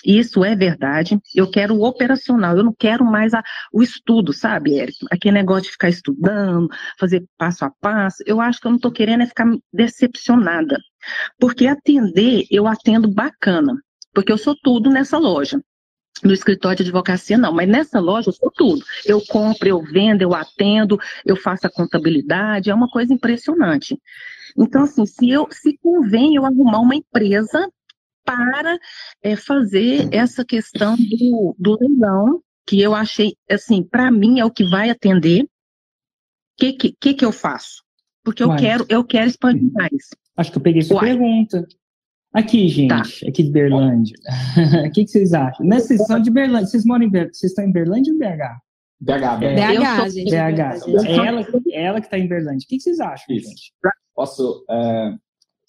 isso 0.05 0.43
é 0.43 0.55
verdade. 0.55 1.17
Eu 1.33 1.49
quero 1.49 1.75
o 1.75 1.83
operacional, 1.83 2.57
eu 2.57 2.63
não 2.63 2.73
quero 2.77 3.05
mais 3.05 3.33
a, 3.33 3.41
o 3.71 3.81
estudo, 3.81 4.33
sabe, 4.33 4.77
Érico? 4.77 5.07
Aquele 5.09 5.35
negócio 5.35 5.63
de 5.63 5.71
ficar 5.71 5.89
estudando, 5.89 6.67
fazer 6.99 7.23
passo 7.37 7.65
a 7.65 7.71
passo. 7.81 8.17
Eu 8.25 8.41
acho 8.41 8.59
que 8.59 8.67
eu 8.67 8.71
não 8.71 8.75
estou 8.75 8.91
querendo 8.91 9.23
é 9.23 9.25
ficar 9.25 9.47
decepcionada. 9.71 10.77
Porque 11.39 11.67
atender, 11.67 12.45
eu 12.51 12.67
atendo 12.67 13.11
bacana. 13.11 13.73
Porque 14.13 14.31
eu 14.31 14.37
sou 14.37 14.55
tudo 14.61 14.89
nessa 14.89 15.17
loja. 15.17 15.59
No 16.23 16.31
escritório 16.31 16.77
de 16.77 16.83
advocacia, 16.83 17.37
não, 17.37 17.53
mas 17.53 17.67
nessa 17.67 17.99
loja 17.99 18.29
eu 18.29 18.33
sou 18.33 18.51
tudo. 18.51 18.85
Eu 19.05 19.21
compro, 19.25 19.67
eu 19.67 19.81
vendo, 19.81 20.21
eu 20.21 20.33
atendo, 20.33 20.97
eu 21.25 21.35
faço 21.35 21.67
a 21.67 21.69
contabilidade, 21.69 22.69
é 22.69 22.73
uma 22.73 22.87
coisa 22.87 23.13
impressionante. 23.13 23.99
Então, 24.57 24.83
assim, 24.83 25.05
se 25.05 25.29
eu 25.29 25.47
se 25.51 25.77
convém 25.81 26.35
eu 26.35 26.45
arrumar 26.45 26.79
uma 26.79 26.95
empresa 26.95 27.67
para 28.23 28.77
é, 29.21 29.35
fazer 29.35 30.07
essa 30.13 30.45
questão 30.45 30.95
do, 30.95 31.55
do 31.57 31.77
leilão, 31.79 32.41
que 32.65 32.81
eu 32.81 32.95
achei, 32.95 33.35
assim, 33.49 33.83
para 33.83 34.09
mim 34.09 34.39
é 34.39 34.45
o 34.45 34.51
que 34.51 34.63
vai 34.63 34.89
atender. 34.89 35.43
O 35.43 35.47
que, 36.57 36.93
que, 36.93 37.13
que, 37.13 37.25
eu 37.25 37.31
faço? 37.31 37.83
Porque 38.23 38.43
eu 38.43 38.55
quero, 38.55 38.85
eu 38.87 39.03
quero 39.03 39.27
expandir 39.27 39.71
mais. 39.73 40.09
Acho 40.37 40.51
que 40.51 40.57
eu 40.57 40.61
peguei 40.61 40.81
sua 40.81 40.97
Uai. 40.97 41.09
pergunta. 41.09 41.67
Aqui, 42.33 42.67
gente, 42.67 42.89
tá. 42.89 43.03
aqui 43.27 43.43
de 43.43 43.51
Berlândia. 43.51 44.15
O 44.87 44.91
que, 44.91 45.03
que, 45.03 45.11
vocês 45.11 45.33
acham? 45.33 45.65
Nessa 45.65 45.87
sessão 45.87 46.19
de 46.19 46.31
Berlândia, 46.31 46.67
vocês 46.67 46.85
moram 46.85 47.05
em 47.05 47.09
Berlândia? 47.09 47.33
Vocês 47.33 47.51
estão 47.51 47.65
em 47.65 47.71
Berlândia 47.71 48.13
ou 48.13 48.19
BH? 48.19 48.59
BH, 48.99 49.39
BH, 49.39 49.43
é, 49.43 50.09
gente. 50.09 50.31
BH. 50.31 51.05
É 51.05 51.15
ela, 51.27 51.45
ela 51.71 51.99
que 51.99 52.07
está 52.07 52.17
em 52.17 52.27
Berlândia. 52.27 52.65
O 52.65 52.67
que, 52.67 52.77
que 52.77 52.83
vocês 52.83 52.99
acham, 52.99 53.35
Isso. 53.35 53.49
gente? 53.49 53.73
Posso, 54.15 54.65
é, 54.69 55.13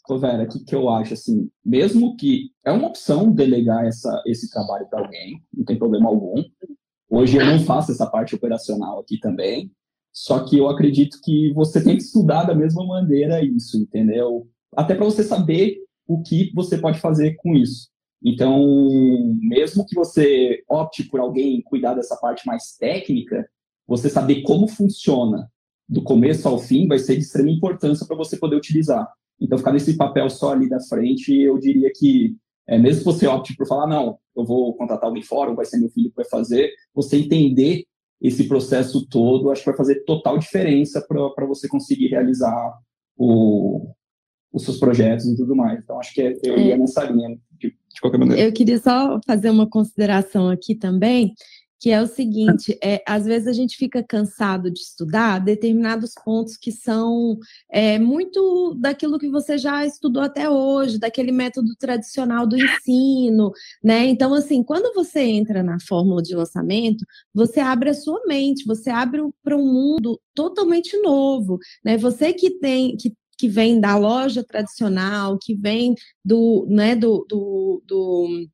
Ô, 0.09 0.18
Vera, 0.18 0.44
o 0.44 0.48
que, 0.48 0.62
que 0.62 0.74
eu 0.74 0.90
acho, 0.90 1.14
assim, 1.14 1.50
mesmo 1.64 2.14
que 2.16 2.50
é 2.64 2.70
uma 2.70 2.88
opção 2.88 3.33
delegar 3.33 3.87
essa, 3.87 4.22
esse 4.27 4.50
trabalho 4.50 4.87
para 4.88 5.00
alguém, 5.00 5.42
não 5.53 5.64
tem 5.64 5.79
problema 5.79 6.11
algum. 6.11 6.42
Hoje 7.09 7.38
eu 7.38 7.46
não 7.46 7.59
faço 7.61 7.90
essa 7.90 8.07
parte 8.07 8.35
operacional 8.35 9.00
aqui 9.00 9.18
também, 9.18 9.72
só 10.12 10.44
que 10.44 10.59
eu 10.59 10.68
acredito 10.68 11.18
que 11.22 11.53
você 11.55 11.83
tem 11.83 11.96
que 11.96 12.03
estudar 12.03 12.44
da 12.44 12.55
mesma 12.55 12.87
maneira 12.87 13.42
isso, 13.42 13.79
entendeu? 13.79 14.46
Até 14.77 14.94
para 14.94 15.07
você 15.07 15.22
saber 15.22 15.79
o 16.07 16.23
que 16.23 16.53
você 16.55 16.79
pode 16.79 17.01
fazer 17.01 17.35
com 17.37 17.55
isso. 17.55 17.88
Então, 18.23 18.67
mesmo 19.40 19.85
que 19.85 19.95
você 19.95 20.62
opte 20.69 21.05
por 21.05 21.21
alguém 21.21 21.61
cuidar 21.62 21.95
dessa 21.95 22.17
parte 22.17 22.47
mais 22.47 22.75
técnica, 22.79 23.47
você 23.87 24.09
saber 24.09 24.43
como 24.43 24.67
funciona 24.67 25.51
do 25.87 26.03
começo 26.03 26.49
ao 26.49 26.59
fim 26.59 26.88
vai 26.88 26.99
ser 26.99 27.17
de 27.17 27.23
extrema 27.23 27.51
importância 27.51 28.07
para 28.07 28.17
você 28.17 28.38
poder 28.38 28.57
utilizar. 28.57 29.07
Então, 29.38 29.59
ficar 29.59 29.73
nesse 29.73 29.97
papel 29.97 30.31
só 30.31 30.53
ali 30.53 30.69
da 30.69 30.81
frente, 30.81 31.35
eu 31.35 31.59
diria 31.59 31.90
que, 31.95 32.35
é, 32.67 32.79
mesmo 32.79 33.01
que 33.01 33.05
você 33.05 33.27
opte 33.27 33.55
por 33.55 33.67
falar, 33.67 33.87
não, 33.87 34.19
eu 34.35 34.45
vou 34.45 34.75
contratar 34.75 35.07
alguém 35.07 35.23
fora, 35.23 35.51
ou 35.51 35.57
vai 35.57 35.67
ser 35.67 35.79
meu 35.79 35.90
filho 35.90 36.09
que 36.09 36.17
vai 36.17 36.25
fazer, 36.25 36.73
você 36.95 37.19
entender 37.19 37.85
esse 38.23 38.49
processo 38.49 39.07
todo, 39.07 39.51
acho 39.51 39.62
que 39.62 39.69
vai 39.69 39.77
fazer 39.77 40.03
total 40.05 40.38
diferença 40.38 41.05
para 41.07 41.47
você 41.47 41.69
conseguir 41.69 42.09
realizar 42.09 42.73
o, 43.19 43.93
os 44.55 44.62
seus 44.62 44.79
projetos 44.79 45.27
e 45.27 45.37
tudo 45.37 45.57
mais. 45.57 45.81
Então, 45.81 45.99
acho 45.99 46.14
que 46.14 46.23
é, 46.23 46.33
eu 46.45 46.57
ia 46.57 46.75
é. 46.75 46.79
nessa 46.79 47.03
linha, 47.05 47.37
de, 47.59 47.71
de 47.71 48.01
qualquer 48.01 48.19
maneira. 48.19 48.40
Eu 48.40 48.53
queria 48.53 48.79
só 48.79 49.19
fazer 49.27 49.51
uma 49.51 49.69
consideração 49.69 50.49
aqui 50.49 50.77
também, 50.77 51.35
que 51.81 51.90
é 51.90 52.01
o 52.01 52.07
seguinte: 52.07 52.79
é, 52.81 53.03
às 53.05 53.25
vezes 53.25 53.49
a 53.49 53.53
gente 53.53 53.77
fica 53.77 54.01
cansado 54.01 54.71
de 54.71 54.79
estudar 54.79 55.40
determinados 55.40 56.12
pontos 56.25 56.57
que 56.57 56.71
são 56.71 57.37
é, 57.69 57.99
muito 57.99 58.77
daquilo 58.81 59.19
que 59.19 59.29
você 59.29 59.59
já 59.59 59.85
estudou 59.85 60.23
até 60.23 60.49
hoje, 60.49 61.01
daquele 61.01 61.33
método 61.33 61.75
tradicional 61.77 62.47
do 62.47 62.57
ensino, 62.57 63.51
né? 63.83 64.07
Então, 64.07 64.33
assim, 64.33 64.62
quando 64.62 64.95
você 64.95 65.21
entra 65.21 65.64
na 65.64 65.79
fórmula 65.81 66.23
de 66.23 66.37
lançamento, 66.37 67.05
você 67.35 67.59
abre 67.59 67.90
a 67.90 67.95
sua 67.95 68.23
mente, 68.25 68.64
você 68.64 68.88
abre 68.88 69.21
para 69.43 69.57
um 69.57 69.67
mundo 69.67 70.21
totalmente 70.33 70.97
novo, 71.03 71.59
né? 71.85 71.99
Você 71.99 72.33
que 72.33 72.51
tem 72.61 72.97
que 72.97 73.12
que 73.37 73.49
vem 73.49 73.81
da 73.81 73.97
loja 73.97 74.44
tradicional, 74.44 75.38
que 75.40 75.55
vem 75.55 75.94
do, 76.25 76.66
né, 76.68 76.94
do, 76.94 77.27
do, 77.29 77.83
do 77.87 78.49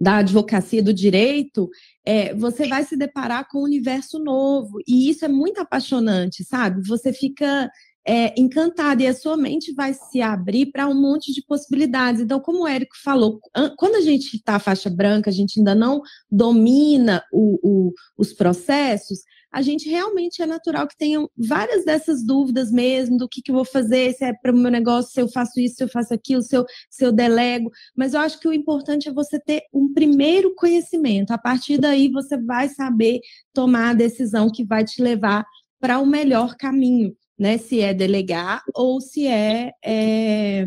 da 0.00 0.18
advocacia 0.18 0.82
do 0.82 0.94
direito, 0.94 1.68
é, 2.04 2.32
você 2.32 2.68
vai 2.68 2.84
se 2.84 2.96
deparar 2.96 3.48
com 3.50 3.58
um 3.58 3.64
universo 3.64 4.18
novo. 4.18 4.78
E 4.86 5.10
isso 5.10 5.24
é 5.24 5.28
muito 5.28 5.60
apaixonante, 5.60 6.44
sabe? 6.44 6.86
Você 6.86 7.12
fica 7.12 7.68
é, 8.06 8.32
encantado 8.40 9.02
e 9.02 9.06
a 9.06 9.14
sua 9.14 9.36
mente 9.36 9.72
vai 9.74 9.92
se 9.92 10.22
abrir 10.22 10.72
para 10.72 10.88
um 10.88 10.94
monte 10.94 11.32
de 11.32 11.44
possibilidades. 11.44 12.22
Então, 12.22 12.40
como 12.40 12.62
o 12.62 12.66
Érico 12.66 12.94
falou, 13.02 13.38
quando 13.76 13.96
a 13.96 14.00
gente 14.00 14.36
está 14.36 14.58
faixa 14.58 14.88
branca, 14.88 15.28
a 15.28 15.32
gente 15.32 15.58
ainda 15.58 15.74
não 15.74 16.00
domina 16.30 17.22
o, 17.32 17.58
o, 17.62 17.92
os 18.16 18.32
processos, 18.32 19.18
a 19.52 19.62
gente 19.62 19.88
realmente 19.88 20.42
é 20.42 20.46
natural 20.46 20.86
que 20.86 20.96
tenham 20.96 21.28
várias 21.36 21.84
dessas 21.84 22.24
dúvidas 22.24 22.70
mesmo, 22.70 23.16
do 23.16 23.28
que, 23.28 23.40
que 23.40 23.50
eu 23.50 23.54
vou 23.54 23.64
fazer, 23.64 24.12
se 24.12 24.24
é 24.24 24.32
para 24.32 24.52
o 24.52 24.56
meu 24.56 24.70
negócio, 24.70 25.12
se 25.12 25.20
eu 25.20 25.28
faço 25.28 25.58
isso, 25.58 25.76
se 25.76 25.84
eu 25.84 25.88
faço 25.88 26.12
aquilo, 26.12 26.42
se 26.42 26.56
eu, 26.56 26.64
se 26.90 27.04
eu 27.04 27.12
delego. 27.12 27.70
Mas 27.96 28.14
eu 28.14 28.20
acho 28.20 28.38
que 28.38 28.48
o 28.48 28.52
importante 28.52 29.08
é 29.08 29.12
você 29.12 29.40
ter 29.40 29.62
um 29.72 29.92
primeiro 29.92 30.54
conhecimento. 30.54 31.30
A 31.32 31.38
partir 31.38 31.78
daí, 31.78 32.10
você 32.10 32.36
vai 32.36 32.68
saber 32.68 33.20
tomar 33.54 33.90
a 33.90 33.94
decisão 33.94 34.50
que 34.50 34.64
vai 34.64 34.84
te 34.84 35.02
levar 35.02 35.46
para 35.80 35.98
o 35.98 36.06
melhor 36.06 36.56
caminho, 36.56 37.14
né? 37.38 37.56
Se 37.56 37.80
é 37.80 37.94
delegar 37.94 38.62
ou 38.74 39.00
se 39.00 39.26
é, 39.26 39.72
é 39.84 40.66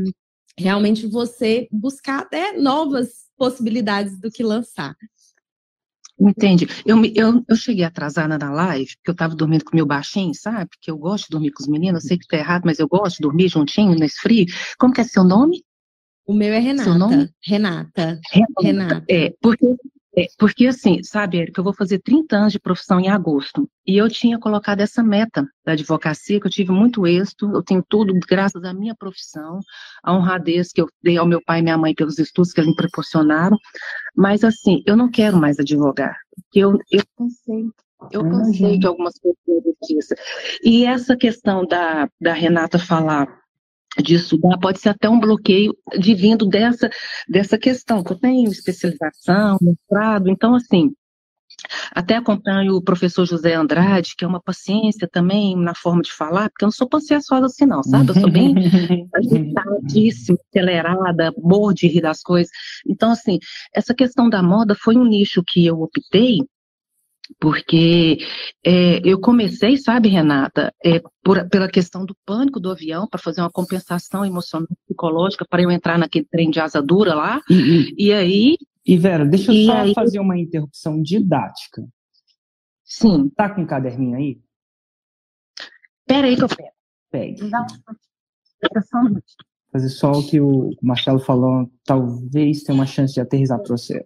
realmente 0.58 1.06
você 1.08 1.68
buscar 1.72 2.20
até 2.20 2.58
novas 2.58 3.10
possibilidades 3.38 4.20
do 4.20 4.32
que 4.32 4.44
lançar. 4.44 4.96
Entendi. 6.30 6.68
Eu, 6.86 7.02
eu, 7.16 7.44
eu 7.48 7.56
cheguei 7.56 7.84
atrasada 7.84 8.38
na 8.38 8.52
live, 8.52 8.96
porque 8.98 9.10
eu 9.10 9.14
estava 9.14 9.36
dormindo 9.36 9.66
com 9.66 9.76
meu 9.76 9.86
baixinho, 9.86 10.34
sabe? 10.36 10.70
Porque 10.70 10.92
eu 10.92 10.98
gosto 10.98 11.26
de 11.26 11.32
dormir 11.32 11.52
com 11.52 11.64
os 11.64 11.68
meninos, 11.68 12.04
eu 12.04 12.08
sei 12.10 12.18
que 12.18 12.28
tá 12.28 12.38
errado, 12.38 12.64
mas 12.66 12.80
eu 12.80 12.88
gosto 12.88 13.18
de 13.18 13.24
dormir 13.24 13.48
juntinho 13.48 13.96
nesse 13.96 14.20
frio. 14.20 14.46
Como 14.78 14.94
que 14.94 15.02
é 15.02 15.04
seu 15.04 15.24
nome? 15.24 15.64
O 16.26 16.34
meu 16.34 16.54
é 16.54 16.60
Renata. 16.60 16.90
Seu 16.90 16.98
nome? 16.98 17.30
Renata. 17.44 18.20
Renata. 18.32 18.62
Renata. 18.62 19.06
É, 19.10 19.34
porque 19.42 19.66
porque 20.38 20.68
assim, 20.68 21.02
sabe, 21.04 21.40
Érica, 21.40 21.60
eu 21.60 21.64
vou 21.64 21.74
fazer 21.74 22.00
30 22.00 22.36
anos 22.36 22.52
de 22.52 22.60
profissão 22.60 23.00
em 23.00 23.10
agosto. 23.10 23.70
E 23.88 23.98
eu 23.98 24.10
tinha 24.10 24.38
colocado 24.38 24.82
essa 24.82 25.02
meta 25.02 25.48
da 25.66 25.72
advocacia, 25.72 26.40
que 26.40 26.48
eu 26.48 26.52
tive 26.52 26.72
muito 26.72 27.08
êxito, 27.08 27.50
eu 27.54 27.64
tenho 27.64 27.84
tudo 27.88 28.14
graças 28.28 28.64
à 28.64 28.74
minha 28.74 28.94
profissão, 28.94 29.60
a 30.04 30.14
honradez 30.14 30.72
que 30.72 30.82
eu 30.82 30.88
dei 31.02 31.18
ao 31.18 31.26
meu 31.26 31.42
pai 31.44 31.60
e 31.60 31.64
minha 31.64 31.78
mãe 31.78 31.94
pelos 31.96 32.20
estudos 32.20 32.52
que 32.52 32.60
eles 32.60 32.70
me 32.70 32.76
proporcionaram. 32.76 33.58
Mas 34.16 34.44
assim, 34.44 34.84
eu 34.86 34.98
não 34.98 35.10
quero 35.10 35.38
mais 35.38 35.60
advogar, 35.60 36.16
eu, 36.54 36.78
eu 36.92 37.04
cansei. 37.18 37.66
Eu 38.12 38.24
cansei 38.24 38.80
de 38.80 38.88
algumas 38.88 39.14
coisas 39.20 39.42
disso. 39.84 40.16
E 40.64 40.86
essa 40.86 41.16
questão 41.16 41.66
da, 41.66 42.10
da 42.20 42.34
Renata 42.34 42.80
falar 42.80 43.41
de 43.98 44.16
estudar 44.16 44.58
pode 44.58 44.80
ser 44.80 44.90
até 44.90 45.10
um 45.10 45.20
bloqueio 45.20 45.76
de 46.00 46.14
vindo 46.14 46.46
dessa, 46.46 46.90
dessa 47.28 47.58
questão, 47.58 48.04
que 48.04 48.12
eu 48.12 48.20
tenho 48.20 48.50
especialização, 48.52 49.58
mestrado, 49.62 50.30
então, 50.30 50.56
assim, 50.56 50.94
até 51.92 52.16
acompanho 52.16 52.76
o 52.76 52.82
professor 52.82 53.26
José 53.26 53.54
Andrade, 53.54 54.16
que 54.18 54.24
é 54.24 54.28
uma 54.28 54.42
paciência 54.42 55.08
também 55.08 55.56
na 55.56 55.76
forma 55.76 56.02
de 56.02 56.12
falar, 56.12 56.50
porque 56.50 56.64
eu 56.64 56.68
não 56.68 56.72
sou 56.72 56.88
paciência 56.88 57.38
assim, 57.38 57.66
não, 57.66 57.84
sabe? 57.84 58.10
Eu 58.10 58.16
sou 58.16 58.32
bem 58.32 58.56
agitadíssima, 59.14 60.38
acelerada, 60.50 61.34
morro 61.38 61.74
de 61.74 61.88
rir 61.88 62.02
das 62.02 62.22
coisas. 62.22 62.52
Então, 62.88 63.12
assim, 63.12 63.40
essa 63.74 63.94
questão 63.94 64.30
da 64.30 64.42
moda 64.42 64.76
foi 64.76 64.96
um 64.96 65.06
nicho 65.06 65.44
que 65.46 65.66
eu 65.66 65.82
optei 65.82 66.40
porque 67.40 68.18
é, 68.66 69.02
eu 69.04 69.20
comecei, 69.20 69.78
sabe, 69.78 70.10
Renata, 70.10 70.74
é, 70.84 71.02
por, 71.24 71.48
pela 71.50 71.70
questão 71.70 72.06
do 72.06 72.16
pânico 72.26 72.60
do 72.60 72.72
avião, 72.72 73.08
para 73.08 73.20
fazer 73.20 73.42
uma 73.42 73.52
compensação 73.52 74.26
emocional, 74.26 74.68
psicológica, 74.86 75.46
para 75.50 75.62
eu 75.62 75.72
entrar 75.72 75.98
naquele 75.98 76.26
trem 76.26 76.50
de 76.50 76.60
asa 76.60 76.82
dura 76.82 77.14
lá, 77.14 77.42
e, 77.50 77.94
e, 77.98 78.14
aí... 78.14 78.58
E 78.86 78.98
Vera, 78.98 79.26
deixa 79.26 79.54
eu 79.54 79.66
só 79.66 79.82
aí, 79.82 79.94
fazer 79.94 80.20
uma 80.20 80.38
interrupção 80.38 81.02
didática. 81.02 81.88
Sim. 82.84 83.30
Tá 83.30 83.50
com 83.50 83.62
um 83.62 83.66
caderninho 83.66 84.18
aí? 84.18 84.40
Espera 86.00 86.28
aí 86.28 86.36
que 86.36 86.44
eu 86.44 86.50
pego. 86.50 86.72
Pegue. 87.12 87.44
Uma... 87.44 87.66
Fazer 89.72 89.90
só 89.90 90.12
o 90.12 90.28
que 90.28 90.42
o 90.42 90.72
Marcelo 90.82 91.20
falou, 91.20 91.72
talvez 91.86 92.64
tenha 92.64 92.76
uma 92.76 92.86
chance 92.86 93.14
de 93.14 93.22
aterrizar 93.22 93.60
para 93.60 93.78
você. 93.78 94.06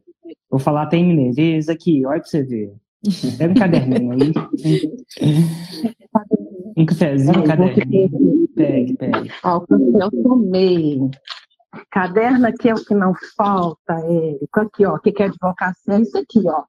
Vou 0.49 0.59
falar 0.59 0.83
até 0.83 0.97
em 0.97 1.07
mineiro. 1.07 1.71
aqui, 1.71 2.05
olha 2.05 2.19
para 2.19 2.29
você 2.29 2.43
ver. 2.43 2.73
Pega 3.37 3.51
um 3.51 3.55
caderninho 3.55 4.11
aí. 4.11 4.33
Um 6.77 6.85
cafezinho, 6.85 7.39
um 7.39 7.43
caderninho. 7.43 8.47
Pegue, 8.55 8.97
pegue. 8.97 9.31
Ó, 9.43 9.65
eu 9.69 10.23
tomei. 10.23 10.99
Caderno 11.91 12.47
aqui 12.47 12.69
é 12.69 12.73
o 12.73 12.83
que 12.83 12.93
não 12.93 13.13
falta, 13.35 13.93
Érico. 13.93 14.59
Aqui, 14.59 14.85
ó, 14.85 14.95
o 14.95 14.99
que 14.99 15.11
quer 15.11 15.25
advocacia 15.25 15.95
é 15.95 16.01
isso 16.01 16.17
aqui, 16.17 16.41
ó. 16.47 16.63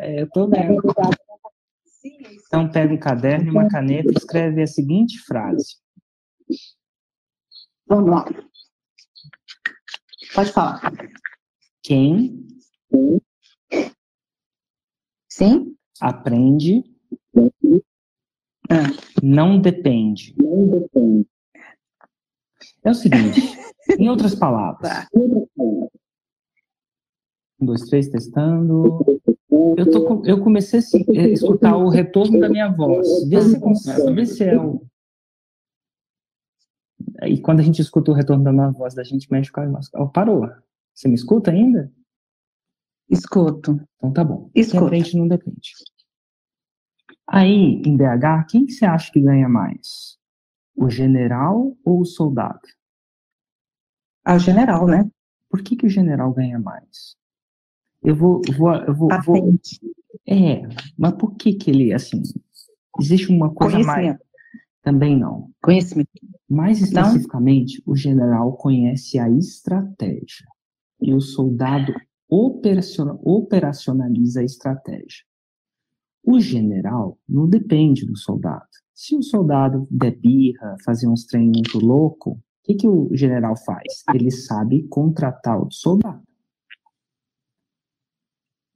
é, 0.00 0.22
eu 0.22 0.30
tô 0.30 0.48
vendo. 0.48 0.82
Então, 2.46 2.70
pega 2.70 2.92
um 2.92 2.98
caderno 2.98 3.48
e 3.48 3.50
uma 3.50 3.68
caneta 3.68 4.10
e 4.10 4.16
escreve 4.16 4.62
a 4.62 4.66
seguinte 4.66 5.18
frase. 5.24 5.76
Vamos 7.86 8.10
lá. 8.10 8.24
Pode 10.34 10.52
falar. 10.52 10.92
Quem 11.82 12.46
Sim? 15.36 15.76
Aprende. 16.00 16.82
Ah. 18.70 18.88
Não 19.22 19.60
depende. 19.60 20.34
Não 20.38 20.66
depende. 20.66 21.28
É 22.82 22.90
o 22.90 22.94
seguinte, 22.94 23.42
em 23.98 24.08
outras 24.08 24.34
palavras. 24.34 24.90
Tá. 24.90 25.08
Um, 25.14 25.88
dois, 27.60 27.82
três, 27.82 28.08
testando. 28.08 29.04
Eu, 29.76 29.90
tô, 29.90 30.24
eu 30.24 30.42
comecei 30.42 30.80
a 30.80 31.28
escutar 31.28 31.76
o 31.76 31.90
retorno 31.90 32.40
da 32.40 32.48
minha 32.48 32.70
voz. 32.70 33.06
Vê 33.28 33.42
se, 33.42 33.60
consegue, 33.60 34.12
vê 34.14 34.24
se 34.24 34.42
é 34.42 34.58
o. 34.58 34.86
E 37.26 37.38
quando 37.42 37.60
a 37.60 37.62
gente 37.62 37.82
escuta 37.82 38.10
o 38.10 38.14
retorno 38.14 38.42
da 38.42 38.52
minha 38.54 38.70
voz, 38.70 38.94
da 38.94 39.04
gente 39.04 39.30
mexe 39.30 39.52
com 39.52 39.60
a. 39.60 39.80
Oh, 39.96 40.08
parou. 40.08 40.48
Você 40.94 41.08
me 41.08 41.14
escuta 41.14 41.50
ainda? 41.50 41.92
Escuto. 43.08 43.80
Então 43.96 44.12
tá 44.12 44.24
bom. 44.24 44.50
Escuto. 44.54 44.84
Depende, 44.84 45.16
não 45.16 45.28
depende. 45.28 45.72
Aí, 47.26 47.82
em 47.84 47.96
BH, 47.96 48.46
quem 48.48 48.66
que 48.66 48.72
você 48.72 48.84
acha 48.84 49.10
que 49.10 49.20
ganha 49.20 49.48
mais? 49.48 50.16
O 50.74 50.88
general 50.88 51.76
ou 51.84 52.00
o 52.00 52.04
soldado? 52.04 52.60
Ah, 54.24 54.34
o 54.34 54.38
general, 54.38 54.86
né? 54.86 55.08
Por 55.48 55.62
que, 55.62 55.76
que 55.76 55.86
o 55.86 55.90
general 55.90 56.32
ganha 56.32 56.58
mais? 56.58 57.16
Eu 58.02 58.14
vou, 58.14 58.40
vou, 58.56 58.74
eu 58.74 58.94
vou, 58.94 59.08
vou... 59.24 59.54
É, 60.26 60.62
mas 60.98 61.14
por 61.14 61.34
que 61.36 61.54
que 61.54 61.70
ele, 61.70 61.92
assim, 61.92 62.22
existe 63.00 63.30
uma 63.30 63.52
coisa 63.52 63.78
mais... 63.80 64.16
Também 64.82 65.18
não. 65.18 65.50
Conhecimento. 65.60 66.10
Mais 66.48 66.80
especificamente, 66.80 67.82
não? 67.84 67.92
o 67.92 67.96
general 67.96 68.52
conhece 68.52 69.18
a 69.18 69.28
estratégia 69.28 70.46
e 71.00 71.12
o 71.12 71.20
soldado 71.20 71.92
operacionaliza 72.28 74.40
a 74.40 74.44
estratégia. 74.44 75.24
O 76.24 76.40
general 76.40 77.18
não 77.28 77.48
depende 77.48 78.04
do 78.04 78.16
soldado. 78.16 78.66
Se 78.92 79.14
o 79.14 79.22
soldado 79.22 79.86
der 79.90 80.18
birra, 80.18 80.76
fazer 80.84 81.06
uns 81.06 81.24
treinos 81.24 81.58
muito 81.58 81.78
louco, 81.78 82.32
o 82.32 82.42
que, 82.64 82.74
que 82.74 82.88
o 82.88 83.08
general 83.14 83.56
faz? 83.56 84.02
Ele 84.12 84.30
sabe 84.30 84.88
contratar 84.88 85.60
o 85.60 85.70
soldado. 85.70 86.26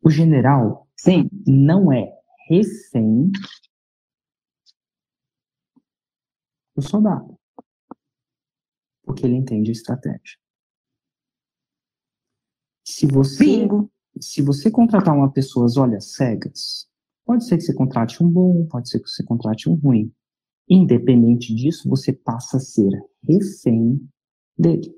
O 0.02 0.10
general 0.10 0.88
Sim. 0.96 1.28
não 1.46 1.92
é 1.92 2.10
refém 2.48 3.30
do 6.76 6.82
soldado. 6.82 7.38
Porque 9.02 9.26
ele 9.26 9.36
entende 9.36 9.70
a 9.70 9.72
estratégia. 9.72 10.38
Se 12.90 13.06
você, 13.06 13.44
Bingo. 13.44 13.90
se 14.20 14.42
você 14.42 14.68
contratar 14.68 15.14
uma 15.14 15.30
pessoa 15.30 15.64
às 15.64 15.76
olhas 15.76 16.12
cegas, 16.12 16.88
pode 17.24 17.44
ser 17.44 17.56
que 17.56 17.62
você 17.62 17.72
contrate 17.72 18.22
um 18.22 18.28
bom, 18.28 18.66
pode 18.66 18.90
ser 18.90 18.98
que 18.98 19.08
você 19.08 19.22
contrate 19.22 19.68
um 19.68 19.74
ruim. 19.74 20.12
Independente 20.68 21.54
disso, 21.54 21.88
você 21.88 22.12
passa 22.12 22.56
a 22.56 22.60
ser 22.60 22.90
refém 23.22 24.00
dele. 24.58 24.92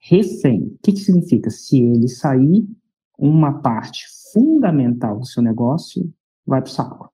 Refém. 0.00 0.62
O 0.62 0.78
que, 0.82 0.92
que 0.92 1.00
significa? 1.00 1.50
Se 1.50 1.78
ele 1.78 2.08
sair, 2.08 2.66
uma 3.18 3.60
parte 3.60 4.06
fundamental 4.32 5.18
do 5.18 5.26
seu 5.26 5.42
negócio 5.42 6.12
vai 6.46 6.62
para 6.62 6.70
o 6.70 6.72
saco. 6.72 7.12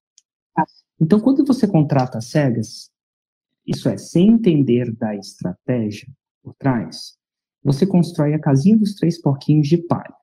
Então, 1.01 1.19
quando 1.21 1.45
você 1.45 1.67
contrata 1.67 2.21
cegas, 2.21 2.91
isso 3.67 3.89
é, 3.89 3.97
sem 3.97 4.29
entender 4.31 4.93
da 4.95 5.15
estratégia 5.17 6.09
por 6.43 6.55
trás, 6.55 7.20
você 7.63 7.87
constrói 7.87 8.35
a 8.35 8.39
casinha 8.39 8.77
dos 8.77 8.95
três 8.95 9.21
porquinhos 9.21 9.69
de 9.69 9.77
palha. 9.77 10.15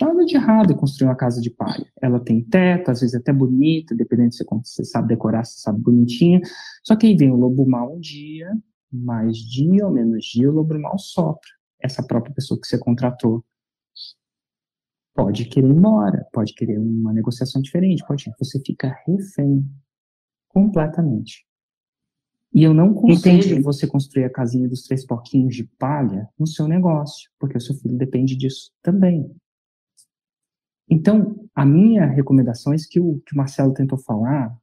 Nada 0.00 0.24
de 0.24 0.34
errado 0.34 0.72
em 0.72 0.76
construir 0.76 1.08
uma 1.08 1.16
casa 1.16 1.40
de 1.40 1.50
palha. 1.50 1.86
Ela 2.00 2.18
tem 2.18 2.42
teto, 2.42 2.90
às 2.90 3.00
vezes 3.00 3.14
até 3.14 3.32
bonita, 3.32 3.94
dependendo 3.94 4.34
se 4.34 4.44
você 4.44 4.84
sabe 4.84 5.08
decorar, 5.08 5.44
se 5.44 5.60
sabe 5.60 5.80
bonitinha. 5.80 6.40
Só 6.82 6.96
que 6.96 7.06
aí 7.06 7.16
vem 7.16 7.30
o 7.30 7.36
lobo 7.36 7.64
mal 7.66 7.94
um 7.94 8.00
dia, 8.00 8.50
mais 8.92 9.36
dia 9.36 9.86
ou 9.86 9.92
menos 9.92 10.24
dia, 10.24 10.50
o 10.50 10.52
lobo 10.52 10.78
mal 10.78 10.98
sopra. 10.98 11.48
Essa 11.80 12.02
própria 12.02 12.34
pessoa 12.34 12.60
que 12.60 12.66
você 12.66 12.78
contratou 12.78 13.44
pode 15.14 15.44
querer 15.44 15.68
ir 15.68 15.70
embora, 15.70 16.26
pode 16.32 16.54
querer 16.54 16.78
uma 16.78 17.12
negociação 17.12 17.60
diferente, 17.60 18.04
pode. 18.06 18.24
Você 18.38 18.60
fica 18.64 18.96
refém 19.06 19.64
completamente. 20.48 21.46
E 22.54 22.62
eu 22.62 22.74
não 22.74 22.92
consigo 22.92 23.36
Entendi. 23.36 23.62
você 23.62 23.86
construir 23.86 24.24
a 24.24 24.30
casinha 24.30 24.68
dos 24.68 24.82
três 24.82 25.06
porquinhos 25.06 25.56
de 25.56 25.64
palha 25.78 26.28
no 26.38 26.46
seu 26.46 26.68
negócio, 26.68 27.30
porque 27.38 27.56
o 27.56 27.60
seu 27.60 27.74
filho 27.74 27.96
depende 27.96 28.36
disso 28.36 28.70
também. 28.82 29.30
Então, 30.88 31.48
a 31.54 31.64
minha 31.64 32.04
recomendação 32.04 32.72
é 32.72 32.76
isso 32.76 32.88
que 32.90 33.00
o, 33.00 33.22
que 33.24 33.34
o 33.34 33.36
Marcelo 33.36 33.72
tentou 33.72 33.98
falar, 33.98 34.54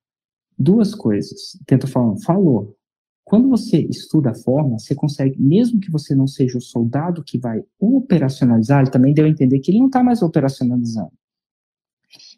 duas 0.58 0.94
coisas. 0.94 1.58
Tentou 1.66 1.90
falar, 1.90 2.16
falou. 2.24 2.76
Quando 3.24 3.50
você 3.50 3.80
estuda 3.82 4.32
a 4.32 4.36
forma, 4.36 4.78
você 4.78 4.94
consegue, 4.94 5.40
mesmo 5.42 5.80
que 5.80 5.92
você 5.92 6.14
não 6.14 6.28
seja 6.28 6.58
o 6.58 6.62
soldado 6.62 7.24
que 7.24 7.40
vai 7.40 7.64
operacionalizar, 7.80 8.82
ele 8.82 8.92
também 8.92 9.14
deu 9.14 9.26
a 9.26 9.30
entender 9.30 9.60
que 9.60 9.72
ele 9.72 9.80
não 9.80 9.88
está 9.88 10.04
mais 10.04 10.22
operacionalizando. 10.22 11.12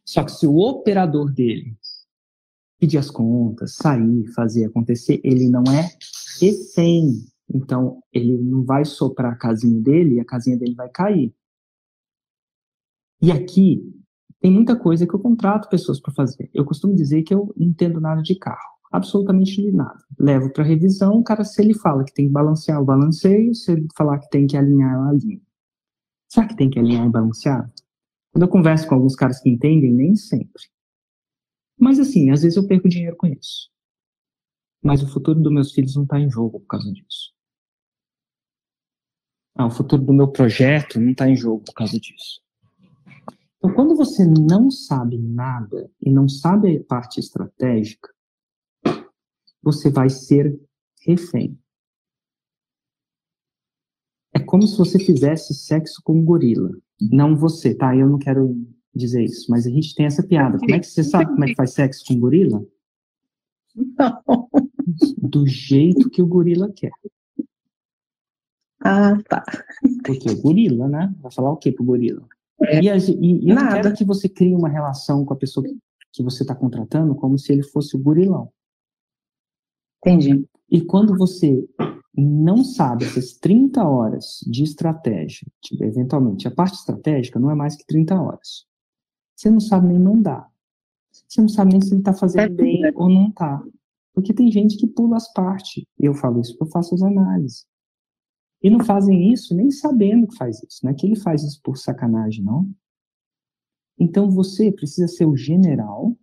Só 0.05 0.23
que 0.23 0.31
se 0.31 0.45
o 0.45 0.57
operador 0.57 1.31
dele 1.31 1.77
pedir 2.81 2.97
as 2.97 3.11
contas, 3.11 3.75
sair, 3.75 4.25
fazer 4.33 4.65
acontecer, 4.65 5.21
ele 5.23 5.47
não 5.47 5.63
é 5.71 5.87
refém. 6.41 7.23
Então, 7.53 8.01
ele 8.11 8.35
não 8.39 8.63
vai 8.63 8.83
soprar 8.85 9.33
a 9.33 9.37
casinha 9.37 9.79
dele 9.79 10.15
e 10.15 10.19
a 10.19 10.25
casinha 10.25 10.57
dele 10.57 10.73
vai 10.73 10.89
cair. 10.89 11.31
E 13.21 13.31
aqui 13.31 13.83
tem 14.39 14.51
muita 14.51 14.75
coisa 14.75 15.05
que 15.05 15.13
eu 15.13 15.19
contrato 15.19 15.69
pessoas 15.69 15.99
para 15.99 16.11
fazer. 16.11 16.49
Eu 16.55 16.65
costumo 16.65 16.95
dizer 16.95 17.21
que 17.21 17.35
eu 17.35 17.53
não 17.55 17.67
entendo 17.67 18.01
nada 18.01 18.23
de 18.23 18.33
carro, 18.33 18.57
absolutamente 18.91 19.71
nada. 19.71 20.03
Levo 20.19 20.51
para 20.51 20.63
revisão, 20.63 21.19
o 21.19 21.23
cara, 21.23 21.43
se 21.43 21.61
ele 21.61 21.75
fala 21.75 22.03
que 22.03 22.13
tem 22.13 22.25
que 22.25 22.31
balancear, 22.31 22.81
o 22.81 22.85
balanceio, 22.85 23.53
se 23.53 23.73
ele 23.73 23.87
falar 23.95 24.17
que 24.17 24.29
tem 24.31 24.47
que 24.47 24.57
alinhar, 24.57 24.95
eu 24.95 25.03
alinho. 25.03 25.41
Será 26.27 26.47
que 26.47 26.55
tem 26.55 26.67
que 26.67 26.79
alinhar 26.79 27.05
e 27.05 27.11
balancear? 27.11 27.71
Quando 28.31 28.43
eu 28.43 28.49
converso 28.49 28.87
com 28.87 28.95
alguns 28.95 29.15
caras 29.15 29.39
que 29.39 29.49
entendem, 29.49 29.93
nem 29.93 30.15
sempre. 30.15 30.63
Mas 31.81 31.97
assim, 31.97 32.29
às 32.29 32.43
vezes 32.43 32.57
eu 32.57 32.67
perco 32.67 32.87
dinheiro 32.87 33.17
com 33.17 33.25
isso. 33.25 33.71
Mas 34.83 35.01
o 35.01 35.07
futuro 35.07 35.41
dos 35.41 35.51
meus 35.51 35.71
filhos 35.71 35.95
não 35.95 36.03
está 36.03 36.19
em 36.19 36.29
jogo 36.29 36.59
por 36.59 36.67
causa 36.67 36.93
disso. 36.93 37.33
Ah, 39.55 39.65
o 39.65 39.71
futuro 39.71 40.03
do 40.03 40.13
meu 40.13 40.27
projeto 40.27 40.99
não 40.99 41.09
está 41.09 41.27
em 41.27 41.35
jogo 41.35 41.63
por 41.63 41.73
causa 41.73 41.99
disso. 41.99 42.39
Então, 43.57 43.73
quando 43.73 43.95
você 43.95 44.23
não 44.23 44.69
sabe 44.69 45.17
nada 45.17 45.89
e 45.99 46.11
não 46.11 46.29
sabe 46.29 46.77
a 46.77 46.83
parte 46.83 47.19
estratégica, 47.19 48.13
você 49.61 49.89
vai 49.89 50.09
ser 50.09 50.59
refém. 51.01 51.59
É 54.33 54.39
como 54.39 54.67
se 54.67 54.77
você 54.77 54.99
fizesse 54.99 55.55
sexo 55.55 55.99
com 56.03 56.13
um 56.13 56.23
gorila. 56.23 56.71
Não 57.01 57.35
você, 57.35 57.73
tá? 57.73 57.95
Eu 57.95 58.07
não 58.07 58.19
quero 58.19 58.55
dizer 58.93 59.23
isso, 59.23 59.49
mas 59.49 59.65
a 59.65 59.69
gente 59.69 59.95
tem 59.95 60.05
essa 60.05 60.23
piada. 60.23 60.57
Como 60.57 60.73
é 60.73 60.79
que 60.79 60.87
você 60.87 61.03
sabe 61.03 61.31
como 61.31 61.43
é 61.43 61.47
que 61.47 61.55
faz 61.55 61.73
sexo 61.73 62.03
com 62.05 62.13
um 62.13 62.19
gorila? 62.19 62.65
Não. 63.75 64.49
Do 65.17 65.47
jeito 65.47 66.09
que 66.09 66.21
o 66.21 66.27
gorila 66.27 66.71
quer. 66.71 66.91
Ah, 68.83 69.17
tá. 69.29 69.43
Porque 70.03 70.29
o 70.29 70.41
gorila, 70.41 70.87
né? 70.87 71.13
Vai 71.21 71.31
falar 71.31 71.51
o 71.51 71.57
que 71.57 71.71
pro 71.71 71.83
gorila? 71.83 72.27
É, 72.63 72.81
e, 72.81 72.89
a, 72.89 72.97
e, 72.97 73.45
e 73.45 73.49
eu 73.49 73.55
nada. 73.55 73.75
quero 73.75 73.95
que 73.95 74.03
você 74.03 74.27
crie 74.27 74.55
uma 74.55 74.69
relação 74.69 75.23
com 75.25 75.33
a 75.33 75.37
pessoa 75.37 75.65
que, 75.65 75.77
que 76.11 76.23
você 76.23 76.43
está 76.43 76.55
contratando 76.55 77.15
como 77.15 77.37
se 77.37 77.51
ele 77.51 77.63
fosse 77.63 77.95
o 77.95 77.99
gorilão. 77.99 78.51
Entendi. 80.03 80.45
E 80.69 80.81
quando 80.81 81.15
você 81.15 81.67
não 82.15 82.63
sabe 82.63 83.05
essas 83.05 83.33
30 83.33 83.83
horas 83.87 84.39
de 84.47 84.63
estratégia, 84.63 85.47
tipo, 85.61 85.83
eventualmente, 85.83 86.47
a 86.47 86.51
parte 86.51 86.75
estratégica 86.75 87.39
não 87.39 87.51
é 87.51 87.55
mais 87.55 87.75
que 87.75 87.85
30 87.85 88.19
horas. 88.19 88.65
Você 89.41 89.49
não 89.49 89.59
sabe 89.59 89.87
nem 89.87 89.97
mandar. 89.97 90.47
Você 91.11 91.41
não 91.41 91.49
sabe 91.49 91.71
nem 91.71 91.81
se 91.81 91.91
ele 91.91 92.01
está 92.01 92.13
fazendo 92.13 92.43
é 92.43 92.49
bem 92.49 92.79
ou 92.93 93.09
não 93.09 93.29
está. 93.29 93.59
Porque 94.13 94.35
tem 94.35 94.51
gente 94.51 94.77
que 94.77 94.85
pula 94.85 95.17
as 95.17 95.33
partes. 95.33 95.83
Eu 95.97 96.13
falo 96.13 96.39
isso 96.39 96.51
porque 96.51 96.65
eu 96.65 96.71
faço 96.71 96.93
as 96.93 97.01
análises. 97.01 97.65
E 98.61 98.69
não 98.69 98.85
fazem 98.85 99.33
isso 99.33 99.55
nem 99.55 99.71
sabendo 99.71 100.27
que 100.27 100.37
faz 100.37 100.61
isso. 100.61 100.81
Não 100.83 100.91
é 100.91 100.93
que 100.93 101.07
ele 101.07 101.15
faz 101.15 101.41
isso 101.41 101.59
por 101.63 101.75
sacanagem, 101.75 102.45
não. 102.45 102.69
Então 103.97 104.29
você 104.29 104.71
precisa 104.71 105.07
ser 105.07 105.25
o 105.25 105.35
general 105.35 106.15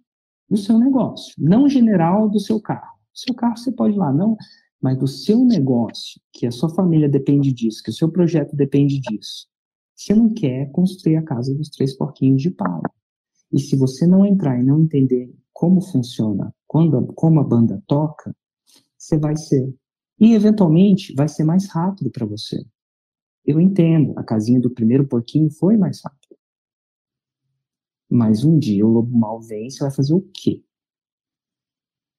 do 0.48 0.56
seu 0.56 0.78
negócio, 0.78 1.34
não 1.36 1.68
general 1.68 2.28
do 2.28 2.38
seu 2.38 2.60
carro. 2.60 2.98
O 3.12 3.18
seu 3.18 3.34
carro 3.34 3.56
você 3.56 3.72
pode 3.72 3.96
ir 3.96 3.98
lá, 3.98 4.12
não, 4.12 4.36
mas 4.80 4.96
do 4.96 5.08
seu 5.08 5.44
negócio, 5.44 6.20
que 6.32 6.46
a 6.46 6.52
sua 6.52 6.68
família 6.68 7.08
depende 7.08 7.52
disso, 7.52 7.82
que 7.82 7.90
o 7.90 7.94
seu 7.94 8.08
projeto 8.08 8.54
depende 8.54 9.00
disso. 9.00 9.48
Você 9.96 10.14
não 10.14 10.32
quer 10.32 10.70
construir 10.70 11.16
a 11.16 11.22
casa 11.24 11.52
dos 11.52 11.68
três 11.68 11.96
porquinhos 11.96 12.40
de 12.40 12.52
pau. 12.52 12.80
E 13.52 13.58
se 13.60 13.76
você 13.76 14.06
não 14.06 14.26
entrar 14.26 14.58
e 14.58 14.64
não 14.64 14.80
entender 14.80 15.34
como 15.52 15.80
funciona, 15.80 16.54
quando, 16.66 17.12
como 17.14 17.40
a 17.40 17.44
banda 17.44 17.82
toca, 17.86 18.34
você 18.96 19.18
vai 19.18 19.36
ser 19.36 19.74
e, 20.20 20.34
eventualmente, 20.34 21.14
vai 21.14 21.28
ser 21.28 21.44
mais 21.44 21.68
rápido 21.68 22.10
para 22.10 22.26
você. 22.26 22.64
Eu 23.44 23.60
entendo, 23.60 24.18
a 24.18 24.24
casinha 24.24 24.60
do 24.60 24.70
primeiro 24.70 25.06
porquinho 25.06 25.50
foi 25.50 25.76
mais 25.76 26.02
rápida. 26.02 26.36
Mas 28.10 28.44
um 28.44 28.58
dia 28.58 28.86
o 28.86 28.90
lobo 28.90 29.16
mal 29.16 29.40
vem, 29.40 29.70
você 29.70 29.80
vai 29.80 29.90
fazer 29.90 30.14
o 30.14 30.20
quê? 30.32 30.62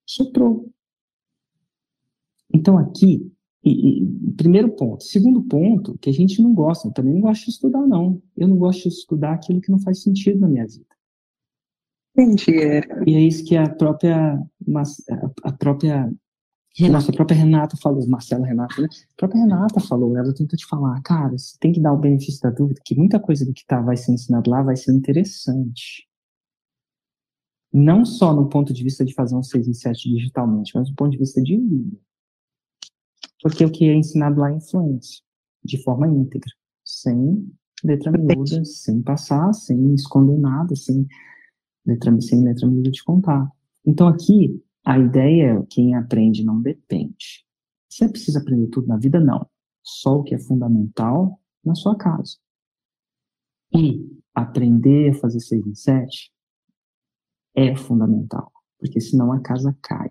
Soprou. 0.06 0.72
Então, 2.54 2.78
aqui, 2.78 3.32
e, 3.64 4.00
e, 4.00 4.32
primeiro 4.34 4.72
ponto. 4.72 5.04
Segundo 5.04 5.44
ponto, 5.44 5.98
que 5.98 6.10
a 6.10 6.14
gente 6.14 6.42
não 6.42 6.54
gosta, 6.54 6.88
eu 6.88 6.94
também 6.94 7.14
não 7.14 7.22
gosto 7.22 7.46
de 7.46 7.52
estudar, 7.52 7.86
não. 7.86 8.22
Eu 8.36 8.48
não 8.48 8.58
gosto 8.58 8.84
de 8.84 8.96
estudar 8.96 9.34
aquilo 9.34 9.62
que 9.62 9.72
não 9.72 9.80
faz 9.80 10.02
sentido 10.02 10.40
na 10.40 10.48
minha 10.48 10.66
vida. 10.66 10.89
Entendi. 12.20 12.52
E 13.08 13.16
é 13.16 13.20
isso 13.20 13.46
que 13.46 13.56
a 13.56 13.70
própria, 13.70 14.38
a 15.44 15.52
própria 15.54 16.12
Renata, 16.76 17.12
a 17.12 17.14
própria 17.14 17.38
Renata 17.38 17.78
falou, 17.78 18.06
Marcela 18.08 18.46
Renata, 18.46 18.82
né? 18.82 18.88
A 18.92 19.16
própria 19.16 19.42
Renata 19.42 19.80
falou, 19.80 20.18
ela 20.18 20.34
tentou 20.34 20.58
te 20.58 20.66
falar, 20.66 21.02
cara, 21.02 21.38
você 21.38 21.58
tem 21.60 21.72
que 21.72 21.80
dar 21.80 21.94
o 21.94 21.98
benefício 21.98 22.42
da 22.42 22.50
dúvida, 22.50 22.82
que 22.84 22.96
muita 22.96 23.20
coisa 23.20 23.46
do 23.46 23.54
que 23.54 23.66
tá, 23.66 23.82
vai 23.82 23.96
ser 23.96 24.12
ensinado 24.12 24.50
lá 24.50 24.62
vai 24.62 24.76
ser 24.76 24.92
interessante. 24.92 26.08
Não 27.72 28.04
só 28.04 28.34
no 28.34 28.50
ponto 28.50 28.74
de 28.74 28.84
vista 28.84 29.06
de 29.06 29.14
fazer 29.14 29.36
um 29.36 29.44
6 29.44 29.68
em 29.68 29.74
7 29.74 30.10
digitalmente, 30.10 30.74
mas 30.76 30.90
do 30.90 30.96
ponto 30.96 31.12
de 31.12 31.18
vista 31.18 31.42
de 31.42 31.58
vida. 31.58 31.98
Porque 33.42 33.64
o 33.64 33.72
que 33.72 33.90
é 33.90 33.96
ensinado 33.96 34.40
lá 34.40 34.52
é 34.52 34.56
influência, 34.56 35.22
de 35.64 35.82
forma 35.84 36.08
íntegra, 36.08 36.52
sem 36.84 37.50
letra 37.84 38.12
miúda, 38.12 38.66
sem 38.66 39.02
passar, 39.02 39.54
sem 39.54 39.94
esconder 39.94 40.38
nada, 40.38 40.76
sem 40.76 41.08
letra, 41.90 42.22
sem 42.22 42.44
letra 42.44 42.68
miúda 42.68 42.92
de 42.92 43.04
contar. 43.04 43.52
Então 43.86 44.08
aqui, 44.08 44.64
a 44.86 44.98
ideia 44.98 45.54
é 45.54 45.66
quem 45.70 45.96
aprende 45.96 46.44
não 46.44 46.62
depende. 46.62 47.46
Você 47.90 48.08
precisa 48.08 48.40
aprender 48.40 48.68
tudo 48.68 48.88
na 48.88 48.98
vida? 48.98 49.20
Não. 49.20 49.48
Só 49.84 50.18
o 50.18 50.24
que 50.24 50.36
é 50.36 50.40
fundamental 50.40 51.40
na 51.64 51.76
sua 51.76 51.98
casa. 51.98 52.38
E 53.74 54.08
aprender 54.34 55.12
a 55.12 55.20
fazer 55.20 55.40
6 55.40 55.68
em 55.68 55.76
7 55.76 56.32
é 57.56 57.76
fundamental, 57.76 58.52
porque 58.80 59.02
senão 59.02 59.32
a 59.32 59.40
casa 59.40 59.76
cai. 59.82 60.10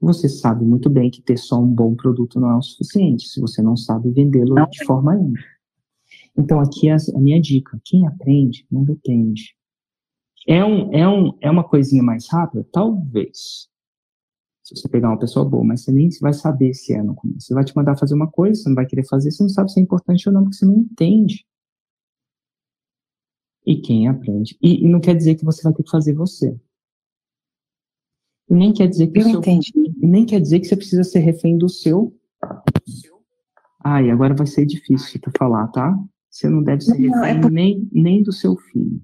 Você 0.00 0.28
sabe 0.28 0.64
muito 0.64 0.90
bem 0.90 1.10
que 1.10 1.22
ter 1.22 1.38
só 1.38 1.60
um 1.60 1.74
bom 1.74 1.94
produto 1.94 2.38
não 2.38 2.50
é 2.50 2.56
o 2.56 2.62
suficiente, 2.62 3.26
se 3.26 3.40
você 3.40 3.62
não 3.62 3.76
sabe 3.76 4.10
vendê-lo 4.10 4.54
de 4.68 4.84
forma 4.84 5.16
íntegra. 5.16 5.54
Então, 6.36 6.60
aqui 6.60 6.88
é 6.88 6.94
a 6.94 7.18
minha 7.18 7.40
dica: 7.40 7.80
quem 7.84 8.06
aprende 8.06 8.66
não 8.70 8.84
depende. 8.84 9.56
É, 10.46 10.64
um, 10.64 10.92
é, 10.92 11.08
um, 11.08 11.38
é 11.40 11.50
uma 11.50 11.64
coisinha 11.64 12.02
mais 12.02 12.28
rápida? 12.28 12.66
Talvez. 12.72 13.68
Se 14.62 14.74
você 14.74 14.88
pegar 14.88 15.08
uma 15.08 15.18
pessoa 15.18 15.44
boa, 15.44 15.62
mas 15.64 15.82
você 15.82 15.92
nem 15.92 16.08
vai 16.20 16.32
saber 16.32 16.72
se 16.72 16.94
é 16.94 17.02
no 17.02 17.14
começo. 17.14 17.46
Você 17.46 17.54
vai 17.54 17.64
te 17.64 17.76
mandar 17.76 17.98
fazer 17.98 18.14
uma 18.14 18.30
coisa, 18.30 18.62
você 18.62 18.68
não 18.68 18.76
vai 18.76 18.86
querer 18.86 19.06
fazer, 19.06 19.30
você 19.30 19.42
não 19.42 19.50
sabe 19.50 19.70
se 19.70 19.78
é 19.78 19.82
importante 19.82 20.28
ou 20.28 20.34
não, 20.34 20.42
porque 20.42 20.56
você 20.56 20.64
não 20.66 20.76
entende. 20.76 21.44
E 23.66 23.76
quem 23.76 24.08
aprende? 24.08 24.56
E, 24.62 24.84
e 24.84 24.88
não 24.88 25.00
quer 25.00 25.14
dizer 25.14 25.34
que 25.34 25.44
você 25.44 25.62
vai 25.62 25.72
ter 25.72 25.82
que 25.82 25.90
fazer 25.90 26.14
você. 26.14 26.58
E 28.48 28.54
nem 28.54 28.72
quer 28.72 28.88
dizer 28.88 29.08
que 29.08 29.18
Eu 29.18 29.24
seu, 29.24 29.38
entendi. 29.40 29.72
nem 29.96 30.26
quer 30.26 30.40
dizer 30.40 30.60
que 30.60 30.66
você 30.66 30.76
precisa 30.76 31.04
ser 31.04 31.20
refém 31.20 31.56
do 31.56 31.68
seu. 31.68 32.14
Ai, 33.82 34.10
agora 34.10 34.34
vai 34.34 34.46
ser 34.46 34.66
difícil 34.66 35.20
para 35.20 35.32
falar, 35.38 35.68
tá? 35.68 35.94
Você 36.30 36.48
não 36.48 36.62
deve 36.62 36.82
ser 36.82 36.98
não, 36.98 37.24
é 37.24 37.28
refém 37.28 37.38
é 37.38 37.40
por... 37.42 37.50
nem, 37.50 37.88
nem 37.92 38.22
do 38.22 38.32
seu 38.32 38.56
filho. 38.56 39.02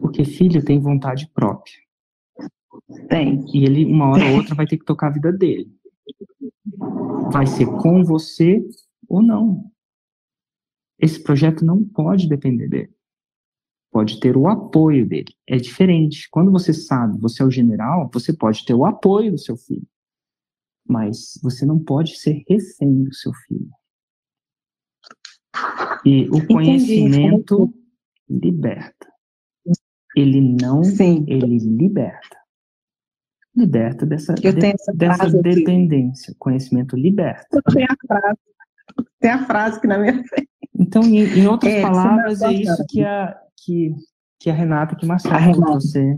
Porque 0.00 0.24
filho 0.24 0.64
tem 0.64 0.78
vontade 0.78 1.28
própria. 1.32 1.74
Tem. 3.08 3.44
E 3.54 3.64
ele, 3.64 3.84
uma 3.86 4.10
hora 4.10 4.24
ou 4.26 4.36
outra, 4.36 4.54
vai 4.54 4.66
ter 4.66 4.76
que 4.76 4.84
tocar 4.84 5.08
a 5.08 5.12
vida 5.12 5.32
dele. 5.32 5.70
Vai 7.32 7.46
ser 7.46 7.66
com 7.66 8.04
você 8.04 8.62
ou 9.08 9.22
não. 9.22 9.70
Esse 10.98 11.22
projeto 11.22 11.64
não 11.64 11.84
pode 11.84 12.28
depender 12.28 12.68
dele. 12.68 12.94
Pode 13.90 14.20
ter 14.20 14.36
o 14.36 14.48
apoio 14.48 15.06
dele. 15.08 15.32
É 15.46 15.56
diferente. 15.56 16.28
Quando 16.30 16.52
você 16.52 16.72
sabe, 16.74 17.18
você 17.18 17.42
é 17.42 17.46
o 17.46 17.50
general, 17.50 18.10
você 18.12 18.36
pode 18.36 18.64
ter 18.64 18.74
o 18.74 18.84
apoio 18.84 19.32
do 19.32 19.38
seu 19.38 19.56
filho. 19.56 19.86
Mas 20.86 21.38
você 21.42 21.64
não 21.64 21.78
pode 21.78 22.16
ser 22.18 22.42
refém 22.48 23.04
do 23.04 23.14
seu 23.14 23.32
filho. 23.46 23.70
E 26.04 26.28
o 26.28 26.46
conhecimento 26.46 27.74
Entendi. 28.28 28.46
liberta 28.46 29.07
ele 30.18 30.40
não, 30.40 30.82
Sim. 30.82 31.24
ele 31.28 31.58
liberta. 31.58 32.36
Liberta 33.54 34.06
dessa, 34.06 34.34
de, 34.34 34.52
dessa 34.52 35.30
dependência. 35.42 36.30
Aqui. 36.30 36.38
Conhecimento 36.38 36.96
liberta. 36.96 37.60
Tem 37.72 37.84
a 37.84 37.96
frase, 38.06 38.38
tem 39.20 39.30
a 39.30 39.46
frase 39.46 39.80
que 39.80 39.86
na 39.86 39.98
minha 39.98 40.22
frente. 40.24 40.48
Então, 40.78 41.02
em, 41.02 41.24
em 41.24 41.46
outras 41.46 41.72
é, 41.72 41.82
palavras, 41.82 42.40
é 42.42 42.52
isso 42.52 42.84
que 42.88 43.02
a, 43.02 43.36
que, 43.56 43.92
que 44.38 44.50
a 44.50 44.54
Renata, 44.54 44.94
que 44.94 45.06
Marcelo, 45.06 45.60
você. 45.60 46.16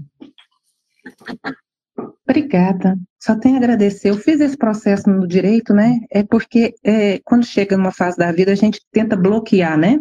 Obrigada. 2.28 2.98
Só 3.18 3.34
tenho 3.36 3.56
a 3.56 3.58
agradecer. 3.58 4.10
Eu 4.10 4.16
fiz 4.16 4.40
esse 4.40 4.56
processo 4.56 5.08
no 5.08 5.26
direito, 5.26 5.72
né? 5.72 6.00
É 6.10 6.22
porque 6.22 6.74
é, 6.84 7.18
quando 7.24 7.44
chega 7.44 7.76
numa 7.76 7.92
fase 7.92 8.16
da 8.16 8.30
vida, 8.32 8.52
a 8.52 8.56
gente 8.56 8.80
tenta 8.92 9.16
bloquear, 9.16 9.78
né? 9.78 9.98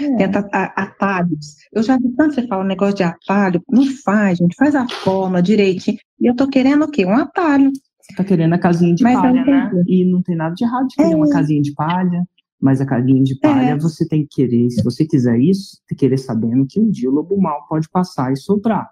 É. 0.00 0.16
Tenta 0.16 0.40
atalhos. 0.40 1.56
Eu 1.72 1.82
já 1.82 1.96
vi 1.96 2.10
tanto 2.16 2.34
você 2.34 2.46
falar 2.46 2.64
um 2.64 2.66
negócio 2.66 2.96
de 2.96 3.02
atalho. 3.02 3.62
Não 3.68 3.84
faz, 4.04 4.38
gente. 4.38 4.54
Faz 4.56 4.74
a 4.74 4.88
forma 4.88 5.42
direitinho. 5.42 5.98
E 6.20 6.26
eu 6.26 6.34
tô 6.34 6.48
querendo 6.48 6.84
o 6.84 6.90
quê? 6.90 7.04
Um 7.04 7.16
atalho. 7.16 7.70
Você 8.00 8.14
tá 8.16 8.24
querendo 8.24 8.52
a 8.52 8.58
casinha 8.58 8.94
de 8.94 9.02
mas 9.02 9.14
palha, 9.14 9.44
né? 9.44 9.70
E 9.86 10.04
não 10.04 10.22
tem 10.22 10.36
nada 10.36 10.54
de 10.54 10.64
errado 10.64 10.88
de 10.88 10.96
querer 10.96 11.12
é. 11.12 11.16
uma 11.16 11.28
casinha 11.28 11.62
de 11.62 11.72
palha. 11.72 12.24
Mas 12.60 12.80
a 12.80 12.86
casinha 12.86 13.22
de 13.22 13.38
palha 13.38 13.70
é. 13.70 13.78
você 13.78 14.06
tem 14.06 14.22
que 14.22 14.42
querer. 14.42 14.70
Se 14.70 14.82
você 14.82 15.06
quiser 15.06 15.38
isso, 15.38 15.78
tem 15.88 15.96
que 15.96 16.04
querer 16.06 16.18
sabendo 16.18 16.66
que 16.68 16.80
um 16.80 16.90
dia 16.90 17.10
o 17.10 17.12
lobo 17.12 17.40
mal 17.40 17.66
pode 17.68 17.88
passar 17.88 18.32
e 18.32 18.36
soprar. 18.36 18.88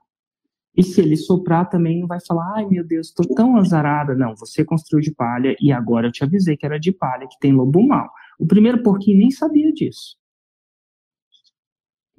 E 0.76 0.82
se 0.82 1.00
ele 1.00 1.16
soprar 1.16 1.68
também 1.68 2.00
não 2.00 2.06
vai 2.06 2.18
falar, 2.26 2.54
ai 2.56 2.66
meu 2.66 2.86
Deus, 2.86 3.08
estou 3.08 3.26
tão 3.34 3.56
azarada. 3.56 4.14
Não, 4.14 4.34
você 4.34 4.64
construiu 4.64 5.02
de 5.02 5.14
palha 5.14 5.54
e 5.60 5.70
agora 5.70 6.08
eu 6.08 6.12
te 6.12 6.24
avisei 6.24 6.56
que 6.56 6.64
era 6.64 6.78
de 6.78 6.92
palha, 6.92 7.26
que 7.28 7.38
tem 7.38 7.52
lobo 7.52 7.86
mal. 7.86 8.10
O 8.38 8.46
primeiro 8.46 8.82
porquinho 8.82 9.18
nem 9.18 9.30
sabia 9.30 9.70
disso. 9.72 10.16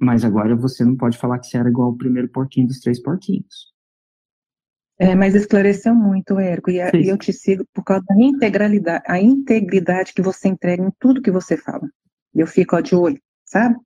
Mas 0.04 0.24
agora 0.24 0.54
você 0.54 0.84
não 0.84 0.96
pode 0.96 1.16
falar 1.16 1.38
que 1.38 1.46
você 1.46 1.56
era 1.56 1.68
igual 1.68 1.90
o 1.90 1.96
primeiro 1.96 2.28
porquinho 2.28 2.66
dos 2.66 2.80
três 2.80 3.00
porquinhos. 3.00 3.72
É, 4.98 5.14
mas 5.14 5.34
esclareceu 5.34 5.94
muito, 5.94 6.38
Érico, 6.38 6.70
e, 6.70 6.76
e, 6.76 7.08
eu 7.08 7.18
te 7.18 7.32
sigo 7.32 7.64
por 7.74 7.82
causa 7.82 8.04
da 8.08 8.14
integralidade, 8.16 9.02
a 9.08 9.20
integridade 9.20 10.12
que 10.14 10.22
você 10.22 10.48
entrega 10.48 10.84
em 10.84 10.92
tudo 11.00 11.22
que 11.22 11.32
você 11.32 11.56
fala. 11.56 11.88
Eu 12.32 12.46
fico 12.46 12.76
ó, 12.76 12.80
de 12.80 12.94
olho, 12.94 13.20
sabe? 13.44 13.76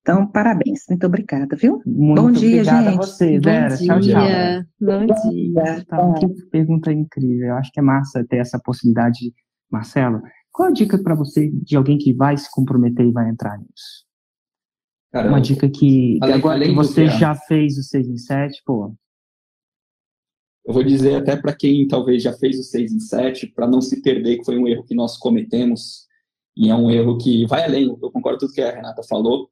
Então, 0.00 0.26
parabéns. 0.26 0.84
Muito 0.88 1.06
obrigada, 1.06 1.56
viu? 1.56 1.82
Muito 1.84 2.22
Bom 2.22 2.30
dia, 2.30 2.62
gente. 2.62 2.88
a 2.88 2.96
você, 2.96 3.38
Vera. 3.40 3.76
Bom 3.76 3.84
tchau, 3.84 4.00
dia. 4.00 4.14
tchau. 4.14 4.64
Bom 4.80 5.06
dia. 5.06 5.78
Então, 5.80 6.14
que 6.14 6.46
pergunta 6.50 6.92
incrível. 6.92 7.48
Eu 7.48 7.56
acho 7.56 7.72
que 7.72 7.80
é 7.80 7.82
massa 7.82 8.24
ter 8.28 8.38
essa 8.38 8.60
possibilidade. 8.64 9.32
Marcelo, 9.70 10.22
qual 10.52 10.68
a 10.68 10.72
dica 10.72 10.96
para 10.98 11.14
você 11.14 11.50
de 11.50 11.76
alguém 11.76 11.98
que 11.98 12.14
vai 12.14 12.36
se 12.36 12.50
comprometer 12.50 13.06
e 13.06 13.12
vai 13.12 13.28
entrar 13.28 13.58
nisso? 13.58 14.07
Caramba. 15.12 15.34
Uma 15.34 15.40
dica 15.40 15.68
que, 15.68 16.18
além, 16.20 16.34
agora 16.34 16.56
além 16.56 16.68
que 16.70 16.74
você 16.74 17.06
que 17.06 17.14
é. 17.14 17.18
já 17.18 17.34
fez 17.34 17.78
o 17.78 17.82
6 17.82 18.08
em 18.08 18.18
7, 18.18 18.62
pô. 18.64 18.94
Eu 20.66 20.74
vou 20.74 20.84
dizer 20.84 21.14
até 21.14 21.34
para 21.34 21.54
quem 21.54 21.88
talvez 21.88 22.22
já 22.22 22.32
fez 22.32 22.58
o 22.58 22.62
6 22.62 22.92
em 22.92 23.00
7, 23.00 23.46
para 23.48 23.66
não 23.66 23.80
se 23.80 24.02
perder 24.02 24.38
que 24.38 24.44
foi 24.44 24.58
um 24.58 24.68
erro 24.68 24.84
que 24.84 24.94
nós 24.94 25.16
cometemos, 25.16 26.06
e 26.54 26.68
é 26.68 26.74
um 26.74 26.90
erro 26.90 27.16
que 27.16 27.46
vai 27.46 27.64
além, 27.64 27.84
eu 27.84 28.10
concordo 28.10 28.40
com 28.40 28.46
tudo 28.46 28.54
que 28.54 28.60
a 28.60 28.74
Renata 28.74 29.02
falou, 29.02 29.48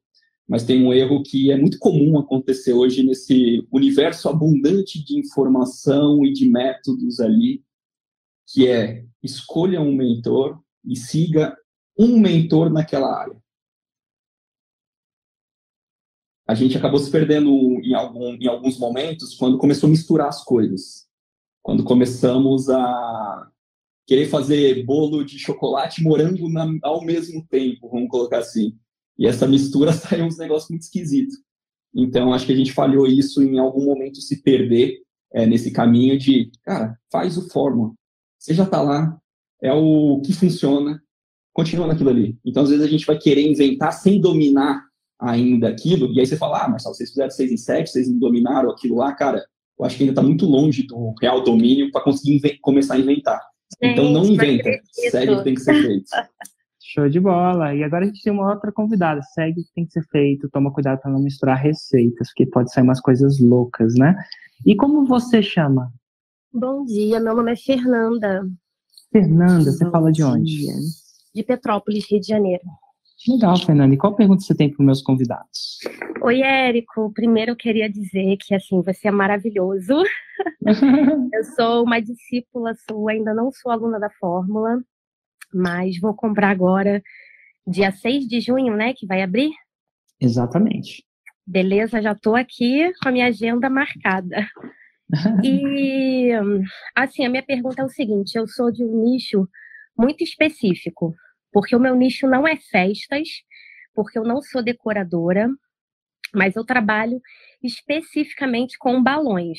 mas 0.47 0.63
tem 0.63 0.85
um 0.85 0.93
erro 0.93 1.23
que 1.23 1.51
é 1.51 1.57
muito 1.57 1.79
comum 1.79 2.19
acontecer 2.19 2.73
hoje 2.73 3.03
nesse 3.03 3.67
universo 3.71 4.29
abundante 4.29 5.03
de 5.03 5.19
informação 5.19 6.23
e 6.23 6.31
de 6.31 6.47
métodos 6.47 7.19
ali, 7.19 7.63
que 8.47 8.67
é 8.67 9.03
escolha 9.21 9.81
um 9.81 9.93
mentor 9.93 10.59
e 10.85 10.95
siga 10.95 11.57
um 11.99 12.19
mentor 12.19 12.69
naquela 12.69 13.13
área. 13.13 13.35
A 16.47 16.55
gente 16.55 16.77
acabou 16.77 16.99
se 16.99 17.11
perdendo 17.11 17.51
em, 17.83 17.93
algum, 17.93 18.35
em 18.35 18.47
alguns 18.47 18.79
momentos 18.79 19.35
quando 19.35 19.57
começou 19.57 19.87
a 19.87 19.91
misturar 19.91 20.29
as 20.29 20.43
coisas. 20.43 21.05
Quando 21.61 21.83
começamos 21.83 22.69
a 22.69 23.51
querer 24.07 24.27
fazer 24.27 24.85
bolo 24.85 25.25
de 25.25 25.37
chocolate 25.37 25.99
e 25.99 26.03
morango 26.05 26.47
na, 26.47 26.65
ao 26.81 27.03
mesmo 27.03 27.45
tempo, 27.49 27.89
vamos 27.89 28.07
colocar 28.07 28.37
assim. 28.37 28.77
E 29.19 29.27
essa 29.27 29.45
mistura 29.45 29.91
saiu 29.93 30.25
uns 30.25 30.37
negócios 30.37 30.69
muito 30.69 30.83
esquisitos. 30.83 31.35
Então, 31.93 32.33
acho 32.33 32.45
que 32.45 32.53
a 32.53 32.55
gente 32.55 32.71
falhou 32.71 33.05
isso 33.05 33.43
em 33.43 33.59
algum 33.59 33.83
momento 33.83 34.21
se 34.21 34.41
perder 34.41 35.01
é, 35.33 35.45
nesse 35.45 35.71
caminho 35.71 36.17
de, 36.17 36.49
cara, 36.63 36.97
faz 37.11 37.37
o 37.37 37.49
fórmula. 37.49 37.93
Você 38.39 38.53
já 38.53 38.63
está 38.63 38.81
lá, 38.81 39.17
é 39.61 39.73
o 39.73 40.21
que 40.21 40.31
funciona, 40.31 41.01
continua 41.51 41.87
naquilo 41.87 42.09
ali. 42.09 42.37
Então, 42.45 42.63
às 42.63 42.69
vezes, 42.69 42.85
a 42.85 42.89
gente 42.89 43.05
vai 43.05 43.17
querer 43.17 43.41
inventar 43.41 43.91
sem 43.91 44.21
dominar 44.21 44.86
ainda 45.19 45.69
aquilo, 45.69 46.11
e 46.13 46.19
aí 46.19 46.25
você 46.25 46.37
fala, 46.37 46.63
ah, 46.63 46.69
Marcelo, 46.69 46.95
vocês 46.95 47.09
fizeram 47.09 47.31
6 47.31 47.51
em 47.51 47.57
7, 47.57 47.89
vocês 47.89 48.09
não 48.09 48.19
dominaram 48.19 48.69
aquilo 48.69 48.97
lá, 48.97 49.13
cara, 49.13 49.43
eu 49.79 49.85
acho 49.85 49.97
que 49.97 50.03
ainda 50.03 50.11
está 50.11 50.21
muito 50.21 50.45
longe 50.45 50.83
do 50.83 51.13
real 51.21 51.43
domínio 51.43 51.91
para 51.91 52.03
conseguir 52.03 52.57
começar 52.61 52.95
a 52.95 52.99
inventar. 52.99 53.41
então, 53.81 54.11
não 54.11 54.25
inventa, 54.25 54.69
segue 54.91 55.31
o 55.31 55.37
que 55.37 55.43
tem 55.43 55.55
que 55.55 55.61
ser 55.61 55.81
feito. 55.81 56.05
Show 56.89 57.09
de 57.09 57.19
bola. 57.19 57.75
E 57.75 57.83
agora 57.83 58.05
a 58.05 58.07
gente 58.07 58.23
tem 58.23 58.31
uma 58.31 58.49
outra 58.49 58.71
convidada. 58.71 59.21
Segue 59.21 59.59
o 59.59 59.63
que 59.63 59.73
tem 59.75 59.85
que 59.85 59.91
ser 59.91 60.03
feito. 60.09 60.49
Toma 60.49 60.71
cuidado 60.71 61.01
para 61.01 61.11
não 61.11 61.19
misturar 61.19 61.57
receitas, 61.57 62.29
porque 62.29 62.45
pode 62.45 62.71
sair 62.71 62.83
umas 62.83 63.01
coisas 63.01 63.41
loucas, 63.41 63.93
né? 63.95 64.15
E 64.65 64.73
como 64.73 65.05
você 65.05 65.43
chama? 65.43 65.91
Bom 66.51 66.85
dia, 66.85 67.19
meu 67.19 67.35
nome 67.35 67.51
é 67.51 67.55
Fernanda. 67.57 68.47
Fernanda, 69.11 69.71
você 69.71 69.83
Bom 69.83 69.91
fala 69.91 70.11
de 70.11 70.23
onde? 70.23 70.65
De 71.35 71.43
Petrópolis, 71.43 72.09
Rio 72.09 72.21
de 72.21 72.27
Janeiro. 72.27 72.63
Legal, 73.25 73.57
Fernanda. 73.57 73.95
E 73.95 73.97
qual 73.97 74.15
pergunta 74.15 74.41
você 74.41 74.55
tem 74.55 74.69
para 74.69 74.81
os 74.81 74.85
meus 74.85 75.01
convidados? 75.01 75.79
Oi, 76.21 76.41
Érico. 76.41 77.11
Primeiro 77.13 77.51
eu 77.51 77.55
queria 77.55 77.89
dizer 77.89 78.37
que 78.37 78.53
assim 78.53 78.81
você 78.81 79.07
é 79.07 79.11
maravilhoso. 79.11 80.03
eu 81.33 81.43
sou 81.55 81.83
uma 81.83 81.99
discípula 81.99 82.73
sua, 82.89 83.11
ainda 83.11 83.33
não 83.33 83.51
sou 83.51 83.71
aluna 83.71 83.99
da 83.99 84.09
Fórmula, 84.19 84.83
mas 85.53 85.99
vou 85.99 86.13
comprar 86.13 86.49
agora, 86.49 87.01
dia 87.65 87.91
6 87.91 88.27
de 88.27 88.39
junho, 88.39 88.75
né? 88.75 88.93
Que 88.93 89.07
vai 89.07 89.21
abrir? 89.21 89.51
Exatamente. 90.19 91.03
Beleza, 91.45 92.01
já 92.01 92.11
estou 92.11 92.35
aqui 92.35 92.91
com 93.01 93.09
a 93.09 93.11
minha 93.11 93.27
agenda 93.27 93.69
marcada. 93.69 94.47
e, 95.43 96.31
assim, 96.93 97.25
a 97.25 97.29
minha 97.29 97.43
pergunta 97.43 97.81
é 97.81 97.85
o 97.85 97.89
seguinte: 97.89 98.35
eu 98.35 98.47
sou 98.47 98.71
de 98.71 98.83
um 98.83 99.03
nicho 99.03 99.47
muito 99.97 100.23
específico, 100.23 101.15
porque 101.57 101.75
o 101.75 101.79
meu 101.79 101.95
nicho 101.95 102.27
não 102.27 102.47
é 102.47 102.55
festas, 102.55 103.27
porque 103.95 104.19
eu 104.19 104.23
não 104.23 104.43
sou 104.43 104.61
decoradora, 104.61 105.49
mas 106.31 106.55
eu 106.55 106.63
trabalho 106.63 107.19
especificamente 107.63 108.77
com 108.77 109.01
balões. 109.01 109.57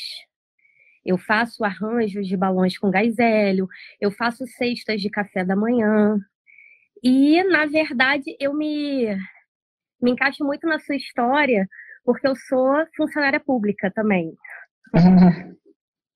Eu 1.05 1.19
faço 1.19 1.65
arranjos 1.65 2.29
de 2.29 2.37
balões 2.37 2.79
com 2.79 2.89
gás 2.89 3.19
hélio, 3.19 3.67
eu 4.01 4.13
faço 4.13 4.47
cestas 4.47 5.01
de 5.01 5.11
café 5.11 5.45
da 5.45 5.57
manhã. 5.57 6.17
E, 7.03 7.43
na 7.43 7.67
verdade, 7.67 8.37
eu 8.39 8.55
me, 8.55 9.07
me 10.01 10.13
encaixo 10.13 10.45
muito 10.45 10.69
na 10.69 10.79
sua 10.79 10.95
história, 10.95 11.69
porque 12.05 12.29
eu 12.29 12.37
sou 12.37 12.77
funcionária 12.97 13.41
pública 13.41 13.91
também. 13.91 14.33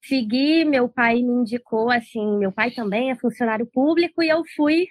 Segui, 0.04 0.64
meu 0.64 0.88
pai 0.88 1.16
me 1.16 1.40
indicou, 1.40 1.90
assim, 1.90 2.38
meu 2.38 2.52
pai 2.52 2.70
também 2.70 3.10
é 3.10 3.16
funcionário 3.16 3.66
público 3.66 4.22
e 4.22 4.28
eu 4.28 4.44
fui 4.54 4.86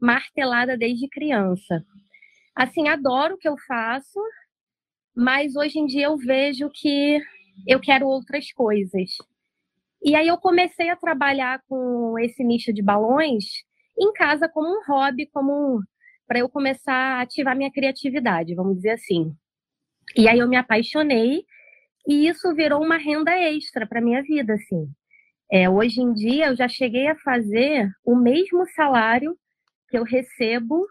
martelada 0.00 0.76
desde 0.76 1.08
criança. 1.08 1.84
Assim, 2.54 2.88
adoro 2.88 3.34
o 3.34 3.38
que 3.38 3.48
eu 3.48 3.56
faço, 3.66 4.20
mas 5.14 5.56
hoje 5.56 5.78
em 5.78 5.86
dia 5.86 6.06
eu 6.06 6.16
vejo 6.16 6.70
que 6.72 7.20
eu 7.66 7.80
quero 7.80 8.06
outras 8.06 8.52
coisas. 8.52 9.10
E 10.02 10.14
aí 10.14 10.28
eu 10.28 10.36
comecei 10.38 10.90
a 10.90 10.96
trabalhar 10.96 11.62
com 11.68 12.18
esse 12.18 12.42
nicho 12.42 12.72
de 12.72 12.82
balões 12.82 13.44
em 13.98 14.12
casa 14.12 14.48
como 14.48 14.68
um 14.68 14.82
hobby, 14.86 15.26
como 15.32 15.82
para 16.26 16.40
eu 16.40 16.48
começar 16.48 16.94
a 16.94 17.20
ativar 17.20 17.56
minha 17.56 17.70
criatividade, 17.70 18.54
vamos 18.54 18.76
dizer 18.76 18.90
assim. 18.90 19.32
E 20.16 20.28
aí 20.28 20.38
eu 20.38 20.48
me 20.48 20.56
apaixonei 20.56 21.44
e 22.06 22.26
isso 22.26 22.54
virou 22.54 22.82
uma 22.82 22.96
renda 22.96 23.32
extra 23.32 23.86
para 23.86 24.00
minha 24.00 24.22
vida, 24.22 24.54
assim. 24.54 24.88
É, 25.50 25.68
hoje 25.68 26.00
em 26.00 26.12
dia 26.12 26.46
eu 26.46 26.56
já 26.56 26.66
cheguei 26.66 27.06
a 27.06 27.16
fazer 27.16 27.88
o 28.04 28.16
mesmo 28.16 28.66
salário 28.74 29.36
que 29.92 29.98
eu 29.98 30.04
recebo 30.04 30.86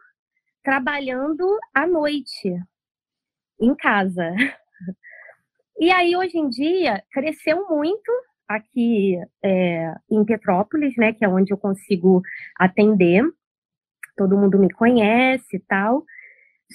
trabalhando 0.64 1.44
à 1.74 1.88
noite 1.88 2.56
em 3.60 3.76
casa. 3.76 4.32
E 5.80 5.90
aí 5.90 6.16
hoje 6.16 6.38
em 6.38 6.48
dia 6.48 7.04
cresceu 7.12 7.68
muito 7.68 8.12
aqui 8.48 9.18
é, 9.44 9.96
em 10.12 10.24
Petrópolis, 10.24 10.96
né, 10.96 11.14
que 11.14 11.26
é 11.26 11.28
onde 11.28 11.52
eu 11.52 11.58
consigo 11.58 12.22
atender. 12.56 13.24
Todo 14.16 14.38
mundo 14.38 14.60
me 14.60 14.70
conhece 14.72 15.56
e 15.56 15.60
tal. 15.60 16.06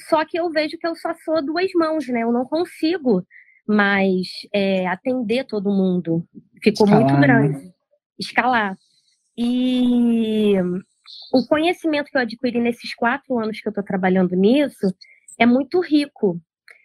Só 0.09 0.25
que 0.25 0.37
eu 0.37 0.51
vejo 0.51 0.77
que 0.77 0.87
eu 0.87 0.97
só 0.97 1.15
sou 1.25 1.41
duas 1.45 1.71
mãos, 1.75 2.09
né? 2.09 2.25
Eu 2.25 2.33
não 2.33 2.45
consigo 2.45 3.25
mais 3.65 4.27
é, 4.53 4.89
atender 4.89 5.45
todo 5.47 5.71
mundo. 5.71 6.27
Ficou 6.61 6.87
Escalar, 6.87 7.01
muito 7.01 7.15
né? 7.15 7.21
grande. 7.21 7.67
Né? 7.67 7.73
Escalar. 8.19 8.77
E 9.39 10.55
o 11.33 11.47
conhecimento 11.47 12.11
que 12.11 12.17
eu 12.17 12.23
adquiri 12.23 12.61
nesses 12.61 12.95
quatro 12.95 13.39
anos 13.39 13.61
que 13.61 13.69
eu 13.69 13.71
estou 13.71 13.85
trabalhando 13.85 14.35
nisso 14.35 14.95
é 15.39 15.47
muito 15.47 15.81
rico. 15.81 16.41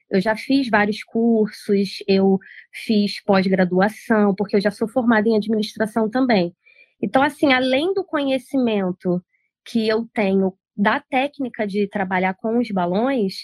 Eu 0.09 0.19
já 0.19 0.35
fiz 0.35 0.69
vários 0.69 1.03
cursos, 1.03 2.03
eu 2.07 2.37
fiz 2.73 3.23
pós-graduação, 3.23 4.35
porque 4.35 4.57
eu 4.57 4.61
já 4.61 4.69
sou 4.69 4.87
formada 4.87 5.29
em 5.29 5.37
administração 5.37 6.09
também. 6.09 6.53
Então, 7.01 7.23
assim, 7.23 7.53
além 7.53 7.93
do 7.93 8.03
conhecimento 8.03 9.23
que 9.65 9.87
eu 9.87 10.07
tenho 10.13 10.53
da 10.75 10.99
técnica 10.99 11.65
de 11.65 11.87
trabalhar 11.87 12.33
com 12.33 12.59
os 12.59 12.69
balões, 12.71 13.35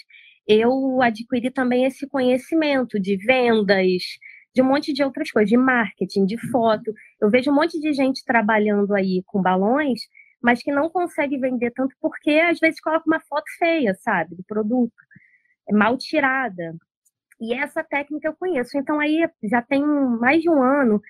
eu 0.46 1.00
adquiri 1.02 1.50
também 1.50 1.84
esse 1.84 2.06
conhecimento 2.06 3.00
de 3.00 3.16
vendas, 3.16 4.02
de 4.54 4.62
um 4.62 4.66
monte 4.66 4.92
de 4.92 5.02
outras 5.02 5.30
coisas, 5.30 5.48
de 5.48 5.56
marketing, 5.56 6.24
de 6.26 6.36
foto. 6.50 6.92
Eu 7.20 7.30
vejo 7.30 7.50
um 7.50 7.54
monte 7.54 7.78
de 7.80 7.92
gente 7.92 8.24
trabalhando 8.24 8.94
aí 8.94 9.22
com 9.26 9.40
balões, 9.40 10.00
mas 10.42 10.62
que 10.62 10.72
não 10.72 10.88
consegue 10.90 11.38
vender 11.38 11.72
tanto 11.72 11.94
porque 12.00 12.30
às 12.32 12.58
vezes 12.58 12.80
coloca 12.80 13.04
uma 13.06 13.20
foto 13.20 13.44
feia, 13.58 13.94
sabe, 13.94 14.36
do 14.36 14.44
produto. 14.44 14.94
mal 15.72 15.96
tirada. 15.98 16.76
E 17.40 17.54
essa 17.54 17.84
técnica 17.84 18.28
eu 18.28 18.36
conheço. 18.36 18.76
Então 18.78 19.00
aí 19.00 19.28
já 19.44 19.62
tem 19.62 19.84
mais 19.84 20.42
de 20.42 20.50
um 20.50 20.62
ano 20.62 21.00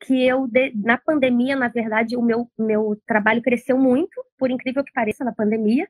que 0.00 0.26
eu 0.26 0.48
na 0.76 0.98
pandemia, 0.98 1.56
na 1.56 1.68
verdade, 1.68 2.16
o 2.16 2.22
meu 2.22 2.50
meu 2.58 3.00
trabalho 3.06 3.42
cresceu 3.42 3.78
muito, 3.78 4.24
por 4.38 4.50
incrível 4.50 4.84
que 4.84 4.92
pareça, 4.92 5.24
na 5.24 5.32
pandemia, 5.32 5.88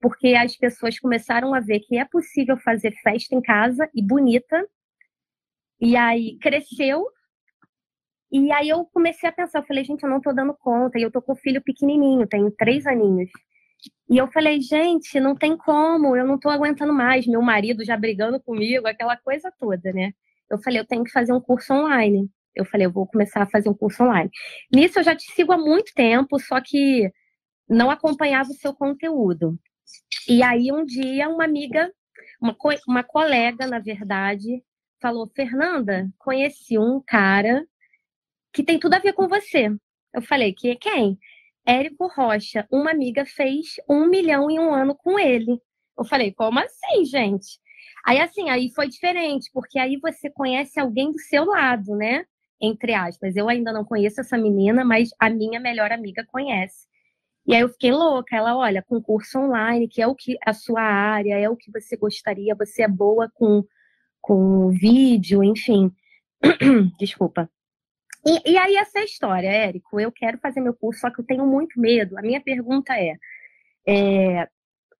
porque 0.00 0.34
as 0.34 0.56
pessoas 0.56 0.98
começaram 0.98 1.54
a 1.54 1.60
ver 1.60 1.80
que 1.80 1.98
é 1.98 2.04
possível 2.04 2.56
fazer 2.58 2.92
festa 3.02 3.34
em 3.34 3.42
casa 3.42 3.88
e 3.94 4.02
bonita. 4.02 4.66
E 5.80 5.96
aí 5.96 6.38
cresceu. 6.38 7.06
E 8.38 8.52
aí 8.52 8.68
eu 8.68 8.84
comecei 8.92 9.26
a 9.26 9.32
pensar, 9.32 9.60
eu 9.60 9.66
falei, 9.66 9.82
gente, 9.82 10.02
eu 10.02 10.10
não 10.10 10.20
tô 10.20 10.30
dando 10.30 10.52
conta. 10.52 10.98
E 10.98 11.02
eu 11.02 11.10
tô 11.10 11.22
com 11.22 11.32
um 11.32 11.36
filho 11.36 11.62
pequenininho, 11.62 12.26
tem 12.26 12.50
três 12.50 12.86
aninhos. 12.86 13.30
E 14.10 14.18
eu 14.18 14.28
falei, 14.28 14.60
gente, 14.60 15.18
não 15.18 15.34
tem 15.34 15.56
como, 15.56 16.14
eu 16.14 16.26
não 16.26 16.38
tô 16.38 16.50
aguentando 16.50 16.92
mais. 16.92 17.26
Meu 17.26 17.40
marido 17.40 17.82
já 17.82 17.96
brigando 17.96 18.38
comigo, 18.38 18.86
aquela 18.86 19.16
coisa 19.16 19.50
toda, 19.58 19.90
né? 19.90 20.12
Eu 20.50 20.58
falei, 20.58 20.78
eu 20.78 20.86
tenho 20.86 21.02
que 21.02 21.10
fazer 21.10 21.32
um 21.32 21.40
curso 21.40 21.72
online. 21.72 22.28
Eu 22.54 22.66
falei, 22.66 22.86
eu 22.86 22.92
vou 22.92 23.06
começar 23.06 23.42
a 23.42 23.46
fazer 23.46 23.70
um 23.70 23.74
curso 23.74 24.04
online. 24.04 24.30
Nisso 24.70 24.98
eu 24.98 25.02
já 25.02 25.16
te 25.16 25.24
sigo 25.32 25.52
há 25.52 25.58
muito 25.58 25.94
tempo, 25.94 26.38
só 26.38 26.60
que 26.60 27.10
não 27.66 27.90
acompanhava 27.90 28.50
o 28.50 28.54
seu 28.54 28.74
conteúdo. 28.74 29.58
E 30.28 30.42
aí 30.42 30.70
um 30.70 30.84
dia 30.84 31.26
uma 31.30 31.44
amiga, 31.44 31.90
uma, 32.40 32.54
co 32.54 32.68
uma 32.86 33.02
colega, 33.02 33.66
na 33.66 33.78
verdade, 33.78 34.62
falou: 35.00 35.26
Fernanda, 35.34 36.10
conheci 36.18 36.78
um 36.78 37.00
cara 37.06 37.66
que 38.56 38.64
tem 38.64 38.78
tudo 38.78 38.94
a 38.94 38.98
ver 38.98 39.12
com 39.12 39.28
você. 39.28 39.68
Eu 40.14 40.22
falei: 40.22 40.54
que 40.54 40.74
quem? 40.76 41.18
Érico 41.66 42.06
Rocha. 42.08 42.66
Uma 42.72 42.90
amiga 42.90 43.26
fez 43.26 43.74
um 43.88 44.06
milhão 44.08 44.50
em 44.50 44.58
um 44.58 44.72
ano 44.72 44.94
com 44.96 45.18
ele. 45.18 45.60
Eu 45.98 46.04
falei: 46.06 46.32
como 46.32 46.58
assim, 46.58 47.04
gente? 47.04 47.58
Aí 48.06 48.18
assim, 48.18 48.48
aí 48.48 48.70
foi 48.74 48.88
diferente, 48.88 49.50
porque 49.52 49.78
aí 49.78 49.98
você 49.98 50.30
conhece 50.30 50.80
alguém 50.80 51.12
do 51.12 51.18
seu 51.18 51.44
lado, 51.44 51.94
né? 51.96 52.24
Entre 52.60 52.94
aspas. 52.94 53.36
Eu 53.36 53.48
ainda 53.48 53.72
não 53.72 53.84
conheço 53.84 54.20
essa 54.22 54.38
menina, 54.38 54.84
mas 54.84 55.10
a 55.20 55.28
minha 55.28 55.60
melhor 55.60 55.92
amiga 55.92 56.24
conhece. 56.26 56.86
E 57.46 57.54
aí 57.54 57.60
eu 57.60 57.68
fiquei 57.68 57.92
louca. 57.92 58.36
Ela, 58.36 58.56
olha, 58.56 58.82
concurso 58.82 59.38
online, 59.38 59.86
que 59.88 60.00
é 60.00 60.06
o 60.06 60.14
que 60.14 60.36
a 60.46 60.54
sua 60.54 60.80
área, 60.82 61.38
é 61.38 61.48
o 61.50 61.56
que 61.56 61.70
você 61.70 61.96
gostaria, 61.96 62.54
você 62.54 62.82
é 62.82 62.88
boa 62.88 63.30
com, 63.34 63.64
com 64.20 64.70
vídeo, 64.70 65.44
enfim. 65.44 65.92
Desculpa. 66.98 67.50
E, 68.26 68.52
e, 68.52 68.58
aí 68.58 68.74
essa 68.74 68.98
é 68.98 69.02
a 69.02 69.04
história, 69.04 69.48
Érico. 69.48 70.00
Eu 70.00 70.10
quero 70.10 70.36
fazer 70.38 70.60
meu 70.60 70.74
curso, 70.74 71.00
só 71.00 71.10
que 71.10 71.20
eu 71.20 71.24
tenho 71.24 71.46
muito 71.46 71.80
medo. 71.80 72.18
A 72.18 72.22
minha 72.22 72.40
pergunta 72.40 72.92
é, 72.94 73.16
é 73.86 74.48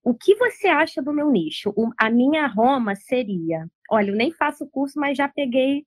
o 0.05 0.15
que 0.15 0.37
você 0.37 0.69
acha 0.69 1.03
do 1.03 1.13
meu 1.13 1.29
nicho? 1.29 1.73
O, 1.77 1.91
a 1.99 2.09
minha 2.09 2.47
Roma 2.47 2.95
seria, 2.95 3.67
olha, 3.91 4.11
eu 4.13 4.17
nem 4.17 4.31
faço 4.31 4.69
curso, 4.69 5.01
mas 5.01 5.19
já 5.19 5.29
peguei. 5.29 5.85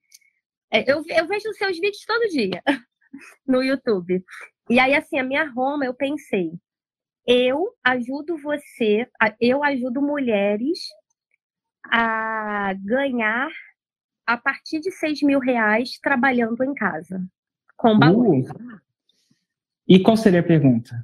É, 0.69 0.81
eu, 0.91 1.01
eu 1.07 1.27
vejo 1.27 1.49
os 1.49 1.57
seus 1.57 1.79
vídeos 1.79 2.03
todo 2.05 2.27
dia 2.29 2.61
no 3.47 3.63
YouTube. 3.63 4.21
E 4.69 4.77
aí, 4.77 4.93
assim, 4.93 5.17
a 5.17 5.23
minha 5.23 5.49
Roma, 5.49 5.85
eu 5.85 5.93
pensei, 5.93 6.51
eu 7.25 7.73
ajudo 7.81 8.37
você, 8.37 9.07
eu 9.39 9.63
ajudo 9.63 10.01
mulheres 10.01 10.79
a 11.85 12.73
ganhar 12.73 13.49
a 14.30 14.38
partir 14.38 14.80
de 14.80 14.91
6 14.91 15.23
mil 15.23 15.39
reais 15.39 15.97
trabalhando 15.99 16.63
em 16.63 16.75
casa, 16.75 17.19
com 17.75 17.97
balões. 17.97 18.47
Uh. 18.51 18.80
E 19.88 19.99
qual 20.03 20.15
seria 20.15 20.41
a 20.41 20.43
pergunta? 20.43 21.03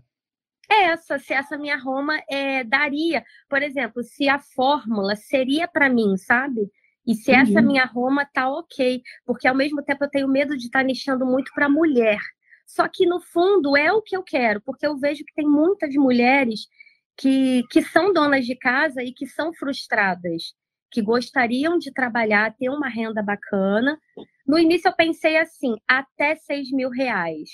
Essa, 0.70 1.18
se 1.18 1.34
essa 1.34 1.58
minha 1.58 1.76
Roma 1.76 2.22
é, 2.30 2.64
daria, 2.64 3.26
por 3.50 3.64
exemplo, 3.64 4.04
se 4.04 4.30
a 4.30 4.38
fórmula 4.38 5.16
seria 5.16 5.68
para 5.68 5.90
mim, 5.90 6.16
sabe? 6.18 6.70
E 7.08 7.16
se 7.16 7.32
essa 7.32 7.64
minha 7.64 7.86
Roma 7.86 8.30
tá 8.32 8.48
ok, 8.48 9.02
porque 9.26 9.48
ao 9.48 9.56
mesmo 9.56 9.82
tempo 9.82 10.04
eu 10.04 10.10
tenho 10.10 10.28
medo 10.28 10.56
de 10.56 10.66
estar 10.66 10.80
tá 10.82 10.86
nichando 10.86 11.26
muito 11.26 11.52
para 11.56 11.68
mulher. 11.68 12.20
Só 12.68 12.88
que, 12.88 13.08
no 13.08 13.20
fundo, 13.20 13.76
é 13.76 13.92
o 13.92 14.04
que 14.04 14.16
eu 14.16 14.22
quero, 14.22 14.62
porque 14.62 14.86
eu 14.86 14.96
vejo 14.98 15.26
que 15.26 15.34
tem 15.34 15.48
muitas 15.48 15.96
mulheres 15.96 16.68
que, 17.18 17.64
que 17.72 17.82
são 17.82 18.14
donas 18.14 18.46
de 18.46 18.56
casa 18.56 19.02
e 19.02 19.12
que 19.12 19.26
são 19.26 19.52
frustradas, 19.52 20.54
que 20.96 21.02
gostariam 21.02 21.78
de 21.78 21.92
trabalhar, 21.92 22.56
ter 22.56 22.70
uma 22.70 22.88
renda 22.88 23.22
bacana. 23.22 24.00
No 24.48 24.58
início, 24.58 24.88
eu 24.88 24.96
pensei 24.96 25.36
assim: 25.36 25.76
até 25.86 26.38
6 26.38 26.72
mil 26.72 26.90
reais. 26.90 27.50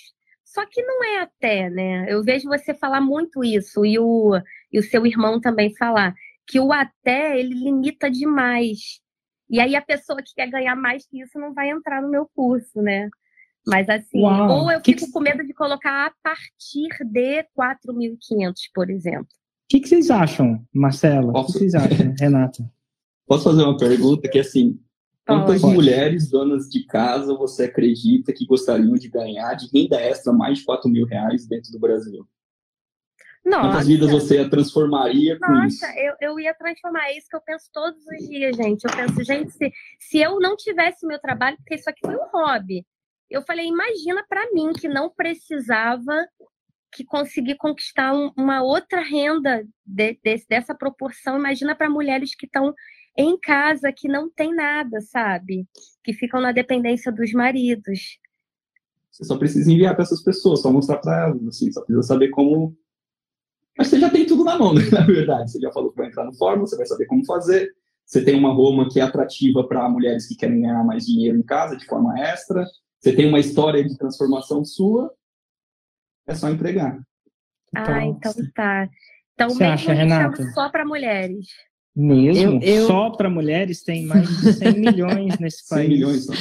Só 0.46 0.64
que 0.70 0.84
não 0.84 1.04
é 1.04 1.22
até, 1.22 1.68
né? 1.68 2.06
Eu 2.08 2.24
vejo 2.24 2.48
você 2.48 2.72
falar 2.72 3.02
muito 3.02 3.44
isso, 3.44 3.84
e 3.84 3.98
o, 3.98 4.40
e 4.72 4.78
o 4.78 4.84
seu 4.84 5.08
irmão 5.08 5.42
também 5.42 5.76
falar, 5.76 6.14
que 6.46 6.60
o 6.60 6.72
até 6.72 7.40
ele 7.40 7.56
limita 7.56 8.12
demais. 8.12 9.00
E 9.50 9.60
aí 9.60 9.76
a 9.76 9.82
pessoa 9.82 10.22
que 10.22 10.36
quer 10.36 10.48
ganhar 10.48 10.76
mais 10.76 11.08
que 11.08 11.20
isso 11.20 11.40
não 11.40 11.52
vai 11.52 11.72
entrar 11.72 12.00
no 12.00 12.12
meu 12.12 12.30
curso, 12.36 12.80
né? 12.80 13.10
Mas 13.66 13.90
assim, 13.90 14.22
Uau. 14.22 14.66
ou 14.66 14.72
eu 14.72 14.82
fico 14.82 15.06
que... 15.06 15.12
com 15.12 15.20
medo 15.20 15.44
de 15.44 15.54
colocar 15.54 16.08
a 16.08 16.14
partir 16.22 16.90
de 17.06 17.44
4.500, 17.58 18.54
por 18.74 18.90
exemplo. 18.90 19.24
O 19.24 19.28
que, 19.70 19.80
que, 19.80 19.88
vocês 19.88 20.12
acham, 20.12 20.64
Marcela? 20.72 21.32
Posso... 21.32 21.52
O 21.52 21.54
que 21.54 21.60
vocês 21.60 21.76
acham, 21.76 22.14
Renata? 22.20 22.70
Posso 23.32 23.46
fazer 23.46 23.64
uma 23.64 23.78
pergunta 23.78 24.28
que 24.28 24.40
assim, 24.40 24.78
quantas 25.26 25.62
Pode. 25.62 25.74
mulheres 25.74 26.30
donas 26.30 26.68
de 26.68 26.86
casa 26.86 27.34
você 27.34 27.64
acredita 27.64 28.34
que 28.34 28.46
gostariam 28.46 28.94
de 28.96 29.08
ganhar 29.08 29.54
de 29.54 29.70
renda 29.74 29.96
extra 30.02 30.34
mais 30.34 30.58
de 30.58 30.66
4 30.66 30.90
mil 30.90 31.06
reais 31.06 31.48
dentro 31.48 31.72
do 31.72 31.80
Brasil? 31.80 32.28
Nossa. 33.46 33.70
Quantas 33.70 33.88
vidas 33.88 34.12
você 34.12 34.50
transformaria 34.50 35.40
com 35.40 35.50
Nossa, 35.50 35.66
isso? 35.66 35.82
Nossa, 35.82 35.98
eu, 35.98 36.16
eu 36.20 36.40
ia 36.42 36.54
transformar. 36.54 37.06
É 37.06 37.18
isso 37.18 37.28
que 37.30 37.38
eu 37.38 37.42
penso 37.42 37.70
todos 37.72 38.02
os 38.06 38.28
dias, 38.28 38.54
gente. 38.54 38.84
Eu 38.84 38.94
penso, 38.94 39.24
gente, 39.24 39.52
se, 39.54 39.72
se 39.98 40.18
eu 40.18 40.38
não 40.38 40.58
tivesse 40.58 41.08
meu 41.08 41.18
trabalho, 41.18 41.56
porque 41.56 41.76
isso 41.76 41.90
aqui 41.90 42.02
foi 42.04 42.18
um 42.18 42.28
hobby. 42.34 42.86
Eu 43.30 43.42
falei, 43.44 43.66
imagina 43.66 44.26
para 44.28 44.52
mim 44.52 44.74
que 44.74 44.90
não 44.90 45.10
precisava 45.10 46.28
que 46.92 47.06
conseguir 47.06 47.56
conquistar 47.56 48.14
um, 48.14 48.30
uma 48.36 48.62
outra 48.62 49.00
renda 49.02 49.66
de, 49.86 50.20
de, 50.22 50.46
dessa 50.50 50.76
proporção. 50.76 51.38
Imagina 51.38 51.74
para 51.74 51.90
mulheres 51.90 52.36
que 52.36 52.46
estão 52.46 52.74
em 53.18 53.38
casa, 53.40 53.92
que 53.92 54.08
não 54.08 54.30
tem 54.30 54.54
nada, 54.54 55.02
sabe? 55.02 55.68
Que 56.04 56.14
ficam 56.14 56.42
na 56.42 56.52
dependência 56.52 57.12
dos 57.12 57.32
maridos. 57.34 58.20
Você 59.12 59.26
só 59.26 59.38
precisa 59.38 59.72
enviar 59.72 59.94
para 59.94 60.04
essas 60.04 60.24
pessoas, 60.24 60.62
só 60.62 60.72
mostrar 60.72 60.98
para 60.98 61.28
elas, 61.28 61.48
assim, 61.48 61.72
só 61.72 61.82
precisa 61.82 62.04
saber 62.08 62.30
como. 62.30 62.76
Mas 63.78 63.88
você 63.88 64.00
já 64.00 64.10
tem 64.10 64.26
tudo 64.26 64.44
na 64.44 64.58
mão, 64.58 64.74
né? 64.74 64.82
na 64.92 65.06
verdade. 65.06 65.52
Você 65.52 65.60
já 65.60 65.72
falou 65.72 65.92
que 65.92 65.98
vai 65.98 66.08
entrar 66.08 66.26
no 66.26 66.34
fórum, 66.34 66.62
você 66.62 66.78
vai 66.78 66.86
saber 66.86 67.06
como 67.06 67.26
fazer. 67.26 67.74
Você 68.06 68.24
tem 68.24 68.36
uma 68.36 68.54
Roma 68.54 68.90
que 68.90 69.00
é 69.00 69.04
atrativa 69.04 69.66
para 69.68 69.88
mulheres 69.90 70.28
que 70.28 70.36
querem 70.36 70.62
ganhar 70.62 70.84
mais 70.84 71.06
dinheiro 71.06 71.38
em 71.38 71.44
casa 71.44 71.78
de 71.78 71.86
forma 71.86 72.20
extra. 72.20 72.66
Você 73.00 73.14
tem 73.14 73.28
uma 73.28 73.40
história 73.40 73.84
de 73.84 73.98
transformação 73.98 74.64
sua, 74.64 75.14
é 76.28 76.36
só 76.36 76.50
entregar. 76.50 77.02
Ah, 77.74 78.06
então, 78.06 78.32
então 78.32 78.52
tá. 78.54 78.90
Então, 79.34 79.50
você 79.50 79.64
mesmo 79.64 79.74
acha, 79.74 79.94
Renata? 79.94 80.52
só 80.52 80.70
para 80.70 80.86
mulheres. 80.86 81.48
Mesmo? 81.96 82.60
Eu, 82.64 82.82
eu... 82.82 82.88
Só 82.88 83.10
para 83.10 83.30
mulheres 83.30 83.84
tem 83.84 84.06
mais 84.06 84.28
de 84.28 84.54
100 84.54 84.74
milhões 84.80 85.40
nesse 85.40 85.68
país. 85.68 85.88
100 85.88 85.90
milhões 85.90 86.26
só. 86.26 86.34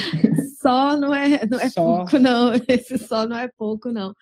só 0.61 0.97
não 0.97 1.15
é, 1.15 1.47
não 1.47 1.59
é 1.61 1.69
só. 1.69 1.83
pouco, 1.83 2.19
não. 2.19 2.53
Esse 2.69 2.99
só 2.99 3.27
não 3.27 3.37
é 3.37 3.49
pouco, 3.59 3.91
não. 3.91 4.15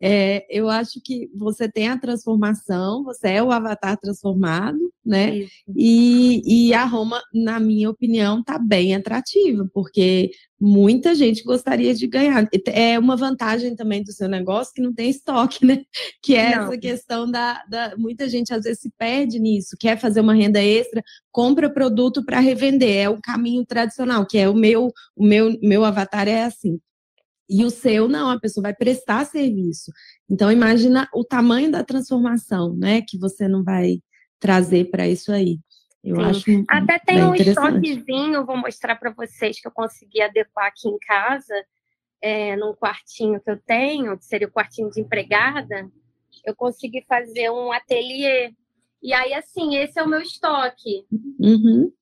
É, 0.00 0.46
eu 0.50 0.68
acho 0.68 1.00
que 1.02 1.30
você 1.34 1.70
tem 1.70 1.88
a 1.88 1.98
transformação, 1.98 3.02
você 3.02 3.28
é 3.28 3.42
o 3.42 3.50
avatar 3.50 3.96
transformado, 3.98 4.78
né? 5.04 5.46
E, 5.74 6.68
e 6.68 6.74
a 6.74 6.84
Roma, 6.84 7.22
na 7.32 7.58
minha 7.58 7.88
opinião, 7.88 8.40
está 8.40 8.58
bem 8.58 8.94
atrativa, 8.94 9.66
porque 9.72 10.30
muita 10.60 11.14
gente 11.14 11.42
gostaria 11.42 11.94
de 11.94 12.06
ganhar. 12.06 12.46
É 12.66 12.98
uma 12.98 13.16
vantagem 13.16 13.74
também 13.74 14.02
do 14.02 14.12
seu 14.12 14.28
negócio 14.28 14.74
que 14.74 14.82
não 14.82 14.92
tem 14.92 15.08
estoque, 15.08 15.64
né? 15.66 15.82
Que 16.22 16.34
é 16.34 16.56
não. 16.56 16.64
essa 16.64 16.78
questão 16.78 17.30
da, 17.30 17.64
da. 17.68 17.96
Muita 17.96 18.28
gente 18.28 18.52
às 18.52 18.64
vezes 18.64 18.80
se 18.80 18.90
perde 18.98 19.38
nisso, 19.38 19.76
quer 19.80 19.98
fazer 19.98 20.20
uma 20.20 20.34
renda 20.34 20.62
extra, 20.62 21.02
compra 21.32 21.72
produto 21.72 22.22
para 22.22 22.40
revender. 22.40 22.96
É 22.96 23.08
o 23.08 23.20
caminho 23.20 23.64
tradicional, 23.64 24.26
que 24.26 24.36
é 24.36 24.48
o 24.48 24.54
meu, 24.54 24.92
o 25.16 25.24
meu, 25.24 25.56
meu 25.62 25.84
avatar 25.84 26.28
é 26.28 26.44
assim. 26.44 26.78
E 27.48 27.64
o 27.64 27.70
seu 27.70 28.08
não, 28.08 28.28
a 28.28 28.40
pessoa 28.40 28.62
vai 28.62 28.74
prestar 28.74 29.24
serviço. 29.24 29.92
Então 30.28 30.50
imagina 30.50 31.08
o 31.14 31.24
tamanho 31.24 31.70
da 31.70 31.84
transformação, 31.84 32.76
né, 32.76 33.02
que 33.02 33.18
você 33.18 33.46
não 33.46 33.62
vai 33.62 34.00
trazer 34.40 34.90
para 34.90 35.08
isso 35.08 35.32
aí. 35.32 35.58
Eu 36.02 36.16
Sim. 36.16 36.22
acho 36.22 36.64
Até 36.68 36.98
tem 37.00 37.24
um 37.24 37.34
estoquezinho, 37.34 38.46
vou 38.46 38.56
mostrar 38.56 38.96
para 38.96 39.12
vocês 39.12 39.60
que 39.60 39.66
eu 39.66 39.72
consegui 39.72 40.22
adequar 40.22 40.66
aqui 40.66 40.88
em 40.88 40.98
casa, 40.98 41.54
é, 42.20 42.56
num 42.56 42.74
quartinho 42.74 43.40
que 43.40 43.50
eu 43.50 43.58
tenho, 43.58 44.16
que 44.16 44.24
seria 44.24 44.46
o 44.46 44.52
quartinho 44.52 44.90
de 44.90 45.00
empregada, 45.00 45.90
eu 46.44 46.54
consegui 46.54 47.04
fazer 47.08 47.50
um 47.50 47.72
ateliê. 47.72 48.52
E 49.02 49.12
aí, 49.12 49.34
assim, 49.34 49.76
esse 49.76 49.98
é 49.98 50.02
o 50.02 50.08
meu 50.08 50.20
estoque. 50.20 51.06
Uhum. 51.38 51.92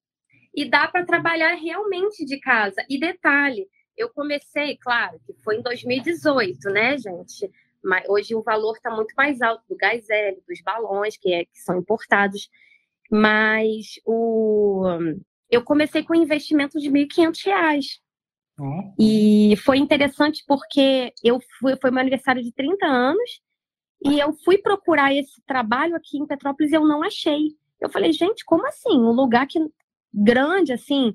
E 0.55 0.69
dá 0.69 0.87
para 0.87 1.05
trabalhar 1.05 1.55
realmente 1.55 2.25
de 2.25 2.39
casa. 2.39 2.85
E 2.89 2.99
detalhe, 2.99 3.67
eu 3.97 4.09
comecei, 4.11 4.77
claro, 4.77 5.21
que 5.27 5.33
foi 5.43 5.57
em 5.57 5.63
2018, 5.63 6.71
né, 6.71 6.99
gente? 6.99 7.51
Mas 7.83 8.09
hoje 8.09 8.35
o 8.35 8.43
valor 8.43 8.75
está 8.77 8.91
muito 8.91 9.15
mais 9.17 9.43
alto 9.43 9.63
do 9.69 9.77
gás 9.77 10.09
hélio, 10.09 10.43
dos 10.49 10.61
balões, 10.63 11.17
que, 11.17 11.33
é, 11.33 11.45
que 11.45 11.59
são 11.61 11.79
importados. 11.79 12.49
Mas 13.11 14.01
o 14.05 14.85
eu 15.51 15.63
comecei 15.63 16.03
com 16.03 16.15
um 16.15 16.23
investimento 16.23 16.81
de 16.81 16.89
R$ 16.89 17.07
1.500. 17.07 18.01
Uhum. 18.59 18.95
E 18.99 19.57
foi 19.65 19.79
interessante 19.79 20.45
porque 20.47 21.13
eu 21.23 21.41
fui, 21.59 21.77
foi 21.77 21.91
meu 21.91 22.01
aniversário 22.01 22.43
de 22.43 22.53
30 22.53 22.87
anos 22.87 23.41
e 24.05 24.19
eu 24.19 24.33
fui 24.45 24.59
procurar 24.59 25.15
esse 25.15 25.41
trabalho 25.47 25.97
aqui 25.97 26.19
em 26.19 26.27
Petrópolis 26.27 26.73
e 26.73 26.75
eu 26.75 26.87
não 26.87 27.03
achei. 27.03 27.57
Eu 27.81 27.91
falei, 27.91 28.13
gente, 28.13 28.45
como 28.45 28.67
assim? 28.67 28.97
Um 28.97 29.13
lugar 29.13 29.47
que 29.47 29.59
grande 30.13 30.73
assim, 30.73 31.15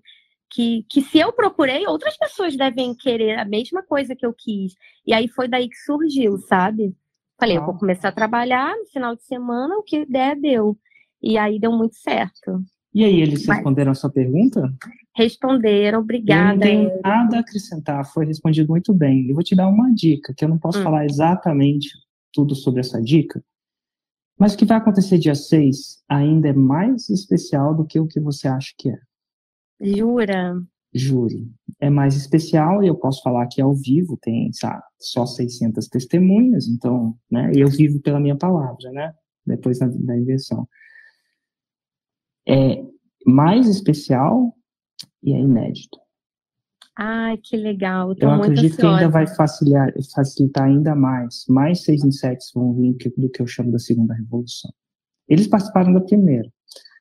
que, 0.50 0.86
que 0.89 1.02
se 1.02 1.20
eu 1.20 1.32
procurei, 1.32 1.86
outras 1.88 2.18
pessoas 2.18 2.56
devem 2.56 2.95
querer 2.95 3.38
a 3.38 3.45
mesma 3.45 3.84
coisa 3.84 4.16
que 4.16 4.26
eu 4.26 4.34
quis. 4.34 4.74
E 5.06 5.14
aí 5.14 5.28
foi 5.28 5.47
daí 5.47 5.70
que 5.70 5.78
surgiu, 5.78 6.38
sabe? 6.38 6.95
Falei, 7.39 7.58
eu 7.58 7.66
vou 7.66 7.78
começar 7.78 8.10
a 8.10 8.14
trabalhar 8.14 8.76
no 8.76 8.86
final 8.88 9.16
de 9.16 9.24
semana, 9.24 9.78
o 9.78 9.84
que 9.84 10.06
der, 10.06 10.36
deu. 10.36 10.78
E 11.22 11.38
aí 11.38 11.60
deu 11.60 11.72
muito 11.72 11.95
certo. 11.95 12.62
E 12.93 13.04
aí, 13.04 13.22
eles 13.22 13.45
Mas... 13.45 13.58
responderam 13.58 13.91
a 13.91 13.95
sua 13.95 14.10
pergunta? 14.10 14.74
Responderam, 15.16 16.00
obrigada. 16.00 16.52
Eu 16.52 16.56
não 16.56 16.60
tenho 16.60 17.02
nada 17.02 17.38
a 17.38 17.39
acrescentar, 17.41 18.06
foi 18.12 18.26
respondido 18.26 18.70
muito 18.70 18.93
bem. 18.93 19.28
Eu 19.28 19.36
vou 19.36 19.43
te 19.43 19.56
dar 19.56 19.68
uma 19.68 19.93
dica, 19.93 20.34
que 20.36 20.43
eu 20.43 20.50
não 20.50 20.58
posso 20.58 20.80
hum. 20.80 20.84
falar 20.84 21.06
exatamente 21.06 21.89
tudo 22.34 22.56
sobre 22.56 22.80
essa 22.80 23.02
dica, 23.02 23.43
mas 24.39 24.54
o 24.54 24.58
que 24.58 24.66
vai 24.66 24.78
acontecer 24.78 25.18
dia 25.18 25.36
6 25.36 26.02
ainda 26.08 26.47
é 26.47 26.54
mais 26.54 27.10
especial 27.10 27.76
do 27.76 27.86
que 27.86 28.00
o 28.00 28.08
que 28.08 28.20
você 28.20 28.47
acha 28.47 28.74
que 28.78 28.89
é. 28.89 28.97
Jura? 29.82 30.62
Jure. 30.94 31.50
É 31.80 31.90
mais 31.90 32.16
especial 32.16 32.84
e 32.84 32.88
eu 32.88 32.96
posso 32.96 33.22
falar 33.22 33.48
que 33.48 33.62
é 33.62 33.64
ao 33.64 33.74
vivo, 33.74 34.18
tem 34.22 34.52
sabe, 34.52 34.84
só 35.00 35.26
600 35.26 35.88
testemunhas, 35.88 36.68
então, 36.68 37.16
né, 37.32 37.52
eu 37.56 37.68
vivo 37.70 38.02
pela 38.02 38.20
minha 38.20 38.36
palavra, 38.36 38.92
né, 38.92 39.14
depois 39.46 39.80
da, 39.80 39.88
da 39.88 40.18
invenção. 40.18 40.68
É 42.48 42.84
mais 43.26 43.68
especial 43.68 44.54
e 45.24 45.34
é 45.34 45.40
inédito. 45.40 46.00
Ai, 47.02 47.38
que 47.38 47.56
legal. 47.56 48.14
Tô 48.14 48.26
eu 48.26 48.32
acredito 48.32 48.76
que 48.76 48.86
ainda 48.86 49.08
vai 49.08 49.26
facilitar, 49.26 49.94
facilitar 50.14 50.66
ainda 50.66 50.94
mais. 50.94 51.46
Mais 51.48 51.84
seis 51.84 52.04
insetos 52.04 52.52
vão 52.54 52.74
vir 52.74 52.98
do 53.16 53.30
que 53.30 53.42
eu 53.42 53.48
chamo 53.48 53.72
da 53.72 53.80
segunda 53.80 54.14
revolução. 54.14 54.70
Eles 55.26 55.48
participaram 55.48 55.94
da 55.94 56.02
primeira. 56.02 56.52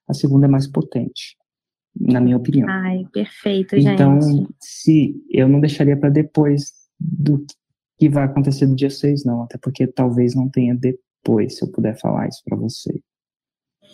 A 0.07 0.15
segunda 0.15 0.47
é 0.47 0.49
mais 0.49 0.69
potente, 0.69 1.37
na 2.01 2.21
minha 2.21 2.37
opinião. 2.37 2.69
Ai, 2.69 3.07
perfeito, 3.13 3.77
gente. 3.77 3.95
Então, 3.95 4.49
se 4.61 5.15
eu 5.31 5.49
não 5.49 5.61
deixaria 5.61 5.97
para 5.97 6.11
depois 6.11 6.73
do 6.99 7.45
que 7.99 8.09
vai 8.09 8.25
acontecer 8.25 8.67
no 8.67 8.77
dia 8.77 8.91
6, 8.91 9.25
não. 9.25 9.43
Até 9.43 9.59
porque 9.59 9.87
talvez 9.87 10.35
não 10.35 10.49
tenha 10.49 10.75
depois, 10.75 11.57
se 11.57 11.65
eu 11.65 11.71
puder 11.71 11.99
falar 11.99 12.29
isso 12.29 12.43
para 12.45 12.57
você. 12.57 13.01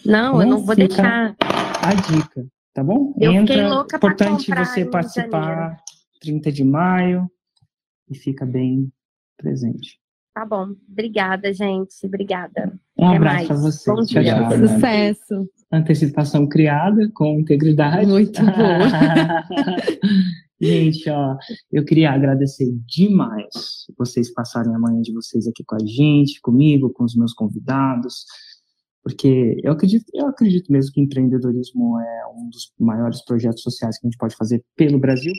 Não, 0.05 0.35
não, 0.35 0.43
eu 0.43 0.49
não 0.49 0.65
vou 0.65 0.77
deixar. 0.77 1.35
A 1.41 1.95
dica, 1.95 2.47
tá 2.75 2.85
bom? 2.85 3.15
Eu 3.19 3.33
Entra, 3.33 3.55
fiquei 3.55 3.69
louca 3.69 3.97
importante 3.97 4.55
você 4.55 4.85
participar 4.85 5.79
30 6.21 6.53
de 6.53 6.65
maio 6.65 7.31
e 8.11 8.15
fica 8.15 8.45
bem 8.45 8.93
presente. 9.37 9.99
Tá 10.35 10.45
bom. 10.45 10.75
Obrigada, 10.91 11.53
gente. 11.53 11.95
Obrigada. 12.05 12.79
Um 12.99 13.07
Até 13.07 13.17
abraço 13.17 13.53
a 13.53 13.57
você. 13.57 13.91
Bom 13.93 14.03
dia. 14.03 14.25
Tchau, 14.25 14.49
tchau. 14.49 14.69
Sucesso. 14.69 15.51
Antecipação 15.73 16.49
criada 16.49 17.09
com 17.15 17.39
integridade. 17.39 18.07
Muito 18.07 18.43
boa. 18.43 19.45
gente, 20.61 21.09
ó, 21.09 21.37
eu 21.71 21.85
queria 21.85 22.11
agradecer 22.11 22.69
demais 22.87 23.87
vocês 23.97 24.33
passarem 24.33 24.75
a 24.75 24.79
manhã 24.79 25.01
de 25.01 25.13
vocês 25.13 25.47
aqui 25.47 25.63
com 25.65 25.77
a 25.77 25.87
gente, 25.87 26.41
comigo, 26.41 26.93
com 26.93 27.05
os 27.05 27.15
meus 27.15 27.33
convidados 27.33 28.25
porque 29.05 29.61
eu 29.63 29.73
acredito, 29.73 30.07
eu 30.15 30.27
acredito 30.27 30.73
mesmo 30.73 30.95
que 30.95 31.01
empreendedorismo 31.01 32.01
é 32.01 32.27
um 32.35 32.49
dos 32.49 32.73
maiores 32.81 33.23
projetos 33.23 33.63
sociais 33.63 33.99
que 33.99 34.07
a 34.07 34.09
gente 34.09 34.17
pode 34.17 34.35
fazer 34.35 34.65
pelo 34.75 34.99
Brasil. 34.99 35.33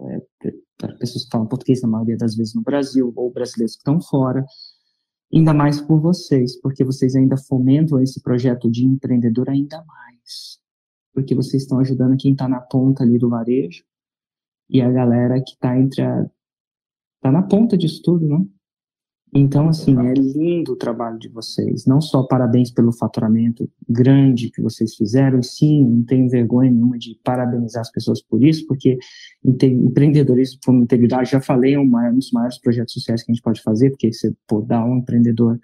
É, 0.00 0.52
para 0.76 0.94
pessoas 0.96 1.24
que 1.24 1.30
falam 1.30 1.46
português, 1.46 1.82
na 1.82 1.88
maioria 1.88 2.16
das 2.16 2.36
vezes 2.36 2.54
no 2.54 2.62
Brasil, 2.62 3.12
ou 3.16 3.32
brasileiros 3.32 3.74
que 3.74 3.80
estão 3.80 4.00
fora, 4.00 4.44
ainda 5.32 5.52
mais 5.52 5.80
por 5.80 6.00
vocês, 6.00 6.60
porque 6.60 6.84
vocês 6.84 7.16
ainda 7.16 7.36
fomentam 7.36 8.00
esse 8.00 8.22
projeto 8.22 8.70
de 8.70 8.84
empreendedor 8.84 9.50
ainda 9.50 9.84
mais, 9.84 10.58
porque 11.12 11.34
vocês 11.34 11.64
estão 11.64 11.80
ajudando 11.80 12.16
quem 12.16 12.32
está 12.32 12.48
na 12.48 12.60
ponta 12.60 13.02
ali 13.02 13.18
do 13.18 13.28
varejo 13.28 13.84
e 14.70 14.80
a 14.80 14.90
galera 14.90 15.42
que 15.42 15.52
está 15.52 15.78
entre 15.78 16.02
a 16.02 16.30
tá 17.20 17.32
na 17.32 17.42
ponta 17.42 17.76
disso 17.76 18.00
tudo, 18.02 18.26
né? 18.26 18.46
Então, 19.34 19.68
assim, 19.68 19.94
é 20.06 20.14
lindo 20.14 20.72
o 20.72 20.76
trabalho 20.76 21.18
de 21.18 21.28
vocês. 21.28 21.84
Não 21.84 22.00
só 22.00 22.22
parabéns 22.22 22.70
pelo 22.70 22.92
faturamento 22.92 23.70
grande 23.88 24.50
que 24.50 24.62
vocês 24.62 24.94
fizeram, 24.94 25.42
sim, 25.42 25.84
não 25.84 26.02
tenho 26.02 26.28
vergonha 26.28 26.70
nenhuma 26.70 26.98
de 26.98 27.18
parabenizar 27.22 27.82
as 27.82 27.90
pessoas 27.90 28.22
por 28.22 28.42
isso, 28.42 28.66
porque 28.66 28.98
empreendedorismo 29.44 30.58
com 30.64 30.74
integridade, 30.80 31.30
já 31.30 31.40
falei, 31.40 31.74
é 31.74 31.80
um 31.80 31.88
dos 32.14 32.32
maiores 32.32 32.58
projetos 32.58 32.94
sociais 32.94 33.22
que 33.22 33.30
a 33.30 33.34
gente 33.34 33.42
pode 33.42 33.62
fazer, 33.62 33.90
porque 33.90 34.12
você 34.12 34.34
pô, 34.46 34.62
dá 34.62 34.82
um 34.84 34.98
empreendedor 34.98 35.58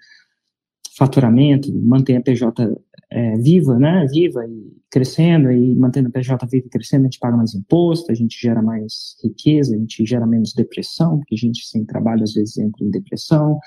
faturamento, 0.97 1.73
mantém 1.73 2.17
a 2.17 2.21
PJ 2.21 2.77
é, 3.11 3.37
viva, 3.37 3.77
né, 3.77 4.05
viva 4.11 4.45
e 4.45 4.75
crescendo, 4.89 5.51
e 5.51 5.75
mantendo 5.75 6.09
a 6.09 6.11
PJ 6.11 6.45
viva 6.47 6.67
e 6.67 6.69
crescendo, 6.69 7.01
a 7.01 7.05
gente 7.05 7.19
paga 7.19 7.37
mais 7.37 7.53
imposto, 7.53 8.11
a 8.11 8.15
gente 8.15 8.39
gera 8.39 8.61
mais 8.61 9.15
riqueza, 9.23 9.75
a 9.75 9.77
gente 9.77 10.05
gera 10.05 10.25
menos 10.25 10.53
depressão, 10.53 11.17
porque 11.19 11.35
a 11.35 11.37
gente 11.37 11.65
sem 11.65 11.85
trabalho 11.85 12.23
às 12.23 12.33
vezes 12.33 12.57
entra 12.57 12.83
em 12.83 12.89
depressão, 12.89 13.59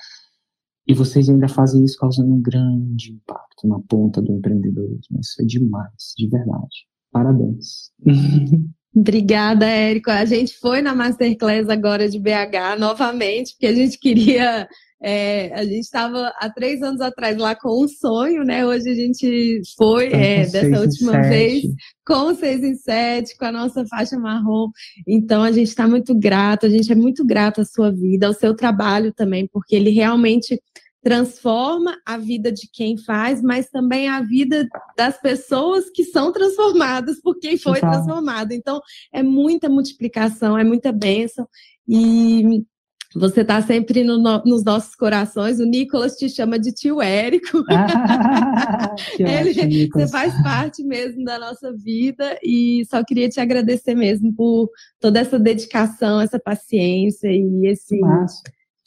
e 0.87 0.93
vocês 0.93 1.29
ainda 1.29 1.47
fazem 1.47 1.83
isso 1.83 1.97
causando 1.99 2.33
um 2.33 2.41
grande 2.41 3.13
impacto 3.13 3.67
na 3.67 3.79
ponta 3.79 4.21
do 4.23 4.33
empreendedorismo. 4.33 5.19
Isso 5.19 5.39
é 5.39 5.45
demais, 5.45 6.13
de 6.17 6.27
verdade. 6.27 6.87
Parabéns. 7.11 7.91
Obrigada, 8.95 9.67
Érico. 9.67 10.09
A 10.09 10.25
gente 10.25 10.57
foi 10.57 10.81
na 10.81 10.95
Masterclass 10.95 11.69
agora 11.69 12.09
de 12.09 12.19
BH 12.19 12.79
novamente, 12.79 13.53
porque 13.53 13.67
a 13.67 13.75
gente 13.75 13.99
queria 13.99 14.67
é, 15.01 15.53
a 15.53 15.63
gente 15.63 15.79
estava 15.79 16.33
há 16.39 16.49
três 16.49 16.81
anos 16.81 16.99
atrás 16.99 17.37
lá 17.37 17.55
com 17.55 17.83
um 17.83 17.87
sonho, 17.87 18.43
né? 18.43 18.65
Hoje 18.65 18.89
a 18.89 18.95
gente 18.95 19.61
foi 19.77 20.07
é, 20.11 20.45
dessa 20.45 20.81
última 20.81 21.21
vez 21.21 21.63
com 22.05 22.35
seis 22.35 22.61
em 22.63 22.75
sete, 22.75 23.37
com 23.37 23.45
a 23.45 23.51
nossa 23.51 23.85
faixa 23.85 24.17
marrom. 24.17 24.69
Então 25.07 25.41
a 25.41 25.51
gente 25.51 25.67
está 25.67 25.87
muito 25.87 26.13
grato, 26.13 26.65
a 26.65 26.69
gente 26.69 26.91
é 26.91 26.95
muito 26.95 27.25
grato 27.25 27.61
à 27.61 27.65
sua 27.65 27.91
vida, 27.91 28.27
ao 28.27 28.33
seu 28.33 28.53
trabalho 28.53 29.13
também, 29.13 29.47
porque 29.47 29.75
ele 29.75 29.91
realmente 29.91 30.61
transforma 31.01 31.95
a 32.05 32.17
vida 32.17 32.51
de 32.51 32.69
quem 32.73 32.97
faz, 32.97 33.41
mas 33.41 33.69
também 33.69 34.09
a 34.09 34.21
vida 34.21 34.67
das 34.97 35.17
pessoas 35.21 35.89
que 35.89 36.03
são 36.03 36.33
transformadas 36.33 37.21
por 37.21 37.39
quem 37.39 37.57
foi 37.57 37.79
transformado. 37.79 38.51
Então 38.51 38.81
é 39.13 39.23
muita 39.23 39.69
multiplicação, 39.69 40.57
é 40.57 40.63
muita 40.65 40.91
bênção. 40.91 41.47
E 41.87 42.63
você 43.15 43.41
está 43.41 43.61
sempre 43.61 44.03
no, 44.03 44.17
no, 44.17 44.43
nos 44.45 44.63
nossos 44.63 44.95
corações. 44.95 45.59
O 45.59 45.65
Nicolas 45.65 46.15
te 46.15 46.29
chama 46.29 46.59
de 46.59 46.71
tio 46.71 47.01
Érico. 47.01 47.63
Ah, 47.71 48.95
Ele, 49.17 49.49
ótimo, 49.51 49.89
você 49.93 50.07
faz 50.07 50.33
parte 50.41 50.83
mesmo 50.83 51.23
da 51.23 51.39
nossa 51.39 51.73
vida 51.73 52.37
e 52.43 52.83
só 52.89 53.03
queria 53.03 53.29
te 53.29 53.39
agradecer 53.39 53.95
mesmo 53.95 54.33
por 54.33 54.69
toda 54.99 55.19
essa 55.19 55.39
dedicação, 55.39 56.19
essa 56.19 56.39
paciência 56.39 57.29
e 57.29 57.67
esse 57.67 57.99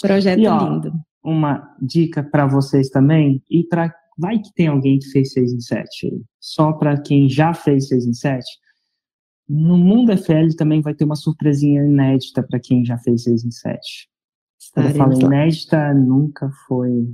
projeto 0.01 0.41
e, 0.41 0.47
ó, 0.47 0.68
lindo. 0.68 0.93
Uma 1.25 1.75
dica 1.81 2.23
para 2.23 2.47
vocês 2.47 2.91
também 2.91 3.43
e 3.51 3.64
para 3.64 3.95
vai 4.18 4.39
que 4.39 4.53
tem 4.55 4.66
alguém 4.66 4.99
que 4.99 5.09
fez 5.11 5.33
6 5.33 5.53
em 5.53 5.61
7 5.61 6.23
Só 6.39 6.73
para 6.73 7.01
quem 7.01 7.29
já 7.29 7.55
fez 7.55 7.89
6 7.89 8.07
em 8.07 8.14
7 8.14 8.45
no 9.49 9.77
Mundo 9.77 10.16
FL 10.16 10.55
também 10.57 10.81
vai 10.81 10.95
ter 10.95 11.05
uma 11.05 11.16
surpresinha 11.16 11.83
inédita 11.83 12.43
para 12.43 12.61
quem 12.61 12.85
já 12.85 12.97
fez 12.99 13.25
6 13.25 13.45
em 13.45 13.51
7. 13.51 14.09
Quando 14.73 14.89
eu 14.89 14.95
falo 14.95 15.21
inédita, 15.21 15.95
nunca 15.95 16.51
foi 16.67 17.09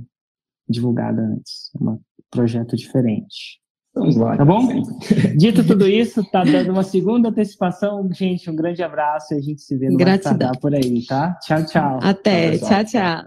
divulgada 0.67 1.21
antes. 1.21 1.71
É 1.75 1.83
um 1.83 1.99
projeto 2.29 2.75
diferente. 2.75 3.59
Vamos 3.93 4.15
lá. 4.15 4.37
Tá 4.37 4.45
bom? 4.45 4.67
Dito 5.35 5.65
tudo 5.65 5.87
isso, 5.87 6.23
tá 6.31 6.43
dando 6.43 6.71
uma 6.71 6.83
segunda 6.83 7.29
antecipação. 7.29 8.07
Gente, 8.13 8.49
um 8.49 8.55
grande 8.55 8.83
abraço 8.83 9.33
e 9.33 9.37
a 9.37 9.41
gente 9.41 9.61
se 9.61 9.75
vê 9.77 9.89
no 9.89 9.97
Gratidão. 9.97 10.51
por 10.61 10.73
aí, 10.73 11.05
tá? 11.05 11.37
Tchau, 11.41 11.65
tchau. 11.65 11.99
Até. 12.01 12.57
Tchau, 12.57 12.85
tchau. 12.85 13.23